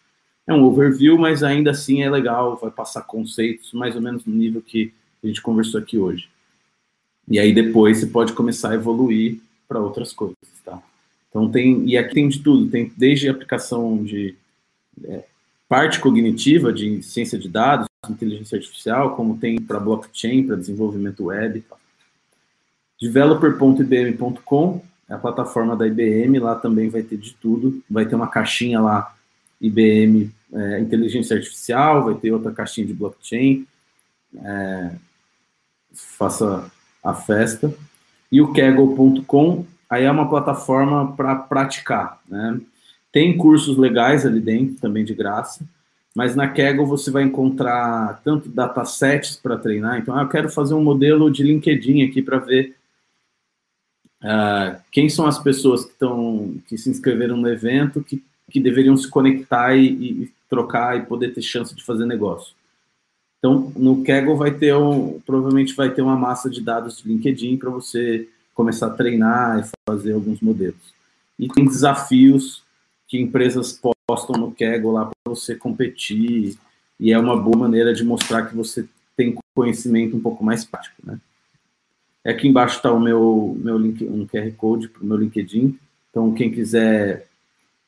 É 0.45 0.53
um 0.53 0.63
overview, 0.63 1.17
mas 1.17 1.43
ainda 1.43 1.71
assim 1.71 2.03
é 2.03 2.09
legal, 2.09 2.57
vai 2.57 2.69
passar 2.69 3.01
conceitos 3.03 3.71
mais 3.71 3.95
ou 3.95 4.01
menos 4.01 4.25
no 4.25 4.35
nível 4.35 4.61
que 4.61 4.93
a 5.23 5.27
gente 5.27 5.41
conversou 5.41 5.79
aqui 5.79 5.97
hoje. 5.97 6.29
E 7.27 7.39
aí 7.39 7.53
depois 7.53 7.99
você 7.99 8.07
pode 8.07 8.33
começar 8.33 8.71
a 8.71 8.75
evoluir 8.75 9.39
para 9.67 9.79
outras 9.79 10.13
coisas, 10.13 10.37
tá? 10.63 10.81
Então 11.29 11.49
tem, 11.49 11.87
e 11.89 11.97
aqui 11.97 12.13
tem 12.13 12.29
de 12.29 12.39
tudo, 12.39 12.69
tem 12.69 12.91
desde 12.95 13.27
aplicação 13.27 14.03
de 14.03 14.35
é, 15.03 15.23
parte 15.67 15.99
cognitiva 15.99 16.71
de 16.71 17.01
ciência 17.01 17.39
de 17.39 17.49
dados, 17.49 17.87
inteligência 18.11 18.57
artificial, 18.57 19.15
como 19.15 19.37
tem 19.37 19.59
para 19.61 19.79
blockchain, 19.79 20.45
para 20.45 20.55
desenvolvimento 20.55 21.25
web. 21.25 21.63
Developer.ibm.com 22.99 24.81
é 25.09 25.13
a 25.13 25.17
plataforma 25.17 25.75
da 25.75 25.85
IBM, 25.85 26.39
lá 26.39 26.55
também 26.55 26.89
vai 26.89 27.03
ter 27.03 27.17
de 27.17 27.33
tudo. 27.35 27.83
Vai 27.89 28.05
ter 28.05 28.15
uma 28.15 28.27
caixinha 28.27 28.79
lá, 28.79 29.15
IBM 29.61 30.31
é, 30.53 30.79
Inteligência 30.79 31.35
Artificial, 31.35 32.05
vai 32.05 32.15
ter 32.15 32.31
outra 32.31 32.51
caixinha 32.51 32.87
de 32.87 32.93
blockchain. 32.93 33.67
É, 34.43 34.91
faça 35.93 36.71
a 37.03 37.13
festa. 37.13 37.73
E 38.31 38.41
o 38.41 38.51
Kaggle.com, 38.53 39.65
aí 39.89 40.03
é 40.03 40.11
uma 40.11 40.29
plataforma 40.29 41.13
para 41.15 41.35
praticar, 41.35 42.19
né? 42.27 42.59
Tem 43.11 43.37
cursos 43.37 43.77
legais 43.77 44.25
ali 44.25 44.41
dentro, 44.41 44.75
também 44.75 45.05
de 45.05 45.13
graça. 45.13 45.63
Mas 46.15 46.33
na 46.33 46.47
Kaggle 46.47 46.85
você 46.85 47.11
vai 47.11 47.23
encontrar 47.23 48.21
tanto 48.23 48.47
datasets 48.47 49.35
para 49.35 49.57
treinar. 49.57 49.99
Então, 49.99 50.17
ah, 50.17 50.21
eu 50.21 50.29
quero 50.29 50.49
fazer 50.49 50.73
um 50.73 50.83
modelo 50.83 51.29
de 51.29 51.43
LinkedIn 51.43 52.03
aqui 52.03 52.21
para 52.21 52.39
ver 52.39 52.73
uh, 54.23 54.79
quem 54.93 55.09
são 55.09 55.27
as 55.27 55.37
pessoas 55.37 55.83
que 55.83 55.91
estão 55.91 56.55
que 56.67 56.77
se 56.77 56.89
inscreveram 56.89 57.35
no 57.35 57.49
evento 57.49 58.01
que, 58.01 58.23
que 58.49 58.61
deveriam 58.61 58.95
se 58.95 59.09
conectar 59.09 59.75
e, 59.75 59.87
e, 59.87 60.33
trocar 60.49 60.97
e 60.97 61.05
poder 61.05 61.33
ter 61.33 61.41
chance 61.41 61.75
de 61.75 61.83
fazer 61.83 62.05
negócio. 62.05 62.55
Então, 63.39 63.73
no 63.75 64.01
Kaggle 64.01 64.37
vai 64.37 64.51
ter 64.51 64.73
um, 64.73 65.19
provavelmente 65.19 65.75
vai 65.75 65.93
ter 65.93 66.01
uma 66.01 66.15
massa 66.15 66.49
de 66.49 66.61
dados 66.61 67.01
de 67.01 67.09
LinkedIn 67.09 67.57
para 67.57 67.69
você 67.69 68.27
começar 68.53 68.87
a 68.87 68.91
treinar 68.91 69.59
e 69.59 69.69
fazer 69.87 70.13
alguns 70.13 70.39
modelos. 70.39 70.95
E 71.37 71.49
tem 71.49 71.65
desafios 71.65 72.63
que 73.05 73.19
empresas 73.19 73.73
postam 74.07 74.39
no 74.39 74.51
Kaggle 74.51 74.91
lá 74.91 75.05
para 75.05 75.15
você 75.25 75.55
competir 75.55 76.57
e 76.99 77.11
é 77.11 77.19
uma 77.19 77.35
boa 77.35 77.57
maneira 77.57 77.93
de 77.93 78.03
mostrar 78.03 78.45
que 78.45 78.55
você 78.55 78.87
tem 79.15 79.35
conhecimento 79.53 80.15
um 80.15 80.21
pouco 80.21 80.43
mais 80.43 80.63
prático, 80.63 80.95
né? 81.03 81.19
É 82.23 82.31
aqui 82.31 82.47
embaixo 82.47 82.77
está 82.77 82.91
o 82.91 82.99
meu, 82.99 83.55
meu 83.59 83.77
link, 83.77 84.03
um 84.03 84.25
QR 84.25 84.51
Code 84.57 84.89
para 84.89 85.03
o 85.03 85.05
meu 85.05 85.15
LinkedIn. 85.15 85.77
Então, 86.09 86.33
quem 86.33 86.51
quiser 86.51 87.27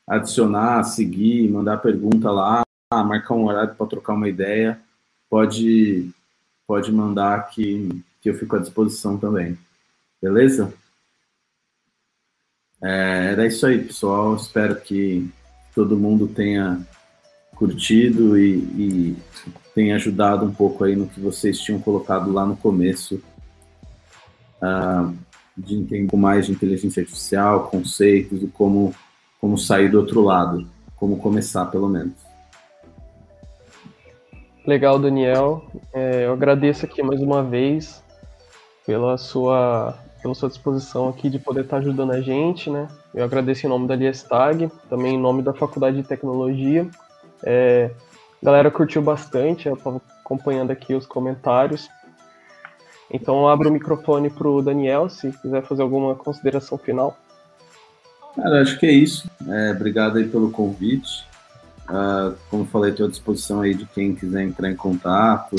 adicionar, 0.06 0.84
seguir, 0.84 1.50
mandar 1.50 1.78
pergunta 1.78 2.30
lá, 2.30 2.62
marcar 2.92 3.34
um 3.34 3.46
horário 3.46 3.74
para 3.74 3.86
trocar 3.86 4.14
uma 4.14 4.28
ideia, 4.28 4.80
pode, 5.28 6.08
pode 6.66 6.92
mandar 6.92 7.50
que, 7.50 7.88
que 8.22 8.30
eu 8.30 8.34
fico 8.34 8.54
à 8.54 8.60
disposição 8.60 9.18
também. 9.18 9.58
Beleza? 10.22 10.72
É, 12.80 13.32
era 13.32 13.46
isso 13.46 13.66
aí, 13.66 13.84
pessoal. 13.84 14.36
Espero 14.36 14.80
que 14.80 15.28
todo 15.78 15.96
mundo 15.96 16.26
tenha 16.26 16.80
curtido 17.54 18.36
e, 18.36 18.56
e 18.56 19.16
tenha 19.72 19.94
ajudado 19.94 20.44
um 20.44 20.52
pouco 20.52 20.82
aí 20.82 20.96
no 20.96 21.06
que 21.06 21.20
vocês 21.20 21.60
tinham 21.60 21.80
colocado 21.80 22.32
lá 22.32 22.44
no 22.44 22.56
começo, 22.56 23.22
uh, 24.60 25.16
de 25.56 25.76
entender 25.76 26.16
mais 26.16 26.46
de 26.46 26.52
inteligência 26.52 27.00
artificial, 27.00 27.68
conceitos 27.68 28.42
e 28.42 28.48
como, 28.48 28.92
como 29.40 29.56
sair 29.56 29.88
do 29.88 30.00
outro 30.00 30.20
lado, 30.20 30.68
como 30.96 31.16
começar 31.18 31.66
pelo 31.66 31.88
menos. 31.88 32.14
Legal, 34.66 34.98
Daniel. 34.98 35.64
É, 35.94 36.26
eu 36.26 36.32
agradeço 36.32 36.86
aqui 36.86 37.04
mais 37.04 37.22
uma 37.22 37.40
vez 37.40 38.02
pela 38.84 39.16
sua 39.16 39.96
pela 40.20 40.34
sua 40.34 40.48
disposição 40.48 41.08
aqui 41.08 41.30
de 41.30 41.38
poder 41.38 41.62
estar 41.62 41.78
ajudando 41.78 42.12
a 42.12 42.20
gente, 42.20 42.68
né? 42.70 42.88
Eu 43.14 43.24
agradeço 43.24 43.66
em 43.66 43.68
nome 43.68 43.86
da 43.86 43.94
Liestag, 43.94 44.70
também 44.88 45.14
em 45.14 45.20
nome 45.20 45.42
da 45.42 45.52
Faculdade 45.52 45.96
de 45.96 46.02
Tecnologia. 46.02 46.88
É, 47.42 47.90
a 48.42 48.44
galera 48.44 48.70
curtiu 48.70 49.00
bastante, 49.00 49.68
eu 49.68 49.74
estava 49.74 50.00
acompanhando 50.20 50.70
aqui 50.70 50.94
os 50.94 51.06
comentários. 51.06 51.88
Então 53.10 53.40
eu 53.40 53.48
abro 53.48 53.70
o 53.70 53.72
microfone 53.72 54.28
para 54.28 54.48
o 54.48 54.60
Daniel, 54.60 55.08
se 55.08 55.32
quiser 55.32 55.62
fazer 55.62 55.82
alguma 55.82 56.14
consideração 56.14 56.76
final. 56.76 57.16
Cara, 58.36 58.62
acho 58.62 58.78
que 58.78 58.86
é 58.86 58.92
isso. 58.92 59.30
É, 59.48 59.70
obrigado 59.70 60.18
aí 60.18 60.28
pelo 60.28 60.50
convite. 60.50 61.26
Uh, 61.88 62.36
como 62.50 62.66
falei, 62.66 62.90
estou 62.90 63.06
à 63.06 63.08
disposição 63.08 63.62
aí 63.62 63.72
de 63.72 63.86
quem 63.86 64.14
quiser 64.14 64.42
entrar 64.42 64.70
em 64.70 64.76
contato, 64.76 65.56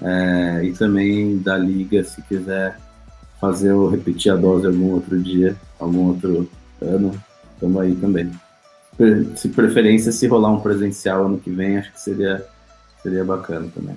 É, 0.00 0.64
e 0.64 0.72
também 0.72 1.38
da 1.38 1.56
liga, 1.56 2.04
se 2.04 2.22
quiser 2.22 2.78
fazer 3.40 3.72
ou 3.72 3.88
repetir 3.88 4.32
a 4.32 4.36
dose 4.36 4.66
algum 4.66 4.92
outro 4.92 5.18
dia, 5.20 5.56
algum 5.78 6.08
outro 6.08 6.48
ano, 6.80 7.12
estamos 7.54 7.80
aí 7.80 7.94
também. 7.94 8.30
Se 9.36 9.48
preferência, 9.48 10.10
se 10.10 10.26
rolar 10.26 10.50
um 10.50 10.60
presencial 10.60 11.26
ano 11.26 11.38
que 11.38 11.50
vem, 11.50 11.78
acho 11.78 11.92
que 11.92 12.00
seria, 12.00 12.44
seria 13.02 13.24
bacana 13.24 13.68
também. 13.72 13.96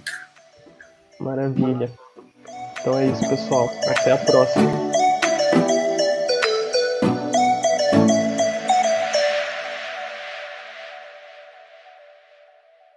Maravilha. 1.20 1.92
Então 2.80 2.98
é 2.98 3.08
isso, 3.08 3.28
pessoal. 3.28 3.70
Até 3.88 4.12
a 4.12 4.18
próxima. 4.18 5.01